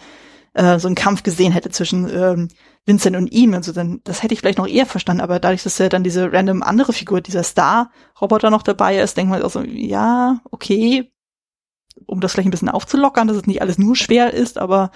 [0.54, 2.48] äh, so einen Kampf gesehen hätte zwischen ähm,
[2.86, 5.64] Vincent und ihm und so, dann das hätte ich vielleicht noch eher verstanden, aber dadurch,
[5.64, 9.50] dass ja dann diese random andere Figur, dieser Star-Roboter noch dabei ist, denkt man auch
[9.50, 11.12] so, ja, okay,
[12.06, 14.90] um das vielleicht ein bisschen aufzulockern, dass es nicht alles nur schwer ist, aber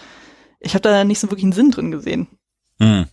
[0.60, 2.28] ich habe da nicht so wirklich einen Sinn drin gesehen.
[2.81, 3.06] Hm.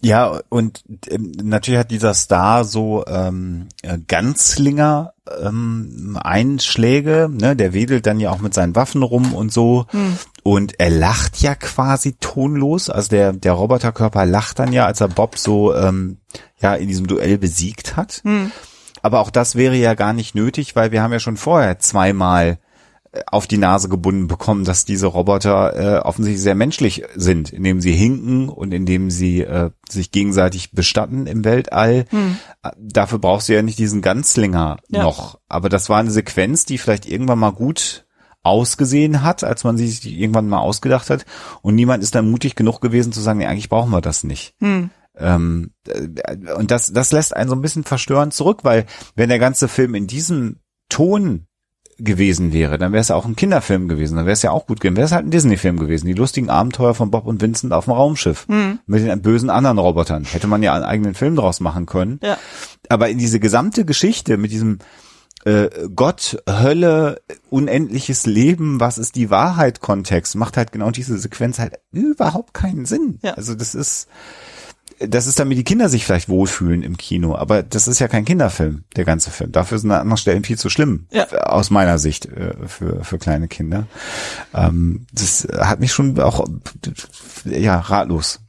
[0.00, 5.12] Ja, und ähm, natürlich hat dieser Star so ähm, äh, Ganzlinger
[5.42, 7.56] ähm, Einschläge, ne?
[7.56, 9.86] Der wedelt dann ja auch mit seinen Waffen rum und so.
[9.88, 10.16] Hm.
[10.44, 12.90] Und er lacht ja quasi tonlos.
[12.90, 16.18] Also der, der Roboterkörper lacht dann ja, als er Bob so ähm,
[16.60, 18.20] ja in diesem Duell besiegt hat.
[18.24, 18.52] Hm.
[19.02, 22.58] Aber auch das wäre ja gar nicht nötig, weil wir haben ja schon vorher zweimal
[23.26, 27.92] auf die Nase gebunden bekommen, dass diese Roboter äh, offensichtlich sehr menschlich sind, indem sie
[27.92, 32.04] hinken und indem sie äh, sich gegenseitig bestatten im Weltall.
[32.10, 32.36] Hm.
[32.78, 35.02] Dafür brauchst du ja nicht diesen Ganzlinger ja.
[35.02, 35.40] noch.
[35.48, 38.06] Aber das war eine Sequenz, die vielleicht irgendwann mal gut
[38.42, 41.24] ausgesehen hat, als man sie sich irgendwann mal ausgedacht hat.
[41.62, 44.54] Und niemand ist dann mutig genug gewesen zu sagen, nee, eigentlich brauchen wir das nicht.
[44.60, 44.90] Hm.
[45.16, 48.86] Ähm, äh, und das, das lässt einen so ein bisschen verstörend zurück, weil
[49.16, 51.47] wenn der ganze Film in diesem Ton
[51.98, 54.80] gewesen wäre, dann wäre es auch ein Kinderfilm gewesen, dann wäre es ja auch gut
[54.80, 57.86] gewesen, wäre es halt ein Disney-Film gewesen, die lustigen Abenteuer von Bob und Vincent auf
[57.86, 58.78] dem Raumschiff mhm.
[58.86, 60.24] mit den bösen anderen Robotern.
[60.24, 62.20] Hätte man ja einen eigenen Film draus machen können.
[62.22, 62.38] Ja.
[62.88, 64.78] Aber in diese gesamte Geschichte mit diesem
[65.44, 67.20] äh, Gott, Hölle,
[67.50, 72.86] unendliches Leben, was ist die Wahrheit Kontext, macht halt genau diese Sequenz halt überhaupt keinen
[72.86, 73.18] Sinn.
[73.22, 73.34] Ja.
[73.34, 74.08] Also das ist
[75.00, 78.24] das ist damit die Kinder sich vielleicht wohlfühlen im Kino, aber das ist ja kein
[78.24, 79.52] Kinderfilm, der ganze Film.
[79.52, 81.26] Dafür sind an anderen Stellen viel zu schlimm, ja.
[81.28, 83.86] aus meiner Sicht, äh, für, für kleine Kinder.
[84.54, 86.46] Ähm, das hat mich schon auch,
[87.44, 88.40] ja, ratlos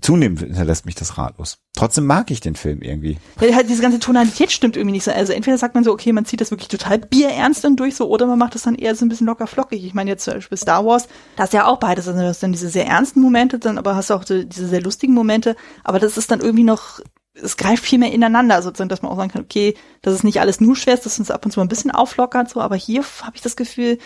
[0.00, 1.58] zunehmend hinterlässt mich das ratlos.
[1.74, 3.18] Trotzdem mag ich den Film irgendwie.
[3.40, 5.10] Ja, halt diese ganze Tonalität stimmt irgendwie nicht so.
[5.10, 8.08] Also entweder sagt man so, okay, man zieht das wirklich total bierernst dann durch so,
[8.08, 9.84] oder man macht das dann eher so ein bisschen locker flockig.
[9.84, 12.06] Ich meine jetzt zum Beispiel Star Wars, da ist ja auch beides.
[12.06, 14.80] Also das dann diese sehr ernsten Momente, dann aber hast du auch so diese sehr
[14.80, 15.56] lustigen Momente.
[15.82, 17.00] Aber das ist dann irgendwie noch,
[17.34, 20.40] es greift viel mehr ineinander, sozusagen, dass man auch sagen kann, okay, das ist nicht
[20.40, 23.02] alles nur schwer, dass uns ab und zu mal ein bisschen auflockert, so, aber hier
[23.22, 23.98] habe ich das Gefühl,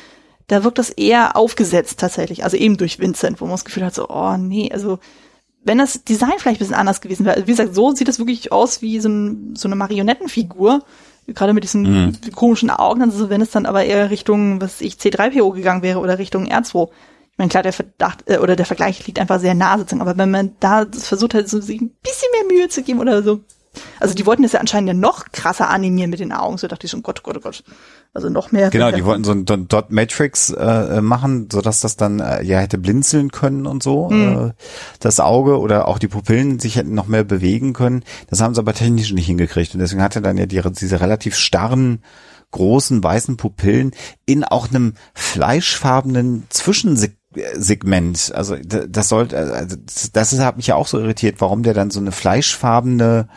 [0.48, 2.44] da wirkt das eher aufgesetzt tatsächlich.
[2.44, 4.98] Also eben durch Vincent, wo man das Gefühl hat, so, oh nee, also
[5.64, 8.50] wenn das Design vielleicht ein bisschen anders gewesen wäre, wie gesagt, so sieht es wirklich
[8.52, 10.82] aus wie so, ein, so eine Marionettenfigur,
[11.28, 12.32] gerade mit diesen mhm.
[12.34, 16.18] komischen Augen, also wenn es dann aber eher Richtung, was ich, C3PO gegangen wäre oder
[16.18, 16.88] Richtung R2.
[17.32, 20.18] Ich meine, klar, der Verdacht äh, oder der Vergleich liegt einfach sehr nah sozusagen, aber
[20.18, 23.40] wenn man da versucht hat, so sich ein bisschen mehr Mühe zu geben oder so,
[24.00, 26.86] also die wollten das ja anscheinend ja noch krasser animieren mit den Augen, so dachte
[26.86, 27.64] ich schon, Gott, Gott, Gott.
[28.14, 28.68] Also noch mehr.
[28.68, 32.58] Genau, die wollten so ein Dot Matrix äh, machen, so dass das dann äh, ja
[32.58, 34.48] hätte blinzeln können und so, mhm.
[34.48, 34.52] äh,
[35.00, 38.04] das Auge oder auch die Pupillen sich hätten noch mehr bewegen können.
[38.28, 41.36] Das haben sie aber technisch nicht hingekriegt und deswegen hatte dann ja die, diese relativ
[41.36, 42.02] starren
[42.52, 43.92] großen weißen Pupillen
[44.26, 48.32] in auch einem fleischfarbenen Zwischensegment.
[48.34, 49.76] Also das sollte, also
[50.12, 53.28] das hat mich ja auch so irritiert, warum der dann so eine fleischfarbene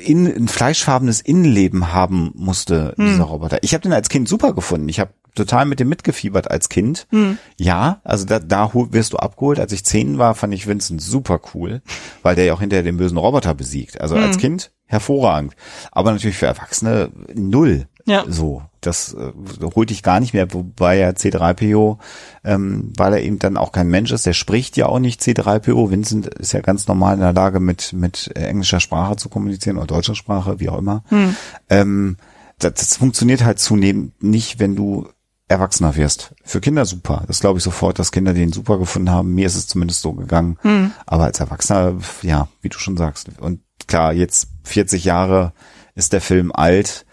[0.00, 3.06] in, ein fleischfarbenes Innenleben haben musste, hm.
[3.06, 3.58] dieser Roboter.
[3.62, 4.88] Ich habe den als Kind super gefunden.
[4.88, 7.06] Ich habe total mit dem mitgefiebert als Kind.
[7.10, 7.38] Hm.
[7.58, 9.58] Ja, also da, da wirst du abgeholt.
[9.58, 11.82] Als ich zehn war, fand ich Vincent super cool,
[12.22, 14.00] weil der ja auch hinterher den bösen Roboter besiegt.
[14.00, 14.22] Also hm.
[14.22, 15.54] als Kind hervorragend.
[15.92, 17.86] Aber natürlich für Erwachsene null.
[18.06, 18.24] Ja.
[18.28, 19.32] So, das äh,
[19.74, 21.98] holt dich gar nicht mehr, wobei ja C3PO,
[22.44, 25.90] ähm, weil er eben dann auch kein Mensch ist, der spricht ja auch nicht C3PO.
[25.90, 29.86] Vincent ist ja ganz normal in der Lage, mit, mit englischer Sprache zu kommunizieren oder
[29.86, 31.02] deutscher Sprache, wie auch immer.
[31.08, 31.36] Hm.
[31.70, 32.16] Ähm,
[32.58, 35.08] das, das funktioniert halt zunehmend nicht, wenn du
[35.48, 36.34] erwachsener wirst.
[36.42, 37.24] Für Kinder super.
[37.26, 39.34] Das glaube ich sofort, dass Kinder den super gefunden haben.
[39.34, 40.58] Mir ist es zumindest so gegangen.
[40.62, 40.92] Hm.
[41.06, 43.30] Aber als Erwachsener, ja, wie du schon sagst.
[43.40, 45.52] Und klar, jetzt 40 Jahre
[45.94, 47.06] ist der Film alt,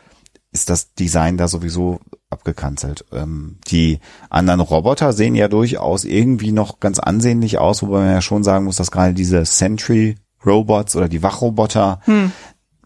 [0.52, 2.00] ist das Design da sowieso
[2.30, 3.06] abgekanzelt.
[3.12, 4.00] Ähm, die
[4.30, 8.66] anderen Roboter sehen ja durchaus irgendwie noch ganz ansehnlich aus, wobei man ja schon sagen
[8.66, 12.32] muss, dass gerade diese Sentry Robots oder die Wachroboter Hm.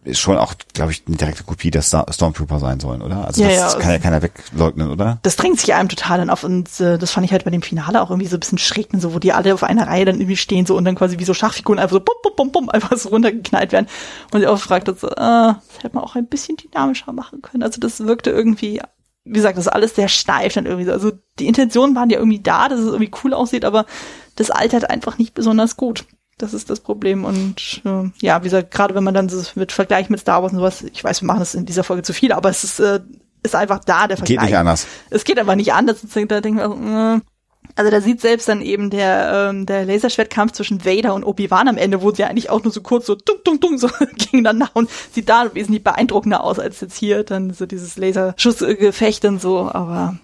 [0.06, 3.26] Ist schon auch, glaube ich, eine direkte Kopie der Star Stormtrooper sein sollen, oder?
[3.26, 3.64] Also Ja, das, ja.
[3.64, 5.18] das kann ja keiner wegleugnen, oder?
[5.22, 7.62] das drängt sich einem total dann auf und äh, das fand ich halt bei dem
[7.62, 10.16] Finale auch irgendwie so ein bisschen schräg, so wo die alle auf einer Reihe dann
[10.16, 12.68] irgendwie stehen so und dann quasi wie so Schachfiguren einfach so bum, bum, bum, bum,
[12.70, 13.88] einfach so runtergeknallt werden
[14.32, 17.62] und ich auch fragt so, äh, das hätte man auch ein bisschen dynamischer machen können.
[17.62, 18.80] Also das wirkte irgendwie,
[19.24, 20.92] wie gesagt, das ist alles sehr steif dann irgendwie so.
[20.92, 23.86] Also die Intentionen waren ja irgendwie da, dass es irgendwie cool aussieht, aber
[24.36, 26.04] das altert einfach nicht besonders gut.
[26.38, 29.72] Das ist das Problem und äh, ja, wie gesagt, gerade wenn man dann so mit
[29.72, 32.12] Vergleich mit Star Wars und sowas, ich weiß, wir machen das in dieser Folge zu
[32.12, 33.00] viel, aber es ist, äh,
[33.42, 34.86] ist einfach da der Vergleich Geht nicht anders.
[35.08, 35.98] es geht aber nicht anders.
[36.02, 37.20] Da denken wir, auch, äh,
[37.74, 41.78] also da sieht selbst dann eben der, ähm, der Laserschwertkampf zwischen Vader und Obi-Wan am
[41.78, 43.88] Ende, wo sie eigentlich auch nur so kurz so dung, dung, dung so
[44.18, 49.40] gegeneinander und sieht da wesentlich beeindruckender aus als jetzt hier dann so dieses Laserschussgefecht und
[49.40, 50.18] so, aber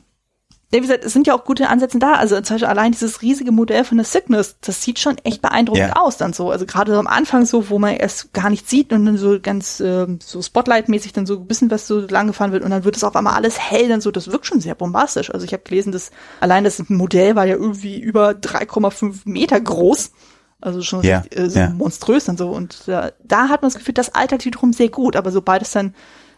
[0.72, 2.14] ja, wie gesagt, es sind ja auch gute Ansätze da.
[2.14, 5.88] Also zum Beispiel allein dieses riesige Modell von der Sickness, das sieht schon echt beeindruckend
[5.88, 5.96] Ja.
[5.96, 6.50] aus dann so.
[6.50, 9.38] Also gerade so am Anfang so, wo man erst gar nichts sieht und dann so
[9.40, 12.84] ganz ähm, so Spotlight-mäßig dann so ein bisschen was so lang gefahren wird und dann
[12.84, 14.10] wird es auf einmal alles hell dann so.
[14.10, 15.30] Das wirkt schon sehr bombastisch.
[15.32, 20.12] Also ich habe gelesen, dass allein das Modell war ja irgendwie über 3,5 Meter groß.
[20.60, 21.70] Also schon Ja, äh, so ja.
[21.70, 22.48] monströs und so.
[22.50, 25.16] Und äh, da hat man das Gefühl, das altert wiederum sehr gut.
[25.16, 25.94] Aber sobald es dann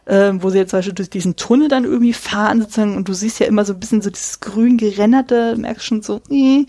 [0.06, 3.14] ähm, wo sie jetzt zum Beispiel durch diesen Tunnel dann irgendwie fahren sozusagen und du
[3.14, 6.66] siehst ja immer so ein bisschen so dieses grün gerenderte, merkst schon so, nee,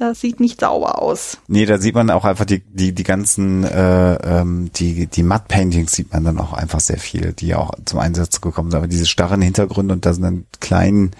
[0.00, 1.36] das sieht nicht sauber aus.
[1.46, 5.44] Nee, da sieht man auch einfach die, die, die ganzen, äh, ähm, die, die Matte
[5.48, 8.78] Paintings sieht man dann auch einfach sehr viel, die auch zum Einsatz gekommen sind.
[8.78, 11.10] Aber diese starren Hintergründe und da sind dann kleinen,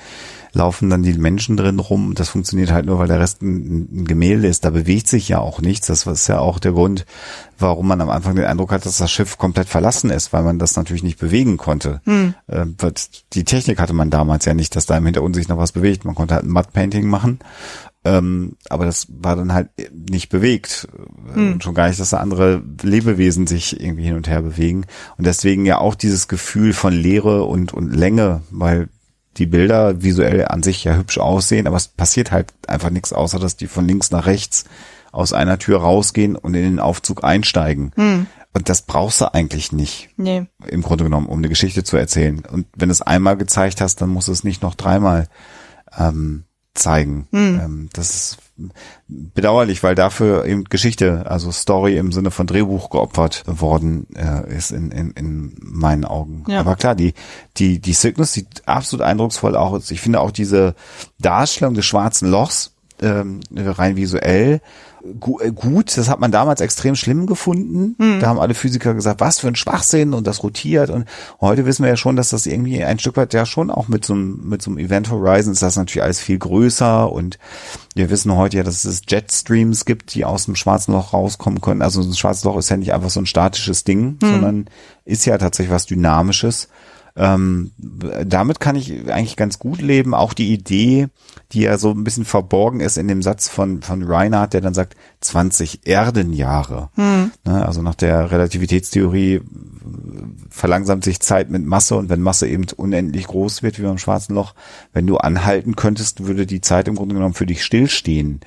[0.52, 2.14] laufen dann die Menschen drin rum.
[2.14, 4.64] Das funktioniert halt nur, weil der Rest ein, ein Gemälde ist.
[4.64, 5.86] Da bewegt sich ja auch nichts.
[5.86, 7.06] Das ist ja auch der Grund,
[7.58, 10.58] warum man am Anfang den Eindruck hat, dass das Schiff komplett verlassen ist, weil man
[10.58, 12.00] das natürlich nicht bewegen konnte.
[12.04, 12.34] Hm.
[12.46, 12.66] Äh,
[13.32, 16.04] die Technik hatte man damals ja nicht, dass da im Hintergrund sich noch was bewegt.
[16.04, 17.40] Man konnte halt ein Matte Painting machen.
[18.02, 20.88] Ähm, aber das war dann halt nicht bewegt.
[21.34, 21.52] Hm.
[21.52, 24.86] Und schon gar nicht, dass da andere Lebewesen sich irgendwie hin und her bewegen.
[25.18, 28.88] Und deswegen ja auch dieses Gefühl von Leere und, und Länge, weil
[29.36, 33.38] die Bilder visuell an sich ja hübsch aussehen, aber es passiert halt einfach nichts, außer
[33.38, 34.64] dass die von links nach rechts
[35.12, 37.92] aus einer Tür rausgehen und in den Aufzug einsteigen.
[37.96, 38.26] Hm.
[38.52, 40.46] Und das brauchst du eigentlich nicht Nee.
[40.66, 42.44] im Grunde genommen, um eine Geschichte zu erzählen.
[42.44, 45.28] Und wenn du es einmal gezeigt hast, dann musst du es nicht noch dreimal
[45.96, 46.44] ähm,
[46.74, 47.28] zeigen.
[47.60, 48.38] Ähm, das ist
[49.08, 54.70] bedauerlich, weil dafür eben Geschichte, also Story im Sinne von Drehbuch geopfert worden äh, ist
[54.70, 56.44] in, in, in meinen Augen.
[56.46, 56.60] Ja.
[56.60, 57.14] Aber klar, die,
[57.56, 59.90] die, die Sickness sieht absolut eindrucksvoll aus.
[59.90, 60.74] Ich finde auch diese
[61.18, 64.60] Darstellung des schwarzen Lochs ähm, rein visuell
[65.02, 65.96] äh, gut.
[65.96, 67.96] Das hat man damals extrem schlimm gefunden.
[68.20, 70.90] Da haben alle Physiker gesagt, was für ein Schwachsinn und das rotiert.
[70.90, 71.06] Und
[71.40, 74.04] heute wissen wir ja schon, dass das irgendwie ein Stück weit ja schon auch mit
[74.04, 77.38] so einem, mit so einem Event Horizon ist das natürlich alles viel größer und
[77.94, 81.82] wir wissen heute ja, dass es Jetstreams gibt, die aus dem schwarzen Loch rauskommen können.
[81.82, 84.66] Also ein schwarzes Loch ist ja nicht einfach so ein statisches Ding, sondern
[85.04, 86.68] ist ja tatsächlich was Dynamisches.
[87.20, 90.14] Ähm, damit kann ich eigentlich ganz gut leben.
[90.14, 91.08] Auch die Idee,
[91.52, 94.72] die ja so ein bisschen verborgen ist in dem Satz von, von Reinhardt, der dann
[94.72, 96.88] sagt, 20 Erdenjahre.
[97.44, 99.42] Ne, also nach der Relativitätstheorie
[100.50, 104.34] verlangsamt sich Zeit mit Masse und wenn Masse eben unendlich groß wird, wie beim schwarzen
[104.34, 104.54] Loch,
[104.92, 108.40] wenn du anhalten könntest, würde die Zeit im Grunde genommen für dich stillstehen.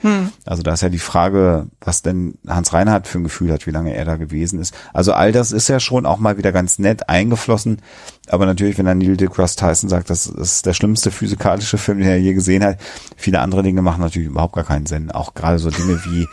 [0.45, 3.71] Also da ist ja die Frage, was denn Hans Reinhardt für ein Gefühl hat, wie
[3.71, 4.73] lange er da gewesen ist.
[4.93, 7.81] Also all das ist ja schon auch mal wieder ganz nett eingeflossen.
[8.29, 12.07] Aber natürlich, wenn dann Neil deGrasse Tyson sagt, das ist der schlimmste physikalische Film, den
[12.07, 12.77] er je gesehen hat,
[13.17, 15.11] viele andere Dinge machen natürlich überhaupt gar keinen Sinn.
[15.11, 16.27] Auch gerade so Dinge wie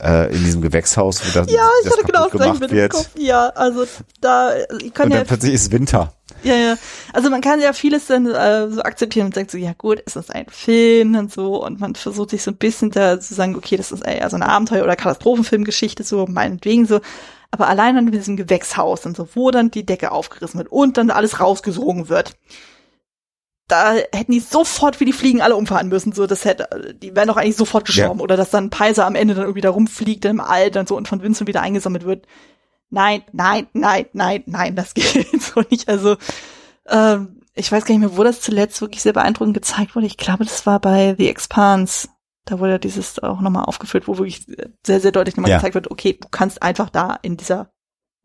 [0.00, 2.76] äh, in diesem Gewächshaus, wo das, Ja, ich das hatte genau das gemacht mit dem
[2.76, 2.92] wird.
[2.92, 3.08] Kopf.
[3.18, 3.86] Ja, also
[4.20, 6.12] da, ich kann Und ja dann plötzlich ist Winter.
[6.42, 6.76] Ja, ja.
[7.12, 10.16] Also man kann ja vieles dann äh, so akzeptieren und sagt so, ja gut, es
[10.16, 13.56] ist ein Film und so und man versucht sich so ein bisschen da zu sagen,
[13.56, 17.00] okay, das ist eher so eine Abenteuer- oder Katastrophenfilmgeschichte, so meinetwegen so.
[17.50, 20.96] Aber allein dann mit diesem Gewächshaus und so, wo dann die Decke aufgerissen wird und
[20.98, 22.34] dann alles rausgesogen wird.
[23.68, 27.26] Da hätten die sofort wie die Fliegen alle umfahren müssen, so das hätte, die wären
[27.28, 28.20] doch eigentlich sofort gestorben.
[28.20, 28.22] Ja.
[28.24, 31.08] Oder dass dann Peiser am Ende dann irgendwie da rumfliegt im All dann so und
[31.08, 32.26] von Vincent wieder eingesammelt wird
[32.90, 35.88] nein, nein, nein, nein, nein, das geht so nicht.
[35.88, 36.16] Also
[36.88, 40.06] ähm, ich weiß gar nicht mehr, wo das zuletzt wirklich sehr beeindruckend gezeigt wurde.
[40.06, 42.08] Ich glaube, das war bei The Expanse.
[42.44, 44.46] Da wurde dieses auch nochmal aufgeführt, wo wirklich
[44.86, 45.56] sehr, sehr deutlich nochmal Ja.
[45.56, 47.70] gezeigt wird, okay, du kannst einfach da in dieser,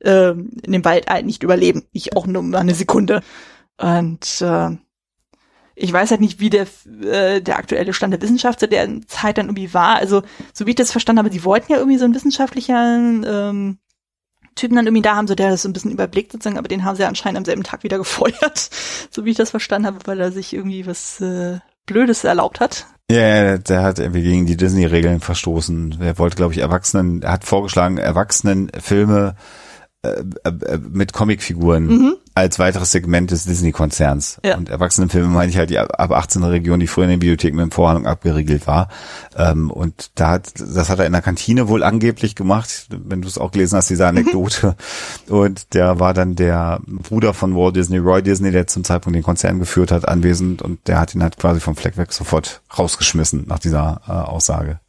[0.03, 1.88] ähm, in dem Wald nicht überleben.
[1.91, 3.23] Nicht auch nur mal eine Sekunde.
[3.77, 4.77] Und äh,
[5.76, 6.68] ich weiß halt nicht, wie der,
[7.03, 9.95] äh, der aktuelle Stand der Wissenschaft zu der Zeit dann irgendwie war.
[9.95, 10.23] Also,
[10.53, 13.77] so wie ich das verstanden habe, die wollten ja irgendwie so einen wissenschaftlichen ähm,
[14.56, 16.84] Typen dann irgendwie da haben, so der das so ein bisschen überblickt sozusagen, aber den
[16.84, 18.69] haben sie anscheinend am selben Tag wieder gefeuert,
[19.10, 22.88] so wie ich das verstanden habe, weil er sich irgendwie was äh, Blödes erlaubt hat.
[23.10, 25.98] Ja, der hat irgendwie gegen die Disney-Regeln verstoßen.
[25.99, 29.35] Er wollte, glaube ich, Erwachsenen, er hat vorgeschlagen, Erwachsenen Filme
[30.03, 32.15] äh, äh, mit Comicfiguren mhm.
[32.33, 34.39] Als weiteres Segment des Disney-Konzerns.
[34.43, 34.57] Ja.
[34.57, 37.63] Und Erwachsenenfilme meine ich halt die ab 18er Region, die früher in den Bibliotheken mit
[37.63, 38.87] dem Vorhang abgeriegelt war.
[39.35, 43.27] Ähm, und da hat, das hat er in der Kantine wohl angeblich gemacht, wenn du
[43.27, 44.75] es auch gelesen hast, diese Anekdote.
[45.27, 45.33] Mhm.
[45.35, 49.23] Und der war dann der Bruder von Walt Disney, Roy Disney, der zum Zeitpunkt den
[49.23, 53.45] Konzern geführt hat, anwesend und der hat ihn halt quasi vom Fleck weg sofort rausgeschmissen
[53.47, 54.79] nach dieser äh, Aussage.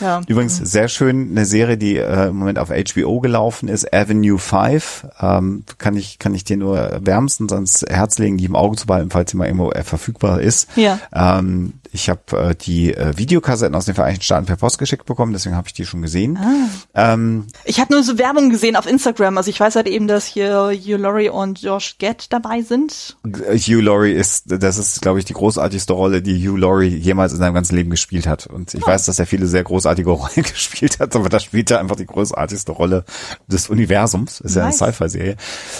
[0.00, 0.20] Ja.
[0.26, 5.06] Übrigens sehr schön eine Serie, die äh, im Moment auf HBO gelaufen ist, Avenue 5.
[5.20, 8.86] Ähm, kann ich kann ich dir nur wärmstens ans Herz legen, die im Auge zu
[8.86, 10.68] behalten, falls sie mal irgendwo äh, verfügbar ist.
[10.76, 10.98] Ja.
[11.12, 15.32] Ähm, ich habe äh, die äh, Videokassetten aus den Vereinigten Staaten per Post geschickt bekommen,
[15.32, 16.38] deswegen habe ich die schon gesehen.
[16.38, 17.12] Ah.
[17.12, 19.36] Ähm, ich habe nur so Werbung gesehen auf Instagram.
[19.36, 23.16] Also ich weiß halt eben, dass hier Hugh Laurie und Josh Gad dabei sind.
[23.24, 27.38] Hugh Laurie ist, das ist, glaube ich, die großartigste Rolle, die Hugh Laurie jemals in
[27.38, 28.46] seinem ganzen Leben gespielt hat.
[28.46, 28.86] Und ich oh.
[28.86, 32.06] weiß, dass er viele sehr großartige Rollen gespielt hat, aber da spielt er einfach die
[32.06, 33.04] großartigste Rolle
[33.46, 34.40] des Universums.
[34.40, 34.80] Ist nice.
[34.80, 35.36] ja eine Sci-Fi-Serie.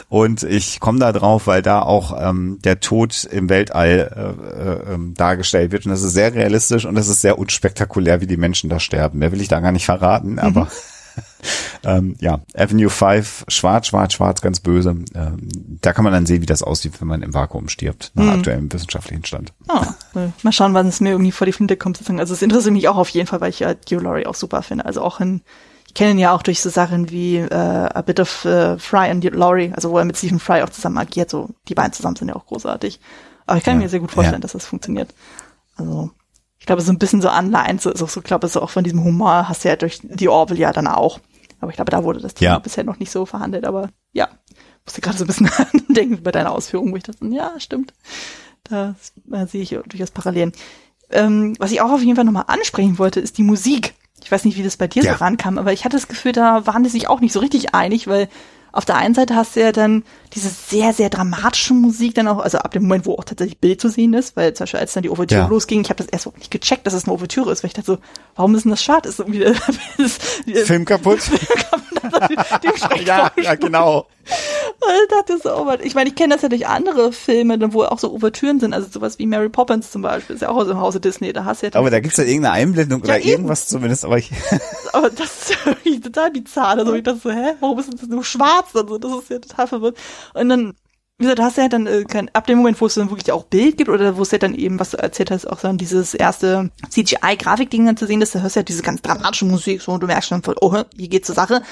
[0.08, 4.94] Und ich komme da drauf, weil da auch ähm, der Tod im Weltall äh, äh,
[4.94, 5.86] ähm, dargestellt wird.
[5.86, 9.18] Und das ist sehr realistisch und es ist sehr unspektakulär, wie die Menschen da sterben.
[9.18, 10.38] Mehr will ich da gar nicht verraten, mhm.
[10.38, 10.68] aber
[11.84, 14.90] ähm, ja, Avenue 5, schwarz, schwarz, schwarz, ganz böse.
[14.90, 15.48] Ähm,
[15.82, 18.30] da kann man dann sehen, wie das aussieht, wenn man im Vakuum stirbt, nach mhm.
[18.30, 19.52] aktuellem wissenschaftlichen Stand.
[19.68, 19.82] Oh,
[20.42, 22.00] mal schauen, wann es mir irgendwie vor die Flinte kommt.
[22.18, 24.62] Also es interessiert mich auch auf jeden Fall, weil ich ja Hugh Laurie auch super
[24.62, 24.84] finde.
[24.84, 25.42] Also auch in,
[25.86, 29.10] ich kenne ihn ja auch durch so Sachen wie äh, A Bit of uh, Fry
[29.10, 31.30] and Laurie, also wo er mit Stephen Fry auch zusammen agiert.
[31.30, 33.00] So die beiden zusammen sind ja auch großartig.
[33.46, 34.42] Aber ich kann ja, mir sehr gut vorstellen, ja.
[34.42, 35.08] dass das funktioniert.
[35.78, 36.10] Also
[36.58, 39.02] ich glaube, so ein bisschen so Anleihen, so, so, so glaube so auch von diesem
[39.04, 41.20] Humor hast du ja durch die Orville ja dann auch.
[41.60, 42.58] Aber ich glaube, da wurde das Thema ja.
[42.58, 43.64] bisher noch nicht so verhandelt.
[43.64, 44.28] Aber ja,
[44.84, 45.50] musste gerade so ein bisschen
[45.88, 47.92] denken bei deiner Ausführung, wo ich dachte, ja, stimmt.
[48.64, 48.94] Da
[49.32, 50.52] äh, sehe ich durchaus Parallelen.
[51.10, 53.94] Ähm, was ich auch auf jeden Fall nochmal ansprechen wollte, ist die Musik.
[54.22, 55.12] Ich weiß nicht, wie das bei dir ja.
[55.12, 57.74] so rankam, aber ich hatte das Gefühl, da waren die sich auch nicht so richtig
[57.74, 58.28] einig, weil
[58.72, 62.38] auf der einen Seite hast du ja dann diese sehr, sehr dramatische Musik dann auch,
[62.38, 64.92] also ab dem Moment, wo auch tatsächlich Bild zu sehen ist, weil zum Beispiel als
[64.92, 65.46] dann die Ouvertüre ja.
[65.46, 67.74] losging, ich habe das erst so nicht gecheckt, dass es eine Ouvertüre ist, weil ich
[67.74, 67.98] dachte so,
[68.36, 69.08] warum ist denn das schade?
[69.08, 69.44] Ist irgendwie
[70.64, 71.20] Film kaputt?
[73.04, 74.06] ja, ja, genau.
[74.28, 77.98] Ich dachte so, oh ich meine, ich kenne das ja durch andere Filme, wo auch
[77.98, 80.78] so Ouvertüren sind, also sowas wie Mary Poppins zum Beispiel, ist ja auch aus dem
[80.78, 83.28] Hause Disney, da hast du ja Aber da gibt's ja irgendeine Einblendung ja, oder eben.
[83.28, 84.30] irgendwas zumindest, aber ich.
[84.92, 88.24] aber das ist irgendwie total bizarr, also ich dachte so, hä, warum ist das nur
[88.24, 88.74] schwarz?
[88.74, 89.96] Also das ist ja total verwirrt.
[90.34, 90.74] Und dann
[91.18, 93.32] wie gesagt, du hast ja dann äh, kein, ab dem Moment, wo es dann wirklich
[93.32, 95.76] auch Bild gibt oder wo es ja dann eben, was du erzählt hast, auch dann
[95.76, 99.82] dieses erste CGI-Grafikding dann zu sehen ist, da hörst du ja diese ganz dramatische Musik
[99.82, 101.62] so und du merkst schon, oh, hier geht's zur Sache.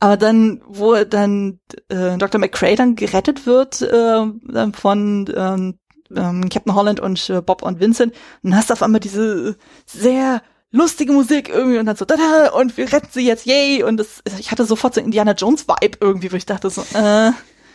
[0.00, 2.40] Aber dann, wo dann äh, Dr.
[2.40, 5.78] McCray dann gerettet wird äh, von ähm,
[6.16, 8.12] ähm, Captain Holland und äh, Bob und Vincent,
[8.42, 9.56] dann hast du auf einmal diese
[9.86, 10.42] sehr
[10.72, 13.84] lustige Musik irgendwie und dann so, da, da, und wir retten sie jetzt, yay!
[13.84, 17.30] Und das, ich hatte sofort so Indiana Jones Vibe irgendwie, wo ich dachte so, äh,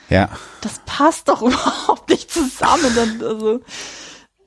[0.09, 0.29] ja.
[0.61, 2.91] Das passt doch überhaupt nicht zusammen.
[2.95, 3.61] Dann, also,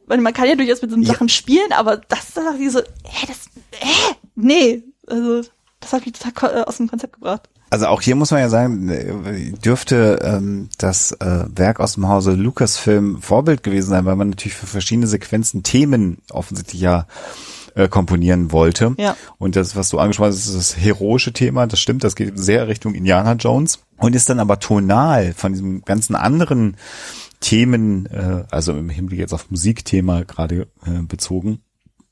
[0.06, 1.06] man kann ja durchaus mit so ja.
[1.06, 4.82] Sachen spielen, aber das da dachte ich so, hä, das, hä, nee.
[5.06, 5.48] Also,
[5.80, 7.48] das hat mich total äh, aus dem Konzept gebracht.
[7.70, 12.08] Also auch hier muss man ja sagen, äh, dürfte ähm, das äh, Werk aus dem
[12.08, 17.06] Hause Lucasfilm Vorbild gewesen sein, weil man natürlich für verschiedene Sequenzen Themen offensichtlich ja
[17.78, 18.94] äh, komponieren wollte.
[18.98, 19.16] Ja.
[19.38, 21.66] Und das, was du angesprochen hast, ist das heroische Thema.
[21.66, 25.82] Das stimmt, das geht sehr Richtung Indiana Jones und ist dann aber tonal von diesem
[25.84, 26.76] ganzen anderen
[27.40, 31.60] Themen, äh, also im Hinblick jetzt auf Musikthema gerade äh, bezogen,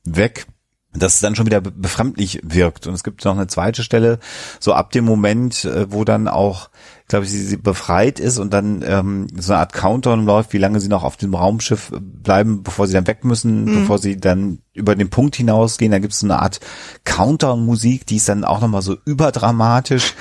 [0.05, 0.47] weg
[0.99, 2.87] dass es dann schon wieder befremdlich wirkt.
[2.87, 4.19] Und es gibt noch eine zweite Stelle,
[4.61, 6.71] so ab dem Moment, äh, wo dann auch
[7.09, 10.59] glaube ich, sie, sie befreit ist und dann ähm, so eine Art Countdown läuft, wie
[10.59, 13.81] lange sie noch auf dem Raumschiff bleiben, bevor sie dann weg müssen, mhm.
[13.81, 15.93] bevor sie dann über den Punkt hinausgehen.
[15.93, 16.61] Da gibt es so eine Art
[17.05, 20.15] Countdown-Musik, die ist dann auch nochmal so überdramatisch.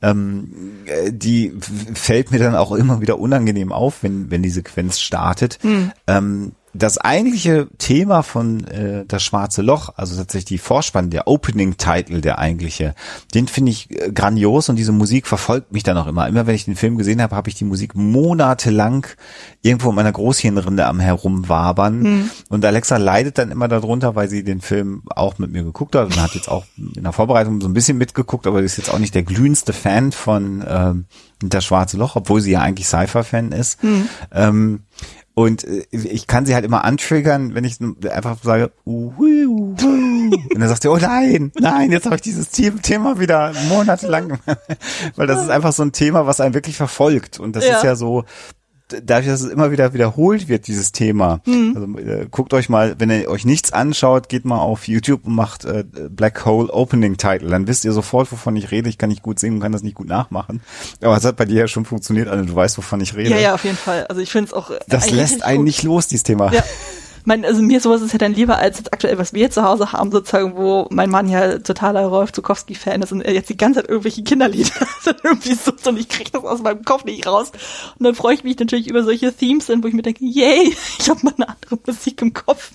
[0.00, 0.52] Ähm,
[0.86, 1.52] äh, die
[1.94, 5.58] fällt mir dann auch immer wieder unangenehm auf, wenn, wenn die Sequenz startet.
[5.64, 5.90] Mhm.
[6.06, 12.20] Ähm, das eigentliche Thema von äh, das Schwarze Loch, also tatsächlich die Vorspann, der Opening-Title,
[12.20, 12.94] der eigentliche,
[13.34, 16.28] den finde ich äh, grandios und diese Musik verfolgt mich dann auch immer.
[16.28, 19.06] Immer wenn ich den Film gesehen habe, habe ich die Musik monatelang
[19.62, 22.04] irgendwo in meiner Großhirnrinde am herumwabern.
[22.04, 22.30] Hm.
[22.48, 26.06] Und Alexa leidet dann immer darunter, weil sie den Film auch mit mir geguckt hat
[26.06, 28.92] und hat jetzt auch in der Vorbereitung so ein bisschen mitgeguckt, aber sie ist jetzt
[28.92, 31.06] auch nicht der glühendste Fan von ähm,
[31.40, 33.82] das Schwarze Loch, obwohl sie ja eigentlich Cypher-Fan ist.
[33.82, 34.08] Hm.
[34.32, 34.80] Ähm,
[35.38, 37.78] Und äh, ich kann sie halt immer antriggern, wenn ich
[38.10, 39.76] einfach sage, uh, uh, uh.
[39.84, 44.40] und dann sagt sie, oh nein, nein, jetzt habe ich dieses Thema wieder monatelang,
[45.14, 47.38] weil das ist einfach so ein Thema, was einen wirklich verfolgt.
[47.38, 47.76] Und das ja.
[47.76, 48.24] ist ja so,
[48.88, 51.40] dadurch, dass es immer wieder wiederholt wird, dieses Thema.
[51.46, 51.72] Mhm.
[51.74, 55.34] Also, äh, guckt euch mal, wenn ihr euch nichts anschaut, geht mal auf YouTube und
[55.34, 57.50] macht äh, Black Hole Opening Title.
[57.50, 58.88] Dann wisst ihr sofort, wovon ich rede.
[58.88, 60.60] Ich kann nicht gut singen und kann das nicht gut nachmachen.
[61.02, 63.30] Aber es hat bei dir ja schon funktioniert, also du weißt, wovon ich rede.
[63.30, 64.06] Ja, ja, auf jeden Fall.
[64.06, 64.70] Also ich finde es auch.
[64.88, 65.66] Das lässt einen gut.
[65.66, 66.52] nicht los, dieses Thema.
[66.52, 66.62] Ja.
[67.28, 69.92] mein, also mir sowas ist ja dann lieber als jetzt aktuell, was wir zu Hause
[69.92, 73.80] haben, sozusagen, wo mein Mann ja totaler Rolf Zukowski-Fan ist und er jetzt die ganze
[73.80, 74.70] Zeit irgendwelche Kinderlieder
[75.22, 77.52] irgendwie so und ich kriege das aus meinem Kopf nicht raus.
[77.98, 81.10] Und dann freue ich mich natürlich über solche Themes, wo ich mir denke, yay, ich
[81.10, 82.72] habe mal eine andere Musik im Kopf.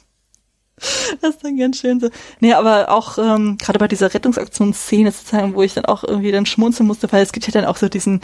[1.22, 2.10] Das ist dann ganz schön so.
[2.40, 6.46] Nee, aber auch ähm, gerade bei dieser Rettungsaktionsszene sozusagen, wo ich dann auch irgendwie dann
[6.46, 8.22] schmunzeln musste, weil es gibt ja dann auch so diesen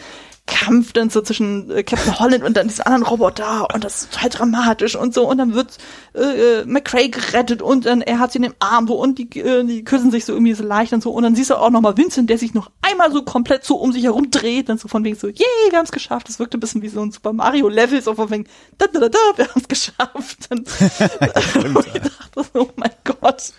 [0.50, 4.12] Kampf dann so zwischen äh, Captain Holland und dann diesem anderen Roboter und das ist
[4.12, 5.78] total dramatisch und so und dann wird
[6.14, 6.20] äh,
[6.60, 9.64] äh, McCray gerettet und dann er hat sie in den Arm so und die, äh,
[9.64, 11.96] die küssen sich so irgendwie so leicht und so und dann siehst du auch nochmal
[11.96, 15.04] Vincent, der sich noch einmal so komplett so um sich herum dreht, dann so von
[15.04, 16.28] wegen so, yay, wir haben es geschafft.
[16.28, 18.46] Das wirkte ein bisschen wie so ein Super Mario Level, so von wegen,
[18.78, 20.48] da, da, da, da wir haben es geschafft.
[20.50, 23.52] Und, ich dachte oh mein Gott.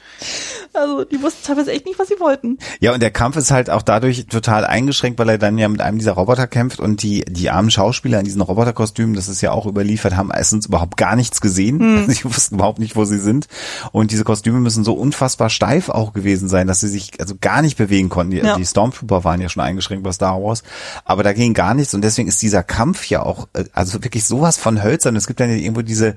[0.73, 2.57] Also die wussten teilweise echt nicht, was sie wollten.
[2.80, 5.81] Ja, und der Kampf ist halt auch dadurch total eingeschränkt, weil er dann ja mit
[5.81, 9.52] einem dieser Roboter kämpft und die, die armen Schauspieler in diesen Roboterkostümen, das ist ja
[9.52, 11.80] auch überliefert, haben erstens überhaupt gar nichts gesehen.
[11.80, 12.10] Hm.
[12.11, 13.48] Sie wussten überhaupt nicht, wo sie sind.
[13.91, 17.61] Und diese Kostüme müssen so unfassbar steif auch gewesen sein, dass sie sich also gar
[17.61, 18.31] nicht bewegen konnten.
[18.31, 18.56] Die, ja.
[18.56, 20.64] die Stormtrooper waren ja schon eingeschränkt bei Star Wars.
[21.06, 24.26] Aber da ging gar nichts und deswegen ist dieser Kampf ja auch, äh, also wirklich
[24.26, 25.15] sowas von hölzern.
[25.15, 26.15] Es gibt dann ja irgendwo diese,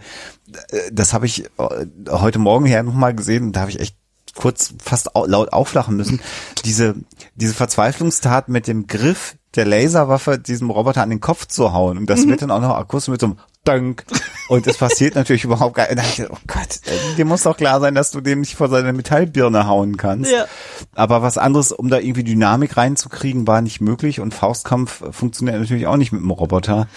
[0.93, 3.97] das habe ich äh, heute Morgen her nochmal gesehen, da habe ich echt
[4.35, 6.21] kurz fast laut auflachen müssen.
[6.65, 6.97] Diese,
[7.35, 11.99] diese Verzweiflungstat mit dem Griff der Laserwaffe diesem Roboter an den Kopf zu hauen.
[11.99, 12.31] Und das mhm.
[12.31, 14.05] wird dann auch noch akustisch mit so einem Dank.
[14.49, 16.27] Und es passiert natürlich überhaupt gar nicht.
[16.29, 16.81] Oh Gott,
[17.17, 20.31] dir muss doch klar sein, dass du dem nicht vor seine Metallbirne hauen kannst.
[20.31, 20.47] Ja.
[20.95, 24.21] Aber was anderes, um da irgendwie Dynamik reinzukriegen, war nicht möglich.
[24.21, 26.89] Und Faustkampf funktioniert natürlich auch nicht mit dem Roboter.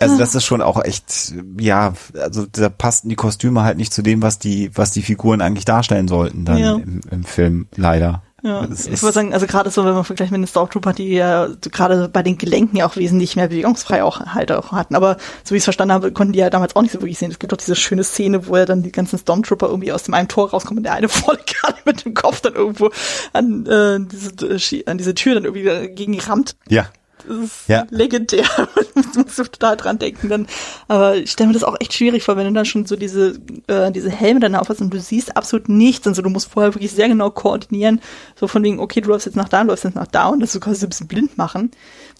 [0.00, 4.02] Also das ist schon auch echt, ja, also da passten die Kostüme halt nicht zu
[4.02, 6.74] dem, was die, was die Figuren eigentlich darstellen sollten dann ja.
[6.74, 8.22] im, im Film, leider.
[8.42, 11.48] Ja, ich würde sagen, also gerade so, wenn man vergleicht mit den Stormtrooper, die ja
[11.60, 14.94] gerade bei den Gelenken ja auch wesentlich mehr bewegungsfrei auch halt auch hatten.
[14.94, 17.18] Aber so wie ich es verstanden habe, konnten die ja damals auch nicht so wirklich
[17.18, 17.30] sehen.
[17.30, 20.14] Es gibt doch diese schöne Szene, wo ja dann die ganzen Stormtrooper irgendwie aus dem
[20.14, 22.90] einen Tor rauskommen und der eine voll gerade mit dem Kopf dann irgendwo
[23.34, 26.56] an, äh, diese, an diese Tür dann irgendwie gegen rammt.
[26.68, 26.86] Ja.
[27.26, 27.86] Das ist ja.
[27.90, 28.44] legendär.
[28.94, 30.46] muss man so total dran denken dann.
[30.88, 33.40] Aber ich stelle mir das auch echt schwierig vor, wenn du dann schon so diese,
[33.66, 36.74] äh, diese Helme dann aufhast und du siehst absolut nichts und so, du musst vorher
[36.74, 38.00] wirklich sehr genau koordinieren.
[38.38, 40.40] So von wegen, okay, du läufst jetzt nach da, du läufst jetzt nach da und
[40.40, 41.70] das du quasi so ein bisschen blind machen.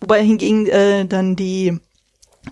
[0.01, 1.79] Wobei hingegen äh, dann die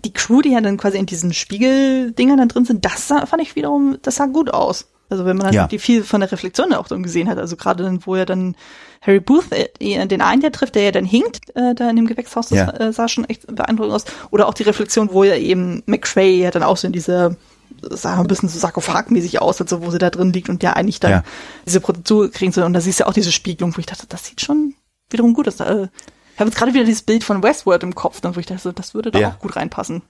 [0.05, 3.43] die Crew, die ja dann quasi in diesen Spiegeldingern dann drin sind, das sah, fand
[3.43, 4.87] ich wiederum, das sah gut aus.
[5.11, 5.67] Also wenn man dann ja.
[5.67, 8.57] die viel von der Reflexion auch dann gesehen hat, also gerade dann, wo er dann
[9.01, 12.07] Harry Booth, äh, den einen der trifft, der ja dann hinkt, äh, da in dem
[12.07, 12.71] Gewächshaus, das ja.
[12.71, 14.05] äh, sah schon echt beeindruckend aus.
[14.31, 17.37] Oder auch die Reflexion, wo ja eben McCray ja dann auch so in diese
[17.83, 21.01] sah ein bisschen so sarkophagmäßig aus, also wo sie da drin liegt und ja eigentlich
[21.01, 21.25] dann ja.
[21.67, 22.65] diese Produktion kriegen soll.
[22.65, 24.75] Und da siehst du auch diese Spiegelung, wo ich dachte, das sieht schon
[25.11, 25.61] wiederum gut aus.
[25.61, 25.89] Äh,
[26.35, 28.73] ich habe jetzt gerade wieder dieses Bild von Westworld im Kopf, dann wo ich dachte,
[28.73, 30.03] das würde da auch gut reinpassen.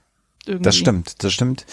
[0.45, 0.63] Irgendwie.
[0.63, 1.65] Das stimmt, das stimmt.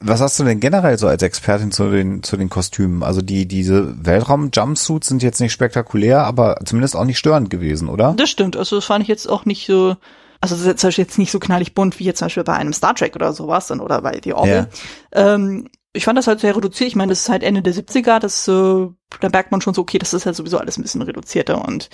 [0.00, 3.02] Was hast du denn generell so als Expertin zu den, zu den Kostümen?
[3.02, 8.14] Also die, diese Weltraum-Jumpsuits sind jetzt nicht spektakulär, aber zumindest auch nicht störend gewesen, oder?
[8.16, 8.56] Das stimmt.
[8.56, 9.96] Also das fand ich jetzt auch nicht so,
[10.40, 12.94] also das ist jetzt nicht so knallig bunt wie jetzt zum Beispiel bei einem Star
[12.94, 14.68] Trek oder sowas dann oder bei The Orville.
[15.14, 15.34] Ja.
[15.34, 16.88] Ähm, ich fand das halt sehr reduziert.
[16.88, 18.88] Ich meine, das ist halt Ende der 70er, das, äh,
[19.20, 21.90] da merkt man schon so, okay, das ist halt sowieso alles ein bisschen reduzierter und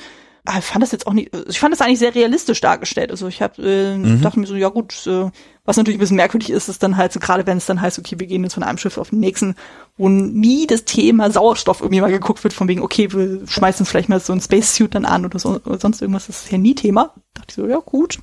[0.58, 3.10] ich fand das jetzt auch nicht, ich fand das eigentlich sehr realistisch dargestellt.
[3.10, 4.22] Also ich habe äh, mhm.
[4.22, 5.30] dachte mir so, ja gut, äh,
[5.64, 7.98] was natürlich ein bisschen merkwürdig ist, ist dann halt so, gerade wenn es dann heißt,
[7.98, 9.56] okay, wir gehen jetzt von einem Schiff auf den nächsten,
[9.96, 13.90] wo nie das Thema Sauerstoff irgendwie mal geguckt wird, von wegen, okay, wir schmeißen uns
[13.90, 16.58] vielleicht mal so ein Spacesuit dann an oder so oder sonst irgendwas, das ist ja
[16.58, 17.12] nie Thema.
[17.34, 18.18] Da dachte ich so, ja gut.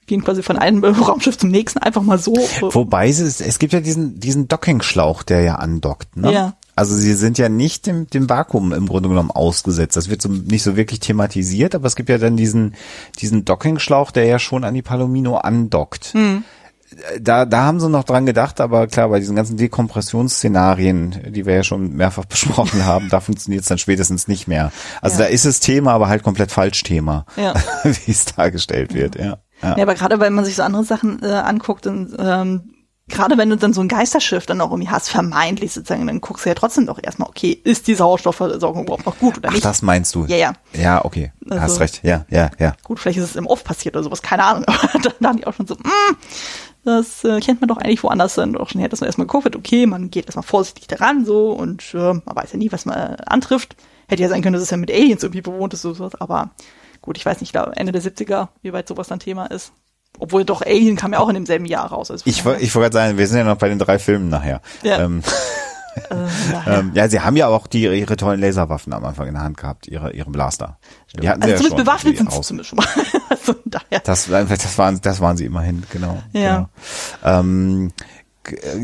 [0.00, 2.34] Wir gehen quasi von einem Raumschiff zum nächsten einfach mal so.
[2.60, 6.32] Wobei es, es gibt ja diesen, diesen Docking-Schlauch, der ja andockt, ne?
[6.32, 6.56] Ja.
[6.74, 9.96] Also sie sind ja nicht dem, dem Vakuum im Grunde genommen ausgesetzt.
[9.96, 12.74] Das wird so nicht so wirklich thematisiert, aber es gibt ja dann diesen,
[13.18, 16.14] diesen Docking-Schlauch, der ja schon an die Palomino andockt.
[16.14, 16.44] Hm.
[17.20, 21.54] Da, da haben sie noch dran gedacht, aber klar, bei diesen ganzen Dekompressionsszenarien, die wir
[21.54, 24.72] ja schon mehrfach besprochen haben, da funktioniert es dann spätestens nicht mehr.
[25.00, 25.24] Also ja.
[25.24, 27.54] da ist es Thema, aber halt komplett falsch Thema, ja.
[27.84, 29.38] wie es dargestellt wird, ja.
[29.62, 32.71] Ja, ja aber gerade wenn man sich so andere Sachen äh, anguckt, dann ähm,
[33.12, 36.44] gerade wenn du dann so ein Geisterschiff dann auch irgendwie hast, vermeintlich sozusagen, dann guckst
[36.44, 39.64] du ja trotzdem doch erstmal, okay, ist die Sauerstoffversorgung überhaupt noch gut oder nicht?
[39.64, 40.24] Ach, das meinst du?
[40.24, 40.52] Ja, ja.
[40.72, 41.32] Ja, okay.
[41.48, 42.00] Also, hast recht.
[42.02, 42.74] Ja, ja, ja.
[42.82, 44.64] Gut, vielleicht ist es im Off passiert oder sowas, keine Ahnung.
[44.66, 46.16] Aber dann dachte ich auch schon so, mm,
[46.84, 49.56] Das äh, kennt man doch eigentlich woanders dann auch schon her, dass man erstmal wird,
[49.56, 52.96] okay, man geht erstmal vorsichtig daran so und äh, man weiß ja nie, was man
[52.96, 53.76] äh, antrifft.
[54.08, 56.50] Hätte ja sein können, dass es ja mit Aliens irgendwie bewohnt ist, so, so, aber
[57.02, 59.72] gut, ich weiß nicht, da Ende der 70er, wie weit sowas dann Thema ist.
[60.18, 62.10] Obwohl doch Alien kam ja auch in demselben Jahr raus.
[62.10, 64.28] Also Ich, woll- ich wollte gerade sagen, wir sind ja noch bei den drei Filmen
[64.28, 64.60] nachher.
[64.82, 65.00] Ja.
[65.00, 65.22] Ähm,
[66.10, 66.14] äh,
[66.52, 66.78] daher.
[66.80, 69.56] ähm, ja, sie haben ja auch die, ihre tollen Laserwaffen am Anfang in der Hand
[69.56, 70.78] gehabt, ihre, ihre Blaster.
[71.20, 71.76] Die hatten sie also ja zumindest schon.
[71.84, 72.86] bewaffnet sind sie zumindest schon mal.
[73.30, 74.00] also daher.
[74.04, 76.22] Das, das waren, das waren sie immerhin, genau.
[76.32, 76.68] Ja.
[77.22, 77.40] Genau.
[77.40, 78.21] Ähm, äh,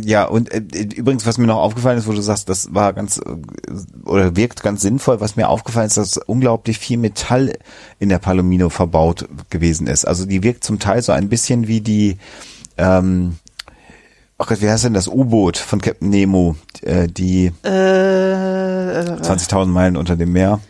[0.03, 0.59] ja, und äh,
[0.95, 4.63] übrigens, was mir noch aufgefallen ist, wo du sagst, das war ganz äh, oder wirkt
[4.63, 7.53] ganz sinnvoll, was mir aufgefallen ist, dass unglaublich viel Metall
[7.99, 10.05] in der Palomino verbaut gewesen ist.
[10.05, 12.19] Also die wirkt zum Teil so ein bisschen wie die
[12.77, 13.37] ähm,
[14.41, 16.55] Ach Gott, wie heißt denn das U-Boot von Captain Nemo?
[16.83, 20.61] Äh, die Äh, 20.000 Meilen unter dem Meer.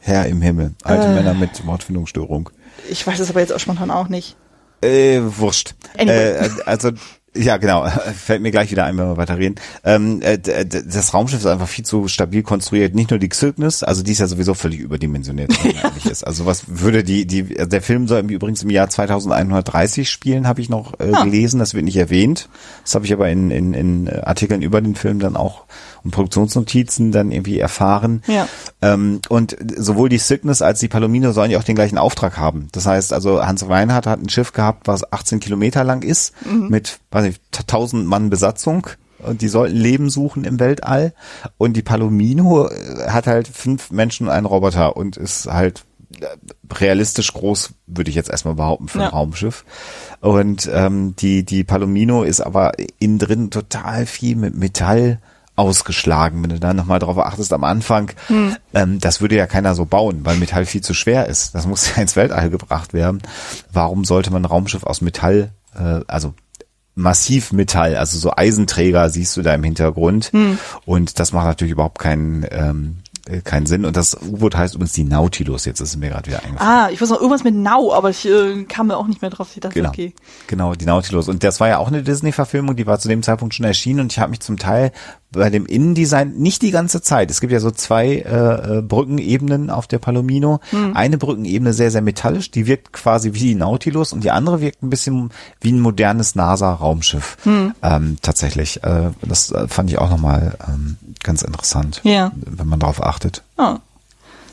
[0.00, 0.72] Herr im Himmel.
[0.82, 1.14] Alte Äh.
[1.14, 2.48] Männer mit Wortfindungsstörung.
[2.88, 4.36] ich weiß es aber jetzt auch spontan auch nicht.
[4.82, 5.74] Äh, wurscht.
[5.98, 6.14] Anyway.
[6.46, 6.92] Äh, also,
[7.34, 7.86] ja, genau.
[8.14, 9.54] Fällt mir gleich wieder ein, wenn wir weiter reden.
[9.84, 12.94] Ähm, äh, das Raumschiff ist einfach viel zu stabil konstruiert.
[12.94, 16.24] Nicht nur die Cygnus, also die ist ja sowieso völlig überdimensioniert, eigentlich ist.
[16.26, 20.68] Also was würde die, die, der Film soll übrigens im Jahr 2130 spielen, habe ich
[20.68, 21.24] noch äh, Ah.
[21.24, 21.58] gelesen.
[21.60, 22.48] Das wird nicht erwähnt.
[22.84, 25.64] Das habe ich aber in, in, in Artikeln über den Film dann auch
[26.04, 28.22] und Produktionsnotizen dann irgendwie erfahren.
[28.26, 28.48] Ja.
[28.82, 32.68] Ähm, und sowohl die Cygnus als die Palomino sollen ja auch den gleichen Auftrag haben.
[32.72, 37.00] Das heißt, also Hans Reinhardt hat ein Schiff gehabt, was 18 Kilometer lang ist, mit,
[37.10, 38.86] weiß ich, 1000 Mann Besatzung.
[39.18, 41.12] Und die sollten Leben suchen im Weltall.
[41.58, 45.84] Und die Palomino äh, hat halt fünf Menschen und einen Roboter und ist halt
[46.20, 46.26] äh,
[46.72, 49.08] realistisch groß, würde ich jetzt erstmal behaupten, für ein Ja.
[49.10, 49.66] Raumschiff.
[50.22, 55.18] Und ähm, die, die Palomino ist aber innen drin total viel mit Metall
[55.56, 58.12] ausgeschlagen, wenn du da nochmal drauf achtest am Anfang.
[58.72, 61.54] Ähm, das würde ja keiner so bauen, weil Metall viel zu schwer ist.
[61.54, 63.20] Das muss ja ins Weltall gebracht werden.
[63.72, 66.34] Warum sollte man ein Raumschiff aus Metall, äh, also
[66.94, 70.32] massiv Metall, also so Eisenträger siehst du da im Hintergrund.
[70.84, 72.96] Und das macht natürlich überhaupt keinen, ähm,
[73.26, 73.84] äh, keinen Sinn.
[73.86, 75.64] Und das U-Boot heißt übrigens die Nautilus.
[75.64, 76.70] Jetzt ist es mir gerade wieder eingefallen.
[76.70, 79.30] Ah, ich wusste noch irgendwas mit Now, aber ich äh, kam mir auch nicht mehr
[79.30, 79.48] drauf.
[79.54, 79.90] Ich dachte, Genau.
[79.90, 80.14] okay.
[80.46, 81.28] Genau, die Nautilus.
[81.28, 84.12] Und das war ja auch eine Disney-Verfilmung, die war zu dem Zeitpunkt schon erschienen und
[84.12, 84.92] ich habe mich zum Teil
[85.32, 87.30] bei dem Innendesign nicht die ganze Zeit.
[87.30, 90.60] Es gibt ja so zwei äh, äh, Brückenebenen auf der Palomino.
[90.94, 94.82] Eine Brückenebene sehr, sehr metallisch, die wirkt quasi wie die Nautilus und die andere wirkt
[94.82, 95.30] ein bisschen
[95.60, 97.36] wie ein modernes NASA-Raumschiff.
[97.46, 98.82] Ähm, tatsächlich.
[98.82, 102.32] Äh, das äh, fand ich auch nochmal ähm, ganz interessant, Ja.
[102.34, 103.42] wenn man darauf achtet.
[103.56, 103.78] Ah.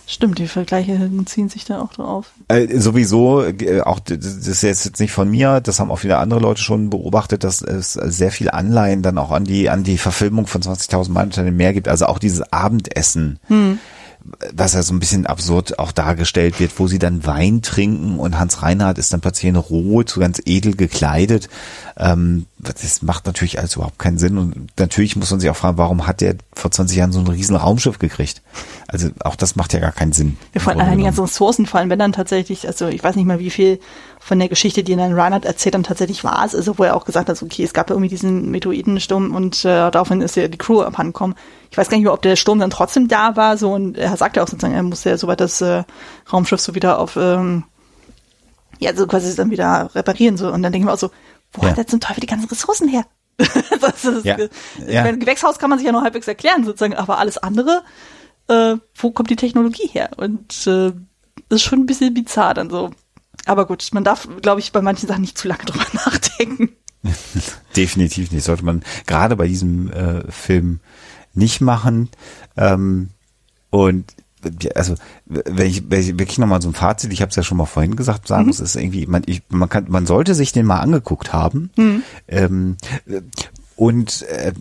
[0.09, 2.31] Stimmt, die Vergleiche ziehen sich da auch drauf.
[2.47, 6.39] Äh, sowieso, äh, auch das ist jetzt nicht von mir, das haben auch viele andere
[6.39, 10.47] Leute schon beobachtet, dass es sehr viel Anleihen dann auch an die an die Verfilmung
[10.47, 11.89] von 20.000 Meilen unter dem Meer gibt.
[11.89, 13.37] Also auch dieses Abendessen,
[14.53, 18.37] was ja so ein bisschen absurd auch dargestellt wird, wo sie dann Wein trinken und
[18.37, 21.49] Hans Reinhardt ist dann plötzlich in Rot, so ganz edel gekleidet.
[21.97, 25.77] Ähm, das macht natürlich alles überhaupt keinen Sinn und natürlich muss man sich auch fragen,
[25.77, 28.41] warum hat der vor 20 Jahren so ein riesen Raumschiff gekriegt?
[28.87, 30.37] Also auch das macht ja gar keinen Sinn.
[30.53, 33.39] Ja, vor allem die ganzen Ressourcen fallen, wenn dann tatsächlich, also ich weiß nicht mal,
[33.39, 33.79] wie viel
[34.19, 37.05] von der Geschichte, die dann Reinhardt erzählt, dann tatsächlich war es, also wo er auch
[37.05, 40.57] gesagt hat, okay, es gab ja irgendwie diesen Meteoidensturm und äh, daraufhin ist ja die
[40.57, 41.35] Crew abhandengekommen.
[41.71, 44.17] Ich weiß gar nicht mehr, ob der Sturm dann trotzdem da war, so und er
[44.17, 45.83] sagt ja auch sozusagen, er musste ja soweit das äh,
[46.31, 47.63] Raumschiff so wieder auf, ähm,
[48.79, 51.11] ja, so quasi dann wieder reparieren, so und dann denken wir auch so,
[51.53, 51.71] wo Ja.
[51.71, 53.05] hat er zum Teufel die ganzen Ressourcen her?
[53.81, 54.37] das ist, Ja.
[54.39, 54.49] Ich
[54.93, 55.03] Ja.
[55.03, 57.83] meine, Gewächshaus kann man sich ja noch halbwegs erklären, sozusagen, aber alles andere,
[58.49, 60.09] äh, wo kommt die Technologie her?
[60.17, 60.91] Und äh,
[61.49, 62.89] das ist schon ein bisschen bizarr dann so.
[63.47, 66.69] Aber gut, man darf, glaube ich, bei manchen Sachen nicht zu lange drüber nachdenken.
[67.75, 68.43] Definitiv nicht.
[68.43, 70.79] Sollte man gerade bei diesem äh, Film
[71.33, 72.09] nicht machen.
[72.55, 73.09] Ähm,
[73.69, 74.13] und
[74.75, 74.95] also
[75.25, 77.65] wenn ich, wenn ich wirklich nochmal so ein Fazit, ich habe es ja schon mal
[77.65, 80.79] vorhin gesagt, sagen muss, ist irgendwie, man, ich, man kann, man sollte sich den mal
[80.79, 81.71] angeguckt haben.
[82.27, 82.77] Ähm,
[83.75, 84.53] und äh,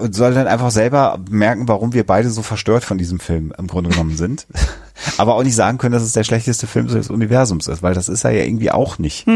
[0.00, 3.66] und soll dann einfach selber merken, warum wir beide so verstört von diesem Film im
[3.66, 4.46] Grunde genommen sind.
[5.16, 8.08] Aber auch nicht sagen können, dass es der schlechteste Film des Universums ist, weil das
[8.08, 9.26] ist er ja irgendwie auch nicht.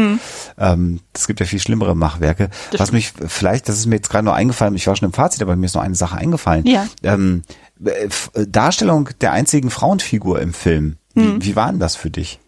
[0.57, 2.49] Ähm, es gibt ja viel schlimmere Machwerke.
[2.71, 5.13] Das Was mich vielleicht, das ist mir jetzt gerade nur eingefallen, ich war schon im
[5.13, 6.65] Fazit, aber mir ist noch eine Sache eingefallen.
[6.65, 6.87] Ja.
[7.03, 7.43] Ähm,
[7.83, 8.09] äh,
[8.47, 10.97] Darstellung der einzigen Frauenfigur im Film.
[11.15, 12.39] Wie, wie war denn das für dich?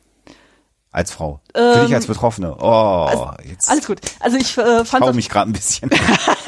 [0.95, 1.41] Als Frau.
[1.53, 2.55] für dich als Betroffene.
[2.57, 3.09] Oh,
[3.43, 3.99] jetzt Ähm, Alles gut.
[4.21, 5.89] Also ich äh, fand schau mich gerade ein bisschen.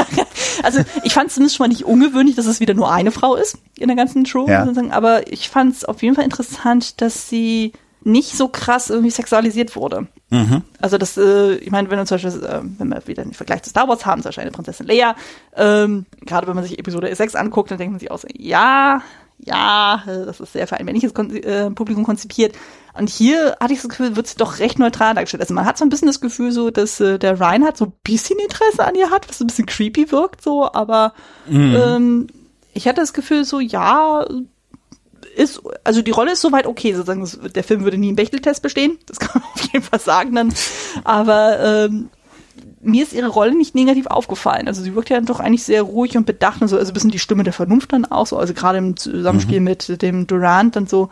[0.63, 3.35] also ich fand es zumindest schon mal nicht ungewöhnlich, dass es wieder nur eine Frau
[3.35, 4.65] ist in der ganzen Show, Ja.
[4.91, 7.73] aber ich fand es auf jeden Fall interessant, dass sie
[8.05, 10.07] nicht so krass irgendwie sexualisiert wurde.
[10.29, 10.63] Mhm.
[10.79, 13.63] Also das, äh, ich meine, wenn wir zum Beispiel, äh, wenn wir wieder den Vergleich
[13.63, 15.15] zu Star Wars haben, zum Beispiel eine Prinzessin Leia,
[15.57, 19.01] ähm, gerade wenn man sich Episode 6 anguckt, dann denkt man sich auch so, ja,
[19.39, 22.55] ja, das ist sehr für ein männliches äh, Publikum konzipiert.
[22.97, 25.41] Und hier hatte ich das Gefühl, wird sie doch recht neutral dargestellt.
[25.41, 27.85] Also man hat so ein bisschen das Gefühl so, dass äh, der Ryan hat so
[27.85, 31.13] ein bisschen Interesse an ihr hat, was so ein bisschen creepy wirkt so, aber
[31.47, 31.75] mhm.
[31.75, 32.27] ähm,
[32.73, 34.25] ich hatte das Gefühl so, ja,
[35.35, 38.97] ist, also die Rolle ist soweit okay, sozusagen, der Film würde nie einen Bechteltest bestehen,
[39.05, 40.53] das kann man auf jeden Fall sagen dann,
[41.03, 42.09] aber ähm,
[42.87, 44.67] mir ist ihre Rolle nicht negativ aufgefallen.
[44.67, 47.11] Also sie wirkt ja doch eigentlich sehr ruhig und bedacht und so, also ein bisschen
[47.11, 49.65] die Stimme der Vernunft dann auch so, also gerade im Zusammenspiel mhm.
[49.65, 51.09] mit dem Durant dann so,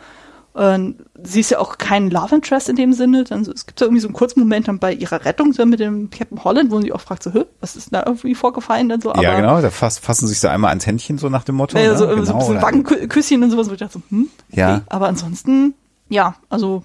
[0.54, 0.78] äh,
[1.22, 3.24] sie ist ja auch kein Love Interest in dem Sinne.
[3.24, 5.80] Dann, es gibt ja irgendwie so einen kurzen Moment dann bei ihrer Rettung so mit
[5.80, 9.00] dem Captain Holland, wo sie auch fragt, so, Hö, was ist da irgendwie vorgefallen dann
[9.00, 9.12] so.
[9.12, 11.78] Aber, ja, genau, da fass, fassen sich so einmal ans Händchen so nach dem Motto.
[11.78, 12.14] Ja, so, ne?
[12.14, 14.60] genau, so ein bisschen Wangenküsschen und sowas, wo ich dachte so, hm, okay.
[14.60, 14.82] ja.
[14.88, 15.74] Aber ansonsten,
[16.08, 16.84] ja, also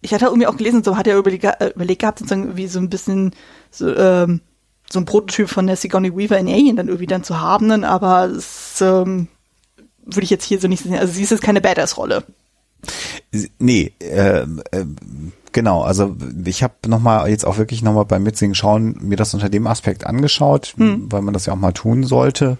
[0.00, 2.78] ich hatte irgendwie auch gelesen, so hat er überlegt, äh, überlegt gehabt, sozusagen wie so
[2.78, 3.32] ein bisschen
[3.70, 4.40] so, ähm,
[4.90, 8.24] so ein Prototyp von der Sigourney Weaver in Alien dann irgendwie dann zu haben, aber
[8.24, 9.28] es ähm,
[10.04, 10.94] würde ich jetzt hier so nicht sehen.
[10.94, 12.24] Also sie ist jetzt keine Badass-Rolle.
[13.58, 14.86] Nee, äh, äh,
[15.52, 19.50] genau, also ich habe nochmal jetzt auch wirklich nochmal beim Mitsingen schauen mir das unter
[19.50, 21.12] dem Aspekt angeschaut, hm.
[21.12, 22.56] weil man das ja auch mal tun sollte.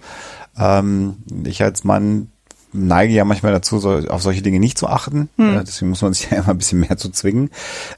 [0.58, 2.28] Ähm, ich als Mann
[2.72, 5.28] neige ja manchmal dazu, so, auf solche Dinge nicht zu achten.
[5.36, 5.62] Hm.
[5.66, 7.50] Deswegen muss man sich ja immer ein bisschen mehr zu zwingen.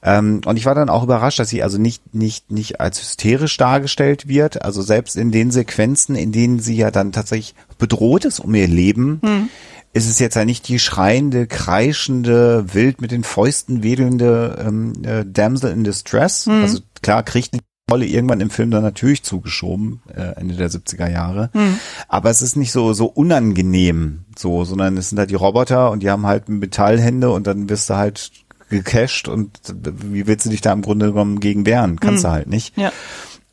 [0.02, 3.56] Ähm, und ich war dann auch überrascht, dass sie also nicht, nicht, nicht als hysterisch
[3.56, 4.62] dargestellt wird.
[4.62, 8.68] Also selbst in den Sequenzen, in denen sie ja dann tatsächlich bedroht ist um ihr
[8.68, 9.48] Leben, hm
[9.94, 15.24] ist es jetzt ja nicht die schreiende, kreischende, wild mit den Fäusten wedelnde ähm, äh,
[15.26, 16.46] Damsel in Distress.
[16.46, 16.62] Mhm.
[16.62, 17.54] Also klar kriegt
[17.90, 21.50] Rolle irgendwann im Film dann natürlich zugeschoben, äh, Ende der 70er Jahre.
[21.52, 21.78] Mhm.
[22.08, 26.02] Aber es ist nicht so, so unangenehm so, sondern es sind halt die Roboter und
[26.02, 28.30] die haben halt Metallhände und dann wirst du halt
[28.70, 32.00] gecached und wie willst du dich da im Grunde genommen gegen wehren?
[32.00, 32.28] Kannst mhm.
[32.28, 32.76] du halt nicht.
[32.78, 32.92] Ja.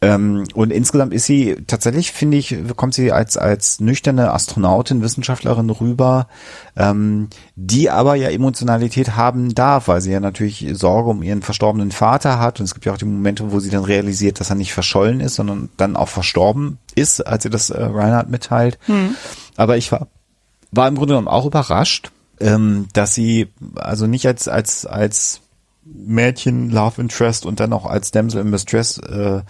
[0.01, 5.69] Ähm, und insgesamt ist sie tatsächlich, finde ich, kommt sie als, als nüchterne Astronautin, Wissenschaftlerin
[5.69, 6.27] rüber,
[6.77, 11.91] ähm, die aber ja Emotionalität haben darf, weil sie ja natürlich Sorge um ihren verstorbenen
[11.91, 12.59] Vater hat.
[12.59, 15.19] Und es gibt ja auch die Momente, wo sie dann realisiert, dass er nicht verschollen
[15.19, 18.79] ist, sondern dann auch verstorben ist, als sie das äh, Reinhard mitteilt.
[18.87, 19.15] Mhm.
[19.57, 20.07] Aber ich war,
[20.71, 25.41] war im Grunde genommen auch überrascht, ähm, dass sie also nicht als, als, als
[25.93, 29.41] Mädchen Love Interest und dann auch als Damsel in Mistress äh,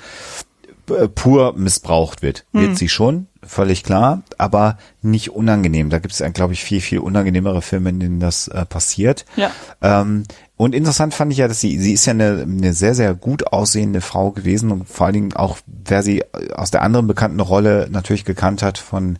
[1.15, 2.45] pur missbraucht wird.
[2.53, 2.61] Hm.
[2.61, 5.89] Wird sie schon, völlig klar, aber nicht unangenehm.
[5.89, 9.25] Da gibt es, glaube ich, viel, viel unangenehmere Filme, in denen das äh, passiert.
[9.35, 9.51] Ja.
[9.81, 10.23] Ähm,
[10.57, 13.47] und interessant fand ich ja, dass sie, sie ist ja eine, eine sehr, sehr gut
[13.47, 17.87] aussehende Frau gewesen und vor allen Dingen auch, wer sie aus der anderen bekannten Rolle
[17.89, 19.19] natürlich gekannt hat von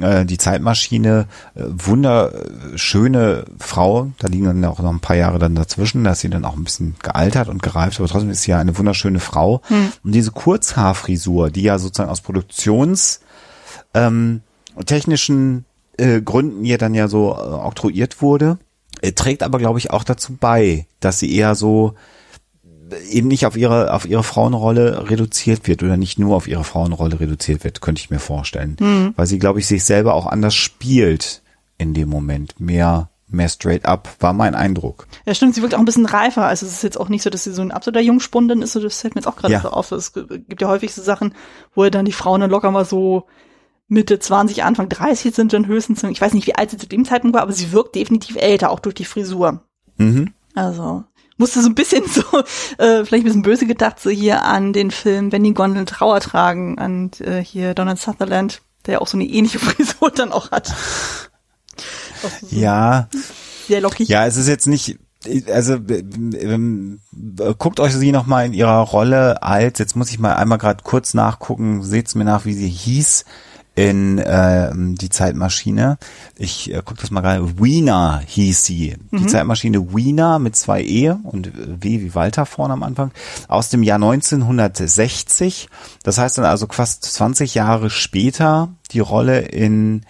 [0.00, 5.54] äh, die Zeitmaschine, äh, wunderschöne Frau, da liegen dann auch noch ein paar Jahre dann
[5.54, 8.52] dazwischen, da ist sie dann auch ein bisschen gealtert und gereift, aber trotzdem ist sie
[8.52, 9.62] ja eine wunderschöne Frau.
[9.68, 9.92] Hm.
[10.04, 13.20] Und diese Kurzhaarfrisur, die ja sozusagen aus Produktions
[13.94, 14.42] ähm,
[14.86, 15.64] technischen
[15.96, 18.58] äh, Gründen ihr dann ja so äh, oktroyiert wurde,
[19.00, 21.94] äh, trägt aber, glaube ich, auch dazu bei, dass sie eher so
[23.10, 27.20] eben nicht auf ihre, auf ihre Frauenrolle reduziert wird oder nicht nur auf ihre Frauenrolle
[27.20, 28.76] reduziert wird, könnte ich mir vorstellen.
[28.80, 29.14] Mhm.
[29.16, 31.42] Weil sie, glaube ich, sich selber auch anders spielt
[31.78, 32.60] in dem Moment.
[32.60, 35.06] Mehr, mehr straight up, war mein Eindruck.
[35.26, 36.46] Ja, stimmt, sie wirkt auch ein bisschen reifer.
[36.46, 38.80] Also es ist jetzt auch nicht so, dass sie so ein absoluter Jungspund ist, so
[38.80, 39.60] das fällt mir jetzt auch gerade ja.
[39.60, 39.92] so auf.
[39.92, 41.34] Es gibt ja häufig so Sachen,
[41.74, 43.26] wo dann die Frauen dann locker mal so
[43.88, 46.02] Mitte 20, Anfang 30 sind dann höchstens.
[46.04, 48.70] Ich weiß nicht, wie alt sie zu dem Zeitpunkt war, aber sie wirkt definitiv älter,
[48.70, 49.62] auch durch die Frisur.
[49.96, 50.34] Mhm.
[50.54, 51.04] Also,
[51.38, 52.22] musste so ein bisschen so,
[52.78, 56.20] äh, vielleicht ein bisschen böse gedacht, so hier an den Film Wenn die Gondeln Trauer
[56.20, 60.50] tragen, an äh, hier Donald Sutherland, der ja auch so eine ähnliche Frisur dann auch
[60.50, 60.74] hat.
[62.22, 63.08] Auch so ja.
[63.66, 64.08] Sehr lockig.
[64.08, 64.98] Ja, es ist jetzt nicht,
[65.52, 67.00] also ähm,
[67.58, 70.82] guckt euch sie noch mal in ihrer Rolle als, jetzt muss ich mal einmal gerade
[70.84, 73.24] kurz nachgucken, seht's mir nach, wie sie hieß
[73.78, 75.98] in äh, die Zeitmaschine.
[76.36, 77.60] Ich äh, gucke das mal gerade.
[77.60, 78.96] Wiener hieß sie.
[79.12, 79.18] Mhm.
[79.18, 83.12] Die Zeitmaschine Wiener mit zwei E und W wie Walter vorne am Anfang.
[83.46, 85.68] Aus dem Jahr 1960.
[86.02, 90.02] Das heißt dann also fast 20 Jahre später die Rolle in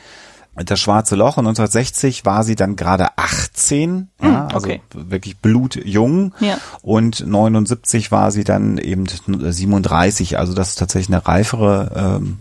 [0.65, 4.81] das Schwarze Loch und 1960 war sie dann gerade 18, hm, ja, also okay.
[4.93, 6.35] wirklich blutjung.
[6.41, 6.59] Ja.
[6.83, 12.39] Und 79 war sie dann eben 37, also das ist tatsächlich eine reifere ähm,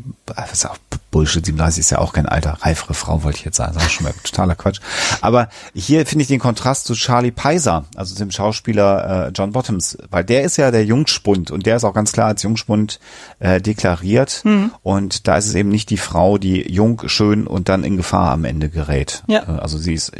[1.18, 3.74] Bullshit, 37 ist ja auch kein alter, reifere Frau, wollte ich jetzt sagen.
[3.74, 4.82] Das ist schon mal totaler Quatsch.
[5.20, 9.98] Aber hier finde ich den Kontrast zu Charlie Peiser, also dem Schauspieler äh, John Bottoms,
[10.12, 13.00] weil der ist ja der Jungspund und der ist auch ganz klar als Jungspund
[13.40, 14.42] äh, deklariert.
[14.46, 14.70] Mhm.
[14.84, 18.30] Und da ist es eben nicht die Frau, die jung, schön und dann in Gefahr
[18.30, 19.24] am Ende gerät.
[19.26, 19.40] Ja.
[19.40, 20.12] Äh, also sie ist,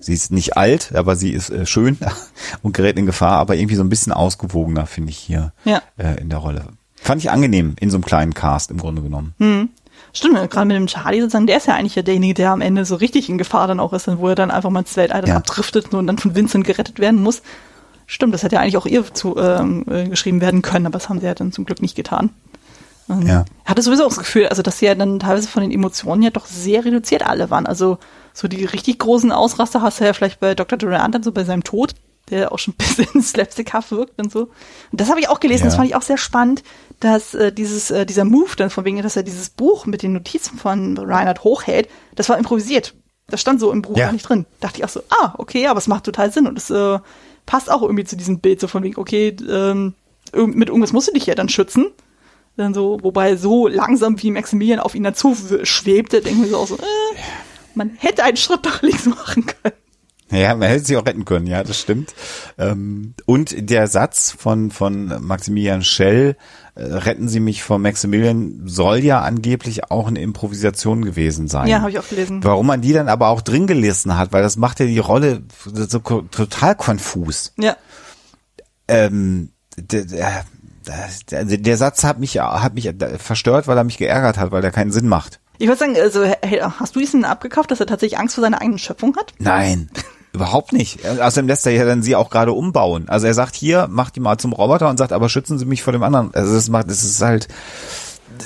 [0.00, 1.96] sie ist nicht alt, aber sie ist äh, schön
[2.62, 5.80] und gerät in Gefahr, aber irgendwie so ein bisschen ausgewogener, finde ich hier ja.
[5.96, 6.66] äh, in der Rolle.
[6.96, 9.34] Fand ich angenehm in so einem kleinen Cast im Grunde genommen.
[9.38, 9.70] Hm.
[10.14, 12.84] Stimmt, gerade mit dem Charlie sozusagen, der ist ja eigentlich ja derjenige, der am Ende
[12.84, 15.36] so richtig in Gefahr dann auch ist, wo er dann einfach mal ins Weltall ja.
[15.36, 17.42] abdriftet und dann von Vincent gerettet werden muss.
[18.06, 21.08] Stimmt, das hätte ja eigentlich auch ihr zu, ähm, äh, geschrieben werden können, aber das
[21.08, 22.30] haben sie ja dann zum Glück nicht getan.
[23.08, 23.44] Und ja.
[23.64, 26.30] Hatte sowieso auch das Gefühl, also dass sie ja dann teilweise von den Emotionen ja
[26.30, 27.66] doch sehr reduziert alle waren.
[27.66, 27.98] Also
[28.34, 30.78] so die richtig großen Ausraster hast du ja vielleicht bei Dr.
[30.78, 31.94] Durant dann so bei seinem Tod,
[32.32, 34.50] der auch schon ein bisschen slapstickhaft wirkt und so.
[34.90, 35.66] Und das habe ich auch gelesen, ja.
[35.66, 36.64] das fand ich auch sehr spannend,
[36.98, 40.12] dass äh, dieses äh, dieser Move dann von wegen, dass er dieses Buch mit den
[40.12, 42.94] Notizen von Reinhard hochhält, das war improvisiert.
[43.28, 44.06] Das stand so im Buch ja.
[44.06, 44.46] gar nicht drin.
[44.60, 46.98] Dachte ich auch so, ah, okay, aber es macht total Sinn und es äh,
[47.46, 49.94] passt auch irgendwie zu diesem Bild so von wegen, okay, ähm,
[50.34, 51.86] mit irgendwas musst du dich ja dann schützen.
[52.56, 56.66] Dann so, wobei so langsam wie Maximilian auf ihn dazu schwebte, denken wir so auch
[56.66, 57.20] so, äh,
[57.74, 59.74] man hätte einen Schritt nach links machen können.
[60.32, 62.14] Ja, man hätte sich auch retten können, ja, das stimmt.
[62.58, 66.36] Ähm, und der Satz von, von Maximilian Schell,
[66.74, 71.68] äh, retten Sie mich vor Maximilian, soll ja angeblich auch eine Improvisation gewesen sein.
[71.68, 72.42] Ja, habe ich auch gelesen.
[72.42, 75.42] Warum man die dann aber auch drin gelesen hat, weil das macht ja die Rolle
[75.72, 77.52] so total konfus.
[77.58, 77.76] Ja.
[78.88, 80.44] Ähm, der, der,
[81.30, 84.70] der, der Satz hat mich, hat mich verstört, weil er mich geärgert hat, weil er
[84.70, 85.40] keinen Sinn macht.
[85.58, 86.24] Ich würde sagen, also
[86.80, 89.34] hast du diesen abgekauft, dass er tatsächlich Angst vor seiner eigenen Schöpfung hat?
[89.38, 89.90] Nein.
[90.32, 91.06] Überhaupt nicht.
[91.06, 93.08] Außerdem lässt er ja dann sie auch gerade umbauen.
[93.08, 95.82] Also er sagt hier, macht die mal zum Roboter und sagt, aber schützen Sie mich
[95.82, 96.34] vor dem anderen.
[96.34, 97.48] Also das macht, das ist halt,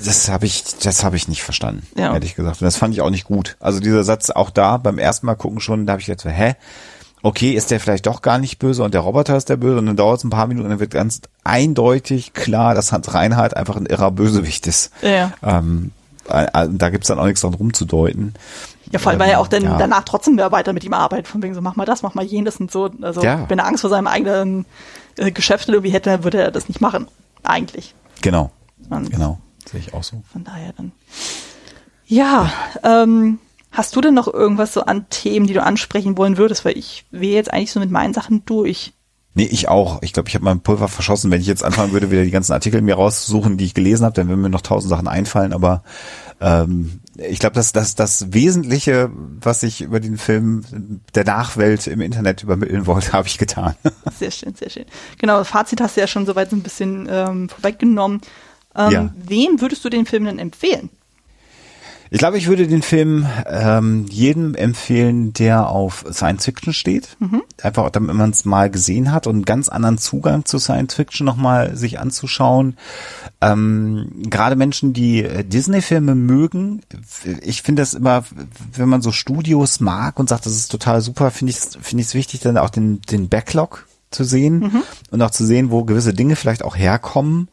[0.04, 2.12] das habe ich, das habe ich nicht verstanden, ja.
[2.12, 2.60] ehrlich gesagt.
[2.60, 3.56] Und das fand ich auch nicht gut.
[3.60, 6.56] Also dieser Satz auch da beim ersten Mal gucken schon, da habe ich jetzt hä?
[7.22, 9.86] Okay, ist der vielleicht doch gar nicht böse und der Roboter ist der böse und
[9.86, 13.56] dann dauert es ein paar Minuten und dann wird ganz eindeutig klar, dass Hans Reinhardt
[13.56, 14.92] einfach ein irrer Bösewicht ist.
[15.02, 15.32] Ja.
[15.42, 15.92] Ähm,
[16.28, 18.34] da gibt's dann auch nichts dran rumzudeuten.
[18.92, 19.76] Ja, vor allem, weil er auch dann ja.
[19.76, 22.24] danach trotzdem mehr weiter mit ihm arbeitet, von wegen so, mach mal das, mach mal
[22.24, 22.90] jenes und so.
[23.02, 23.48] Also, ja.
[23.48, 24.64] wenn er Angst vor seinem eigenen
[25.16, 27.08] äh, Geschäft irgendwie hätte, würde er das nicht machen.
[27.42, 27.94] Eigentlich.
[28.22, 28.50] Genau.
[28.88, 29.38] Und genau.
[29.70, 30.22] Sehe ich auch so.
[30.32, 30.92] Von daher dann.
[32.06, 32.52] Ja,
[32.84, 33.38] ähm,
[33.72, 36.64] hast du denn noch irgendwas so an Themen, die du ansprechen wollen würdest?
[36.64, 38.92] Weil ich wäre jetzt eigentlich so mit meinen Sachen durch.
[39.34, 40.00] Nee, ich auch.
[40.02, 41.30] Ich glaube, ich habe mein Pulver verschossen.
[41.30, 44.14] Wenn ich jetzt anfangen würde, wieder die ganzen Artikel mir raussuchen, die ich gelesen habe,
[44.14, 45.52] dann würden mir noch tausend Sachen einfallen.
[45.52, 45.82] Aber
[46.40, 52.00] ähm, ich glaube, dass das, das Wesentliche, was ich über den Film der Nachwelt im
[52.00, 53.74] Internet übermitteln wollte, habe ich getan.
[54.18, 54.84] Sehr schön, sehr schön.
[55.18, 58.20] Genau, Fazit hast du ja schon soweit so ein bisschen ähm, vorweggenommen.
[58.74, 59.14] Ähm, ja.
[59.16, 60.90] Wem würdest du den Film denn empfehlen?
[62.10, 67.16] Ich glaube, ich würde den Film ähm, jedem empfehlen, der auf Science Fiction steht.
[67.18, 67.42] Mhm.
[67.62, 71.24] Einfach, damit man es mal gesehen hat und einen ganz anderen Zugang zu Science Fiction
[71.24, 72.76] nochmal sich anzuschauen.
[73.40, 76.82] Ähm, Gerade Menschen, die äh, Disney-Filme mögen,
[77.42, 78.24] ich finde das immer,
[78.74, 82.02] wenn man so Studios mag und sagt, das ist total super, finde ich es finde
[82.02, 84.82] ich es wichtig, dann auch den, den Backlog zu sehen mhm.
[85.10, 87.48] und auch zu sehen, wo gewisse Dinge vielleicht auch herkommen.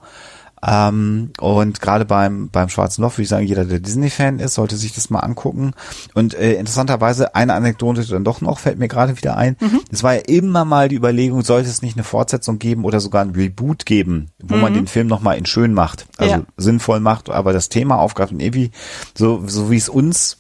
[0.65, 4.77] Ähm, und gerade beim, beim Schwarzen Loch würde ich sagen, jeder, der Disney-Fan ist, sollte
[4.77, 5.73] sich das mal angucken.
[6.13, 9.57] Und äh, interessanterweise, eine Anekdote dann doch noch, fällt mir gerade wieder ein.
[9.59, 9.81] Mhm.
[9.91, 13.23] Es war ja immer mal die Überlegung, sollte es nicht eine Fortsetzung geben oder sogar
[13.23, 14.61] ein Reboot geben, wo mhm.
[14.61, 16.05] man den Film nochmal in schön macht.
[16.17, 16.41] Also ja.
[16.55, 18.71] sinnvoll macht, aber das Thema aufgreift und irgendwie,
[19.13, 20.37] so, so wie es uns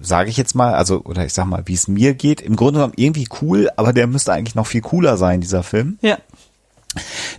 [0.00, 2.78] sage ich jetzt mal, also oder ich sag mal, wie es mir geht, im Grunde
[2.78, 5.98] genommen irgendwie cool, aber der müsste eigentlich noch viel cooler sein, dieser Film.
[6.00, 6.18] Ja.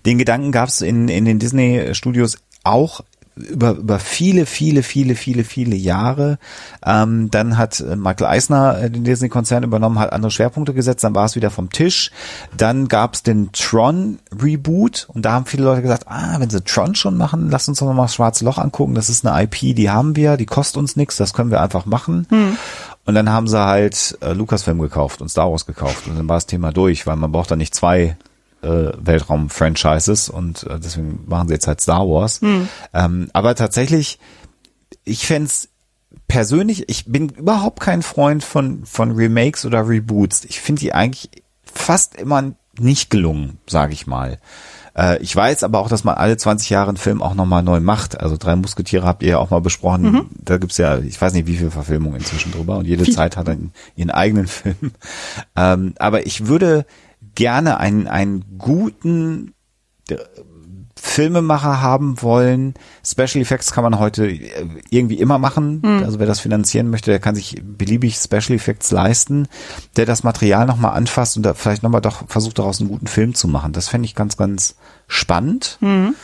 [0.06, 3.02] Den Gedanken gab es in, in den Disney-Studios auch
[3.36, 6.38] über, über viele, viele, viele, viele, viele Jahre.
[6.86, 11.16] Ähm, dann hat äh, Michael Eisner äh, den Disney-Konzern übernommen, hat andere Schwerpunkte gesetzt, dann
[11.16, 12.12] war es wieder vom Tisch.
[12.56, 16.96] Dann gab es den Tron-Reboot und da haben viele Leute gesagt, ah, wenn sie Tron
[16.96, 18.94] schon machen, lass uns doch nochmal das Schwarze Loch angucken.
[18.94, 21.86] Das ist eine IP, die haben wir, die kostet uns nichts, das können wir einfach
[21.86, 22.28] machen.
[22.30, 22.58] Hm.
[23.06, 26.38] Und dann haben sie halt äh, Lucasfilm gekauft und Star Wars gekauft und dann war
[26.38, 28.16] das Thema durch, weil man braucht da nicht zwei
[28.64, 32.42] äh, Weltraum-Franchises und äh, deswegen machen sie jetzt halt Star Wars.
[32.42, 32.68] Mhm.
[32.94, 34.20] Ähm, aber tatsächlich,
[35.04, 35.50] ich fände
[36.28, 40.46] persönlich, ich bin überhaupt kein Freund von, von Remakes oder Reboots.
[40.46, 41.30] Ich finde die eigentlich
[41.64, 44.40] fast immer nicht gelungen, sage ich mal.
[44.96, 47.80] Äh, ich weiß aber auch, dass man alle 20 Jahre einen Film auch nochmal neu
[47.80, 48.20] macht.
[48.20, 50.04] Also drei Musketiere habt ihr ja auch mal besprochen.
[50.04, 50.30] Mhm.
[50.40, 53.48] Da gibt's ja, ich weiß nicht, wie viele Verfilmungen inzwischen drüber und jede Zeit hat
[53.48, 54.92] dann ihren eigenen Film.
[55.56, 56.86] Ähm, aber ich würde
[57.36, 59.54] gerne einen, einen guten
[60.10, 60.18] äh,
[60.96, 62.76] Filmemacher haben wollen.
[63.06, 65.82] Special Effects kann man heute äh, irgendwie immer machen.
[65.84, 66.04] Mhm.
[66.04, 69.48] Also wer das finanzieren möchte, der kann sich beliebig Special Effects leisten,
[69.98, 73.36] der das Material nochmal anfasst und da vielleicht nochmal doch versucht daraus einen guten Film
[73.36, 73.74] zu machen.
[73.74, 74.76] Das fände ich ganz, ganz
[75.08, 75.78] spannend.
[75.82, 76.16] Mhm.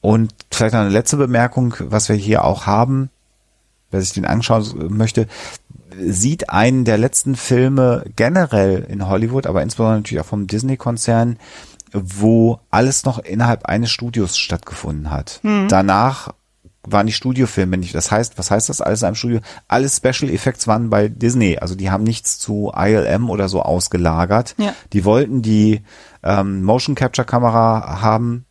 [0.00, 3.10] Und vielleicht noch eine letzte Bemerkung, was wir hier auch haben,
[3.90, 5.26] wer sich den anschauen möchte,
[5.98, 11.38] sieht einen der letzten Filme generell in Hollywood, aber insbesondere natürlich auch vom Disney-Konzern,
[11.92, 15.40] wo alles noch innerhalb eines Studios stattgefunden hat.
[15.42, 15.68] Hm.
[15.68, 16.32] Danach
[16.86, 17.94] waren die Studiofilme nicht.
[17.94, 19.40] Das heißt, was heißt das alles in einem Studio?
[19.68, 21.58] Alle Special Effects waren bei Disney.
[21.58, 24.54] Also die haben nichts zu ILM oder so ausgelagert.
[24.58, 24.74] Ja.
[24.92, 25.82] Die wollten die
[26.22, 28.46] ähm, Motion Capture Kamera haben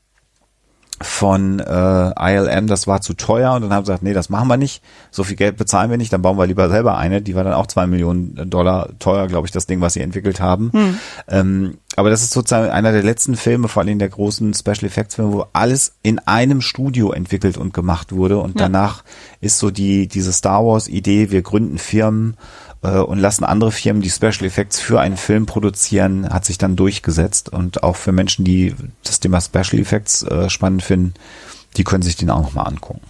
[1.01, 4.47] von äh, ILM, das war zu teuer und dann haben sie gesagt, nee, das machen
[4.47, 4.81] wir nicht,
[5.11, 7.53] so viel Geld bezahlen wir nicht, dann bauen wir lieber selber eine, die war dann
[7.53, 10.71] auch zwei Millionen Dollar teuer, glaube ich, das Ding, was sie entwickelt haben.
[10.71, 10.99] Hm.
[11.27, 15.15] Ähm, aber das ist sozusagen einer der letzten Filme, vor allem der großen Special Effects
[15.15, 18.65] Filme, wo alles in einem Studio entwickelt und gemacht wurde und Ja.
[18.65, 19.03] danach
[19.41, 22.37] ist so die diese Star Wars Idee, wir gründen Firmen
[22.85, 26.75] äh, und lassen andere Firmen die Special Effects für einen Film produzieren, hat sich dann
[26.75, 27.49] durchgesetzt.
[27.49, 31.13] Und auch für Menschen, die das Thema Special Effects äh, spannend finden,
[31.77, 33.01] die können sich den auch nochmal angucken.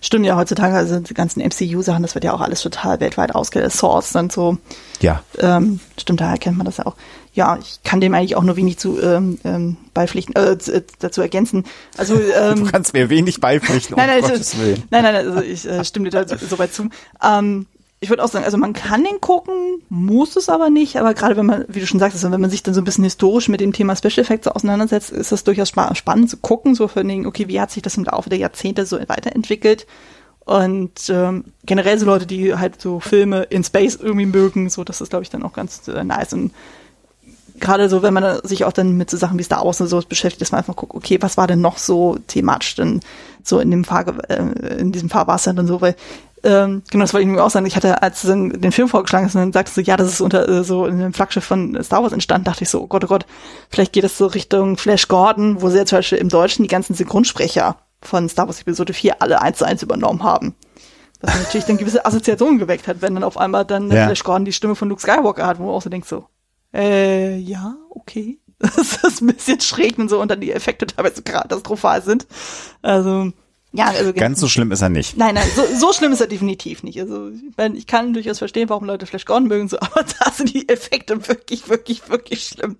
[0.00, 4.16] Stimmt ja heutzutage, also die ganzen MCU-Sachen, das wird ja auch alles total weltweit ausgesourced
[4.16, 4.58] und so.
[5.00, 6.96] Ja, Ähm, stimmt, daher kennt man das ja auch.
[7.32, 11.20] Ja, ich kann dem eigentlich auch nur wenig zu ähm, ähm, beipflichten, äh, äh, dazu
[11.20, 11.64] ergänzen.
[11.96, 14.82] Also ähm, du kannst mir wenig beipflichten, nein, nein, um also, Gottes Willen.
[14.90, 16.88] nein, nein, also ich äh, stimme dir da so, so weit zu.
[17.22, 17.66] Ähm,
[18.04, 21.38] ich würde auch sagen, also man kann den gucken, muss es aber nicht, aber gerade
[21.38, 23.48] wenn man, wie du schon sagst, also wenn man sich dann so ein bisschen historisch
[23.48, 27.08] mit dem Thema Special Effects auseinandersetzt, ist das durchaus spa spannend zu gucken, so von
[27.08, 29.86] den, okay, wie hat sich das im Laufe der Jahrzehnte so weiterentwickelt?
[30.44, 35.00] Und ähm, generell so Leute, die halt so Filme in Space irgendwie mögen, so das
[35.00, 36.34] ist glaube ich dann auch ganz äh, nice.
[36.34, 36.52] Und
[37.58, 40.04] gerade so, wenn man sich auch dann mit so Sachen wie Star Wars und sowas
[40.04, 43.00] beschäftigt, dass man einfach guckt, okay, was war denn noch so thematisch denn
[43.42, 45.96] so in dem Fahr äh, in diesem Fahrwasser und so, weil
[46.44, 47.66] ähm, genau, das wollte ich nämlich auch sagen.
[47.66, 50.20] Ich hatte, als du den Film vorgeschlagen hast, und dann sagst du, ja, das ist
[50.20, 53.04] unter äh, so in dem Flaggschiff von Star Wars entstanden, dachte ich so, oh Gott,
[53.04, 53.26] oh Gott,
[53.70, 56.68] vielleicht geht das so Richtung Flash Gordon, wo sie ja zum Beispiel im Deutschen die
[56.68, 60.54] ganzen Synchronsprecher von Star Wars Episode 4 alle eins zu eins übernommen haben.
[61.20, 64.04] Was natürlich dann gewisse Assoziationen geweckt hat, wenn dann auf einmal dann Ja.
[64.04, 66.26] Flash Gordon die Stimme von Luke Skywalker hat, wo man auch so denkt so,
[66.74, 68.38] äh, ja, okay.
[68.58, 72.26] Das ist ein bisschen schräg und so und dann die Effekte teilweise katastrophal sind.
[72.82, 73.32] Also,
[73.76, 75.16] ja, also Ganz so schlimm ist er nicht.
[75.16, 77.00] Nein, nein, so, so schlimm ist er definitiv nicht.
[77.00, 80.30] Also, ich, mein, ich kann durchaus verstehen, warum Leute Flash Gordon mögen, so, aber da
[80.30, 82.76] sind die Effekte wirklich, wirklich, wirklich schlimm.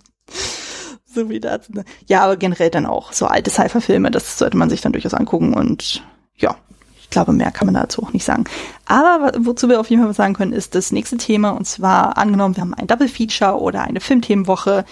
[1.05, 1.41] So wie.
[1.41, 1.85] Ne?
[2.07, 5.55] Ja, aber generell dann auch so alte Sci-Fi-Filme, das sollte man sich dann durchaus angucken
[5.55, 6.05] und
[6.37, 6.57] ja,
[7.01, 8.45] ich glaube, mehr kann man dazu auch nicht sagen.
[8.87, 12.19] Aber wozu wir auf jeden Fall was sagen können, ist das nächste Thema und zwar
[12.19, 14.85] angenommen, wir haben ein Double Feature oder eine Filmthemenwoche.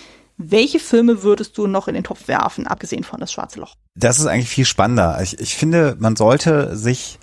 [0.51, 3.77] Welche Filme würdest du noch in den Topf werfen, abgesehen von das Schwarze Loch?
[3.95, 5.21] Das ist eigentlich viel spannender.
[5.23, 7.19] Ich, ich finde, man sollte sich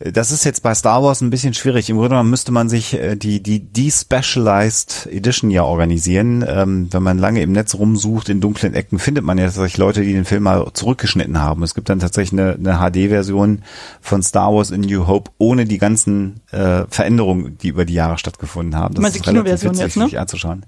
[0.00, 1.90] das ist jetzt bei Star Wars ein bisschen schwierig.
[1.90, 6.44] Im Grunde genommen müsste man sich äh, die, die Despecialized Edition ja organisieren.
[6.46, 10.02] Ähm, wenn man lange im Netz rumsucht, in dunklen Ecken, findet man ja tatsächlich Leute,
[10.02, 11.64] die den Film mal zurückgeschnitten haben.
[11.64, 13.64] Es gibt dann tatsächlich eine, eine HD-Version
[14.00, 18.18] von Star Wars in New Hope ohne die ganzen äh, Veränderungen, die über die Jahre
[18.18, 18.94] stattgefunden haben.
[18.94, 20.04] Das ist die relativ Kinoversion witzig, jetzt, ne?
[20.04, 20.64] sich anzuschauen.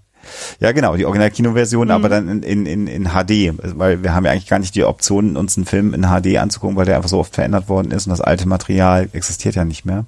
[0.61, 4.49] Ja, genau, die Original-Kinoversion, aber dann in, in, in, HD, weil wir haben ja eigentlich
[4.49, 7.35] gar nicht die Option, uns einen Film in HD anzugucken, weil der einfach so oft
[7.35, 10.05] verändert worden ist und das alte Material existiert ja nicht mehr.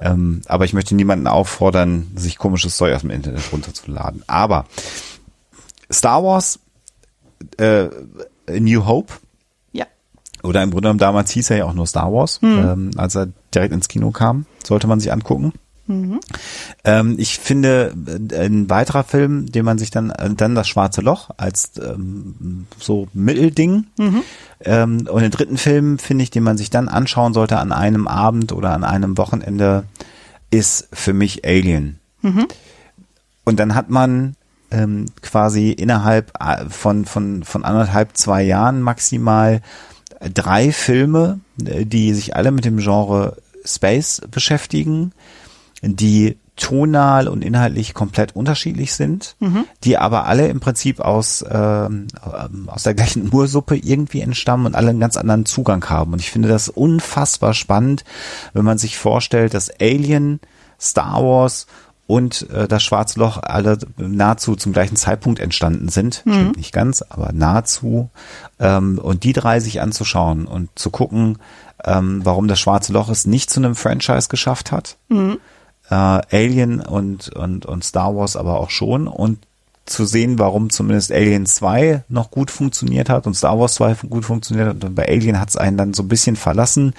[0.00, 4.22] Ähm, aber ich möchte niemanden auffordern, sich komisches Zeug aus dem Internet runterzuladen.
[4.26, 4.66] Aber
[5.92, 6.58] Star Wars,
[7.58, 7.88] äh,
[8.48, 9.12] New Hope,
[10.44, 13.28] oder im Grunde genommen damals hieß er ja auch nur Star Wars, ähm, als er
[13.54, 15.54] direkt ins Kino kam, sollte man sich angucken.
[16.84, 17.94] Ähm, ich finde,
[18.30, 22.66] äh, ein weiterer Film, den man sich dann, äh, dann das Schwarze Loch als ähm,
[22.78, 23.86] so Mittelding.
[24.60, 28.06] Ähm, und den dritten Film, finde ich, den man sich dann anschauen sollte an einem
[28.08, 29.84] Abend oder an einem Wochenende,
[30.50, 31.98] ist für mich Alien.
[33.44, 34.36] Und dann hat man
[34.70, 39.60] ähm, quasi innerhalb äh, von, von, von anderthalb, zwei Jahren maximal
[40.32, 45.12] drei Filme, die sich alle mit dem Genre Space beschäftigen,
[45.84, 49.36] die tonal und inhaltlich komplett unterschiedlich sind,
[49.82, 54.76] die aber alle im Prinzip aus, ähm, ähm, aus der gleichen Ursuppe irgendwie entstammen und
[54.76, 56.12] alle einen ganz anderen Zugang haben.
[56.12, 58.04] Und ich finde das unfassbar spannend,
[58.52, 60.38] wenn man sich vorstellt, dass Alien,
[60.80, 61.66] Star Wars
[62.06, 66.22] und äh, das Schwarze Loch alle nahezu zum gleichen Zeitpunkt entstanden sind.
[66.34, 68.10] Stimmt nicht ganz, aber nahezu.
[68.60, 71.38] Ähm, und die drei sich anzuschauen und zu gucken,
[71.82, 74.98] ähm, warum das Schwarze Loch es nicht zu einem Franchise geschafft hat.
[75.90, 79.06] Äh, Alien und, und, und Star Wars aber auch schon.
[79.08, 79.38] Und
[79.86, 84.24] zu sehen, warum zumindest Alien 2 noch gut funktioniert hat und Star Wars 2 gut
[84.24, 84.84] funktioniert hat.
[84.84, 86.94] Und bei Alien hat es einen dann so ein bisschen verlassen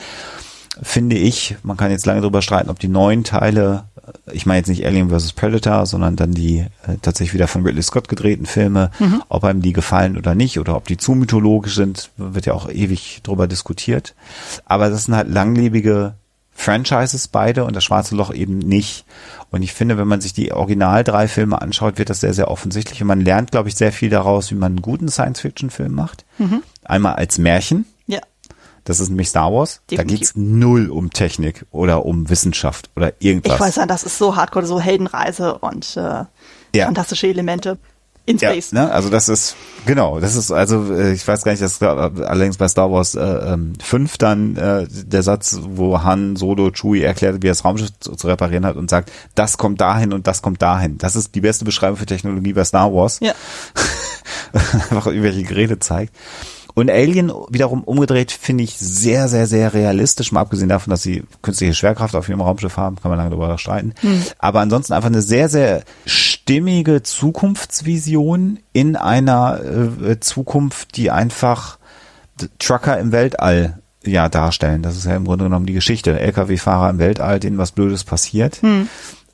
[0.81, 4.59] finde ich, man kann jetzt lange darüber streiten, ob die neuen Teile, äh, ich meine
[4.59, 5.33] jetzt nicht Alien vs.
[5.33, 8.91] Predator, sondern dann die äh, tatsächlich wieder von Ridley Scott gedrehten Filme,
[9.29, 12.69] ob einem die gefallen oder nicht, oder ob die zu mythologisch sind, wird ja auch
[12.69, 14.15] ewig drüber diskutiert.
[14.65, 16.15] Aber das sind halt langlebige
[16.57, 19.05] Franchises beide und das Schwarze Loch eben nicht.
[19.51, 22.49] Und ich finde, wenn man sich die Original drei Filme anschaut, wird das sehr, sehr
[22.49, 23.01] offensichtlich.
[23.01, 26.25] Und man lernt, glaube ich, sehr viel daraus, wie man einen guten Science-Fiction-Film macht.
[26.83, 28.19] Einmal als Märchen, Ja.
[28.85, 29.81] Das ist nämlich Star Wars.
[29.89, 29.97] Definitiv.
[29.97, 33.55] Da geht's null um Technik oder um Wissenschaft oder irgendwas.
[33.55, 36.23] Ich weiß ja, das ist so hardcore, so Heldenreise und äh,
[36.75, 36.85] Ja.
[36.85, 37.77] fantastische Elemente
[38.25, 38.71] in Ja, Space.
[38.71, 38.91] ne?
[38.91, 42.57] Also das ist genau, das ist also äh, ich weiß gar nicht, dass äh, allerdings
[42.57, 47.41] bei Star Wars äh, ähm, 5 dann äh, der Satz, wo Han Solo Chewie erklärt,
[47.43, 50.41] wie er das Raumschiff zu, zu reparieren hat und sagt, das kommt dahin und das
[50.41, 50.97] kommt dahin.
[50.97, 53.19] Das ist die beste Beschreibung für Technologie bei Star Wars.
[53.21, 53.33] Ja.
[54.53, 56.13] einfach irgendwelche Geräte zeigt.
[56.77, 61.23] Und Alien wiederum umgedreht finde ich sehr, sehr, sehr realistisch, mal abgesehen davon, dass sie
[61.41, 63.93] künstliche Schwerkraft auf ihrem Raumschiff haben, kann man lange darüber streiten.
[64.39, 65.83] Aber ansonsten einfach eine sehr, sehr
[66.45, 71.79] stimmige Zukunftsvision in einer äh, Zukunft, die einfach
[72.59, 74.83] Trucker im Weltall ja darstellen.
[74.83, 76.19] Das ist ja im Grunde genommen die Geschichte.
[76.19, 78.61] LKW-Fahrer im Weltall, denen was Blödes passiert.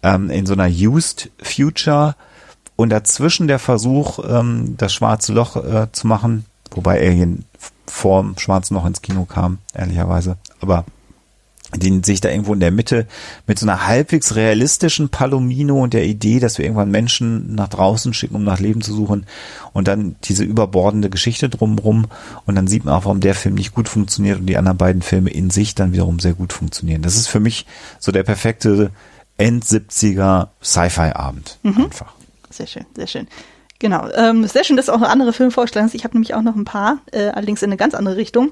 [0.03, 2.15] Ähm, in so einer Used Future
[2.77, 7.43] und dazwischen der Versuch, ähm, das schwarze Loch äh, zu machen, wobei Alien
[7.87, 10.37] vorm schwarzen Loch ins Kino kam, ehrlicherweise.
[10.61, 10.85] Aber
[11.75, 13.07] den sich da irgendwo in der Mitte
[13.47, 18.13] mit so einer halbwegs realistischen Palomino und der Idee, dass wir irgendwann Menschen nach draußen
[18.13, 19.25] schicken, um nach Leben zu suchen
[19.73, 22.07] und dann diese überbordende Geschichte drumrum
[22.45, 25.01] und dann sieht man auch, warum der Film nicht gut funktioniert und die anderen beiden
[25.01, 27.01] Filme in sich dann wiederum sehr gut funktionieren.
[27.01, 27.65] Das ist für mich
[27.99, 28.91] so der perfekte
[29.37, 32.13] End-70er Sci-Fi-Abend einfach.
[32.49, 33.27] Sehr schön, sehr schön.
[33.79, 34.07] Genau.
[34.13, 35.95] Ähm, sehr schön, dass du auch noch andere Filme vorgeschlagen hast.
[35.95, 38.51] Ich habe nämlich auch noch ein paar, äh, allerdings in eine ganz andere Richtung.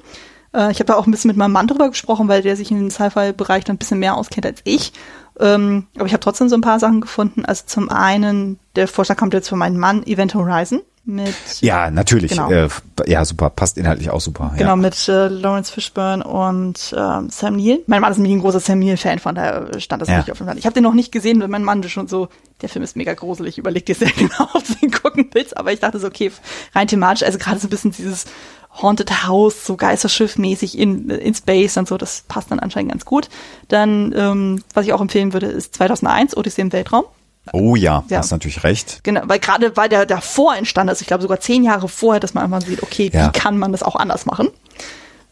[0.53, 2.71] Äh, ich habe da auch ein bisschen mit meinem Mann drüber gesprochen, weil der sich
[2.71, 4.93] in den Sci-Fi-Bereich dann ein bisschen mehr auskennt als ich.
[5.39, 7.45] Ähm, aber ich habe trotzdem so ein paar Sachen gefunden.
[7.45, 12.31] Also zum einen, der Vorschlag kommt jetzt von meinem Mann, Event Horizon mit Ja, natürlich.
[12.31, 12.51] Genau.
[12.51, 12.67] Äh,
[13.07, 13.49] ja, super.
[13.49, 14.53] Passt inhaltlich auch super.
[14.57, 14.75] Genau, ja.
[14.75, 17.79] mit äh, Lawrence Fishburne und ähm, Sam Neill.
[17.87, 20.17] Mein Mann ist nämlich ein großer Sam Neill-Fan, von daher stand das Ja.
[20.17, 20.57] wirklich auf dem Plan.
[20.57, 22.27] Ich habe den noch nicht gesehen, weil mein Mann schon so,
[22.61, 25.57] der Film ist mega gruselig, überleg dir sehr genau, ob du ihn gucken willst.
[25.57, 26.31] Aber ich dachte so, okay,
[26.75, 28.25] rein thematisch, also gerade so ein bisschen dieses
[28.81, 33.29] Haunted House, so Geisterschiff-mäßig in, in Space und so, das passt dann anscheinend ganz gut.
[33.67, 37.03] Dann, ähm, was ich auch empfehlen würde, ist 2001, Odyssee im Weltraum.
[37.51, 38.19] Oh ja, Ja.
[38.19, 38.99] hast natürlich recht.
[39.03, 42.33] Genau, weil gerade weil der davor entstanden ist, ich glaube sogar zehn Jahre vorher, dass
[42.33, 43.27] man einfach sieht, okay, Ja.
[43.27, 44.49] wie kann man das auch anders machen?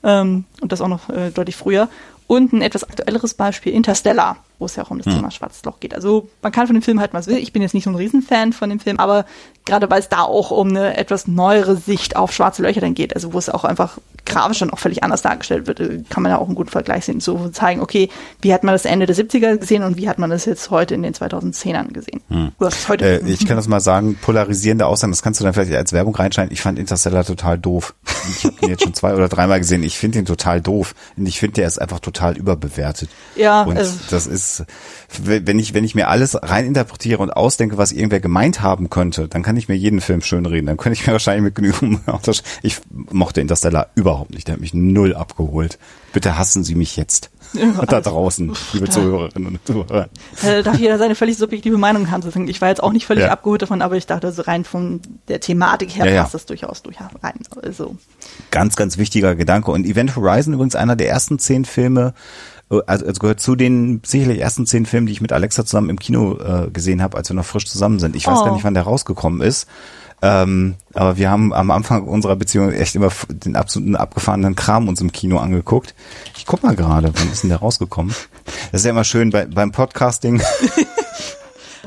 [0.03, 1.89] Ähm, und das auch noch äh, deutlich früher.
[2.27, 5.79] Und ein etwas aktuelleres Beispiel, Interstellar, wo es ja auch um das Thema Schwarzes Loch
[5.79, 5.93] geht.
[5.93, 7.37] Also man kann von dem Film halten, was will.
[7.37, 9.25] Ich bin jetzt nicht so ein Riesenfan von dem Film, aber
[9.67, 13.13] gerade weil es da auch um eine etwas neuere Sicht auf schwarze Löcher dann geht,
[13.15, 16.31] also wo es auch einfach grafisch dann auch völlig anders dargestellt wird, äh, kann man
[16.31, 18.09] ja auch einen guten Vergleich sehen, so zeigen, okay,
[18.41, 20.95] wie hat man das Ende der 70er gesehen und wie hat man das jetzt heute
[20.95, 22.21] in den 2010ern gesehen?
[22.89, 25.93] Heute, Äh, ich kann das mal sagen, polarisierende Aussagen, das kannst du dann vielleicht als
[25.93, 26.51] Werbung reinschneiden.
[26.51, 27.93] Ich fand Interstellar total doof.
[28.29, 29.83] Ich habe ihn jetzt schon zwei oder dreimal gesehen.
[29.83, 30.93] Ich finde ihn total doof.
[31.15, 33.09] Und ich finde, der ist einfach total überbewertet.
[33.35, 34.65] Ja, Und also- das ist,
[35.23, 39.41] wenn ich, wenn ich mir alles reininterpretiere und ausdenke, was irgendwer gemeint haben könnte, dann
[39.41, 40.67] kann ich mir jeden Film schönreden.
[40.67, 42.01] Dann könnte ich mir wahrscheinlich mit Genügung
[42.61, 42.79] Ich
[43.11, 44.47] mochte Interstellar überhaupt nicht.
[44.47, 45.79] Der hat mich null abgeholt.
[46.13, 47.29] Bitte hassen Sie mich jetzt.
[47.87, 50.09] da draußen, liebe Zuhörerinnen und Zuhörer.
[50.43, 52.49] Äh, darf jeder seine völlig subjektive Meinung haben.
[52.49, 53.31] Ich war jetzt auch nicht völlig Ja.
[53.31, 56.83] abgeholt davon, aber ich dachte, so rein von der Thematik her Ja, passt das durchaus
[56.83, 57.39] durch rein.
[57.61, 57.95] Also,
[58.51, 59.71] Ganz, ganz wichtiger Gedanke.
[59.71, 62.13] Und Event Horizon übrigens einer der ersten zehn Filme,
[62.69, 65.99] also, also gehört zu den sicherlich ersten zehn Filmen, die ich mit Alexa zusammen im
[65.99, 68.15] Kino äh, gesehen habe, als wir noch frisch zusammen sind.
[68.15, 68.45] Ich weiß Oh.
[68.45, 69.67] gar nicht, wann der rausgekommen ist.
[70.21, 74.99] Ähm, aber wir haben am Anfang unserer Beziehung echt immer den absoluten abgefahrenen Kram uns
[74.99, 75.93] im Kino angeguckt.
[76.35, 78.15] Ich guck mal gerade, wann ist denn der rausgekommen?
[78.71, 80.41] Das ist ja immer schön bei, beim Podcasting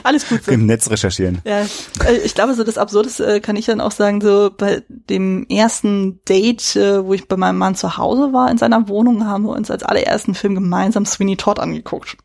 [0.04, 0.52] alles gut so.
[0.52, 1.40] im Netz recherchieren.
[1.44, 1.66] Ja,
[2.04, 5.46] äh, ich glaube, so das Absurdeste äh, kann ich dann auch sagen, so bei dem
[5.48, 9.44] ersten Date, äh, wo ich bei meinem Mann zu Hause war in seiner Wohnung, haben
[9.44, 12.16] wir uns als allerersten Film gemeinsam Sweeney Todd angeguckt.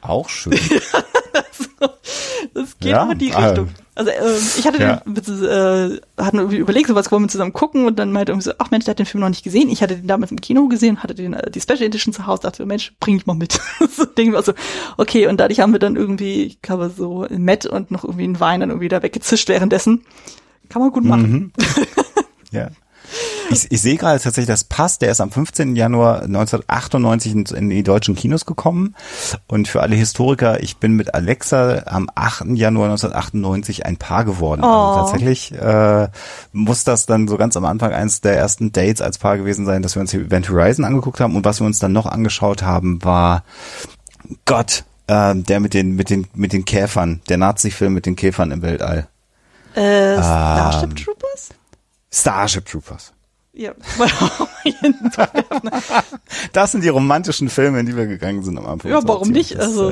[0.00, 0.58] Auch schön.
[2.54, 3.46] Das geht Ja, auch in die ah.
[3.46, 3.68] Richtung.
[3.94, 5.02] Also äh, ich hatte Ja.
[5.04, 8.44] den, äh, hatten irgendwie überlegt, so was wollen wir zusammen gucken und dann meinte irgendwie
[8.44, 9.68] so, ach Mensch, der hat den Film noch nicht gesehen.
[9.70, 12.42] Ich hatte den damals im Kino gesehen, hatte den äh, die Special Edition zu Hause,
[12.42, 13.60] dachte, Mensch, bring ich mal mit.
[13.96, 14.52] so Ding war so,
[14.96, 18.24] okay, und dadurch haben wir dann irgendwie, ich glaube so ein Met und noch irgendwie
[18.24, 20.04] einen Wein dann irgendwie da weggezischt währenddessen.
[20.68, 21.52] Kann man gut machen.
[22.50, 22.70] Ja.
[23.50, 25.00] Ich, ich sehe gerade tatsächlich, das passt.
[25.02, 25.74] Der ist am 15.
[25.76, 28.94] Januar 1998 in, in die deutschen Kinos gekommen.
[29.46, 32.46] Und für alle Historiker, ich bin mit Alexa am 8.
[32.54, 34.62] Januar 1998 ein Paar geworden.
[34.62, 34.94] Also Oh.
[35.02, 36.08] tatsächlich äh,
[36.52, 39.82] muss das dann so ganz am Anfang eines der ersten Dates als Paar gewesen sein,
[39.82, 41.34] dass wir uns hier Event Horizon angeguckt haben.
[41.36, 43.44] Und was wir uns dann noch angeschaut haben, war
[44.44, 48.50] Gott, äh, der mit den mit den mit den Käfern, der Nazi-Film mit den Käfern
[48.50, 49.08] im Weltall.
[49.74, 50.22] Äh, Ähm.
[50.22, 51.17] Starship Troopers?
[52.20, 53.12] Starship Troopers.
[53.52, 53.72] Ja.
[56.52, 58.90] Das sind die romantischen Filme, in die wir gegangen sind am Anfang.
[58.90, 59.54] ja, warum nicht?
[59.54, 59.90] Das, Also,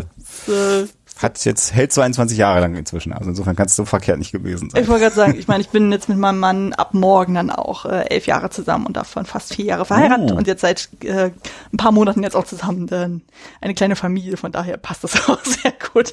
[0.49, 0.89] äh, äh,
[1.19, 3.13] Hat jetzt, hält 22 Jahre lang inzwischen.
[3.13, 4.83] Also insofern kann es so verkehrt nicht gewesen sein.
[4.83, 7.51] Ich wollte gerade sagen, ich meine, ich bin jetzt mit meinem Mann ab morgen dann
[7.51, 10.37] auch äh, elf Jahre zusammen und davon fast vier Jahre verheiratet Oh.
[10.37, 11.31] und jetzt seit äh,
[11.73, 13.23] ein paar Monaten jetzt auch zusammen dann
[13.61, 14.37] eine kleine Familie.
[14.37, 16.13] Von daher passt das auch sehr gut.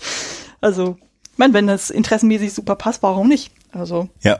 [0.61, 0.98] Also,
[1.31, 3.52] ich meine, wenn das interessenmäßig super passt, warum nicht?
[3.73, 4.40] Also, Ja,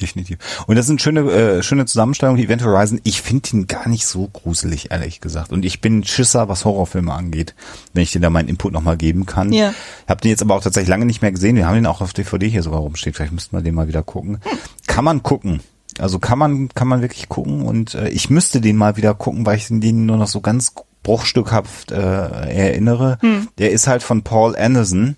[0.00, 0.38] definitiv.
[0.66, 2.42] Und das sind schöne, äh, schöne Zusammenstellungen.
[2.42, 5.52] Event Horizon, ich finde ihn gar nicht so gruselig, ehrlich gesagt.
[5.52, 7.54] Und ich bin Schisser, was Horrorfilme angeht,
[7.92, 9.52] wenn ich dir da meinen Input nochmal geben kann.
[9.52, 9.74] Ja.
[10.06, 11.56] Hab den jetzt aber auch tatsächlich lange nicht mehr gesehen.
[11.56, 13.14] Wir haben den auch auf DVD hier sogar rumstehen.
[13.14, 14.38] Vielleicht müssten wir den mal wieder gucken.
[14.86, 15.60] Kann man gucken.
[15.98, 17.62] Also kann man, kann man wirklich gucken.
[17.62, 20.72] Und äh, ich müsste den mal wieder gucken, weil ich den nur noch so ganz
[21.02, 23.18] bruchstückhaft äh, erinnere.
[23.58, 25.16] Der ist halt von Paul Anderson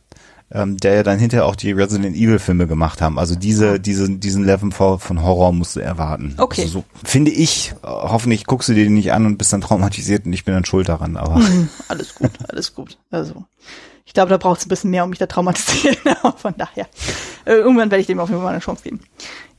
[0.50, 3.18] ähm, der ja dann hinterher auch die Resident Evil Filme gemacht haben.
[3.18, 6.34] Also diese, diese, diesen Level von Horror musst du erwarten.
[6.38, 6.62] Okay.
[6.62, 9.60] Also so, finde ich, äh, hoffentlich guckst du dir den nicht an und bist dann
[9.60, 11.40] traumatisiert und ich bin dann schuld daran, aber
[11.88, 12.98] alles gut, alles gut.
[13.10, 13.44] Also,
[14.08, 15.98] ich glaube, da braucht es ein bisschen mehr, um mich da traumatisieren.
[16.22, 16.88] Aber von daher,
[17.44, 19.00] äh, irgendwann werde ich dem auf jeden Fall eine Chance geben.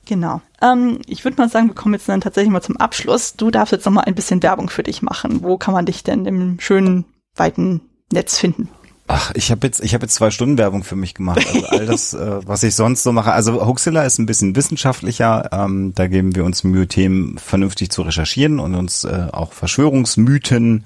[0.08, 0.42] Genau.
[0.60, 3.36] Ähm, ich würde mal sagen, wir kommen jetzt dann tatsächlich mal zum Abschluss.
[3.36, 5.44] Du darfst jetzt noch mal ein bisschen Werbung für dich machen.
[5.44, 7.06] Wo kann man dich denn im schönen,
[7.36, 8.70] weiten Netz finden?
[9.12, 11.44] Ach, ich habe jetzt, ich habe jetzt zwei Stunden Werbung für mich gemacht.
[11.48, 13.32] Also all das, äh, was ich sonst so mache.
[13.32, 15.50] Also Huxilla ist ein bisschen wissenschaftlicher.
[15.52, 20.86] Ähm, da geben wir uns Mühe, Themen vernünftig zu recherchieren und uns äh, auch Verschwörungsmythen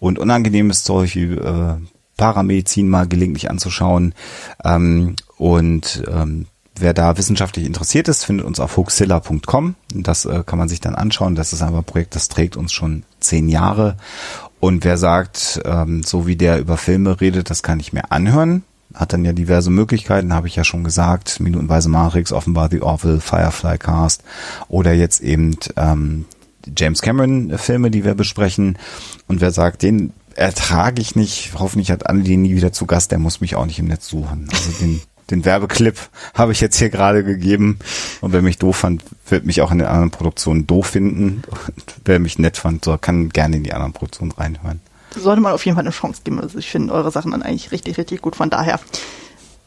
[0.00, 1.76] und unangenehmes Zeug wie äh,
[2.16, 4.16] Paramedizin mal gelegentlich anzuschauen.
[4.64, 6.46] Ähm, und ähm,
[6.80, 9.74] Wer da wissenschaftlich interessiert ist, findet uns auf hoaxilla.com.
[9.94, 11.34] Das äh, kann man sich dann anschauen.
[11.34, 13.98] Das ist einfach ein Projekt, das trägt uns schon zehn Jahre.
[14.60, 18.62] Und wer sagt, ähm, so wie der über Filme redet, das kann ich mir anhören,
[18.94, 21.38] hat dann ja diverse Möglichkeiten, habe ich ja schon gesagt.
[21.38, 24.22] Minutenweise Matrix, offenbar The Orville, Firefly Cast
[24.68, 26.24] oder jetzt eben ähm,
[26.76, 28.78] James Cameron Filme, die wir besprechen.
[29.28, 33.10] Und wer sagt, den ertrage ich nicht, hoffentlich hat Andi den nie wieder zu Gast,
[33.10, 34.48] der muss mich auch nicht im Netz suchen.
[34.50, 35.00] Also den
[35.30, 35.96] den Werbeclip
[36.34, 37.78] habe ich jetzt hier gerade gegeben.
[38.20, 41.42] Und wer mich doof fand, wird mich auch in den anderen Produktionen doof finden.
[41.48, 44.80] Und wer mich nett fand, so kann gerne in die anderen Produktionen reinhören.
[45.16, 46.40] Sollte man auf jeden Fall eine Chance geben.
[46.40, 48.36] Also ich finde eure Sachen dann eigentlich richtig, richtig gut.
[48.36, 48.80] Von daher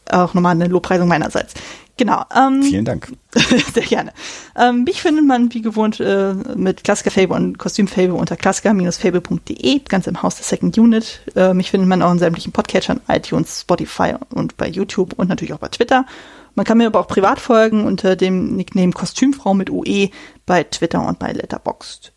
[0.09, 1.53] auch nochmal eine Lobpreisung meinerseits.
[1.97, 2.23] Genau.
[2.35, 3.11] Ähm, Vielen Dank.
[3.73, 4.13] Sehr gerne.
[4.55, 9.79] Ähm, mich findet man wie gewohnt äh, mit Klassiker Fable und Kostüm Fable unter klassiker-fable.de,
[9.87, 11.21] ganz im Haus der Second Unit.
[11.35, 15.53] Äh, mich findet man auch in sämtlichen Podcatchern, iTunes, Spotify und bei YouTube und natürlich
[15.53, 16.05] auch bei Twitter.
[16.55, 20.09] Man kann mir aber auch privat folgen unter dem Nickname Kostümfrau mit UE
[20.45, 22.11] bei Twitter und bei Letterboxd.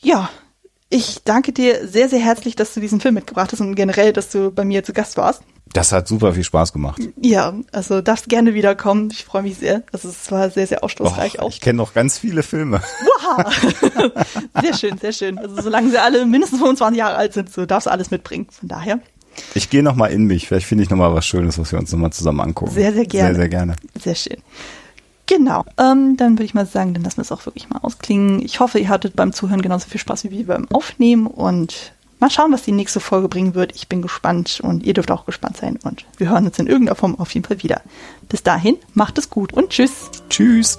[0.00, 0.30] Ja,
[0.88, 4.30] ich danke dir sehr, sehr herzlich, dass du diesen Film mitgebracht hast und generell, dass
[4.30, 5.42] du bei mir zu Gast warst.
[5.72, 7.00] Das hat super viel Spaß gemacht.
[7.20, 9.10] Ja, also darfst gerne wiederkommen.
[9.12, 9.82] Ich freue mich sehr.
[9.92, 11.48] Also es war sehr, sehr Och, auch.
[11.50, 12.82] ich kenne noch ganz viele Filme.
[13.36, 14.12] Wow.
[14.62, 15.38] sehr schön, sehr schön.
[15.38, 18.48] Also solange sie alle mindestens 25 Jahre alt sind, so darfst du alles mitbringen.
[18.50, 18.98] Von daher
[19.54, 20.48] Ich gehe noch mal in mich.
[20.48, 22.72] Vielleicht finde ich noch mal was Schönes, was wir uns noch mal zusammen angucken.
[22.72, 23.28] Sehr, sehr gerne.
[23.28, 23.76] Sehr, sehr gerne.
[24.02, 24.38] sehr schön.
[25.26, 25.64] Genau.
[25.78, 28.42] Ähm, dann würde ich mal sagen, dann lassen wir es auch wirklich mal ausklingen.
[28.42, 32.30] Ich hoffe, ihr hattet beim Zuhören genauso viel Spaß wie wir beim Aufnehmen und mal
[32.30, 33.74] schauen, was die nächste Folge bringen wird.
[33.74, 36.96] Ich bin gespannt und ihr dürft auch gespannt sein und wir hören uns in irgendeiner
[36.96, 37.82] Form auf jeden Fall wieder.
[38.28, 40.10] Bis dahin, macht es gut und tschüss.
[40.28, 40.78] Tschüss.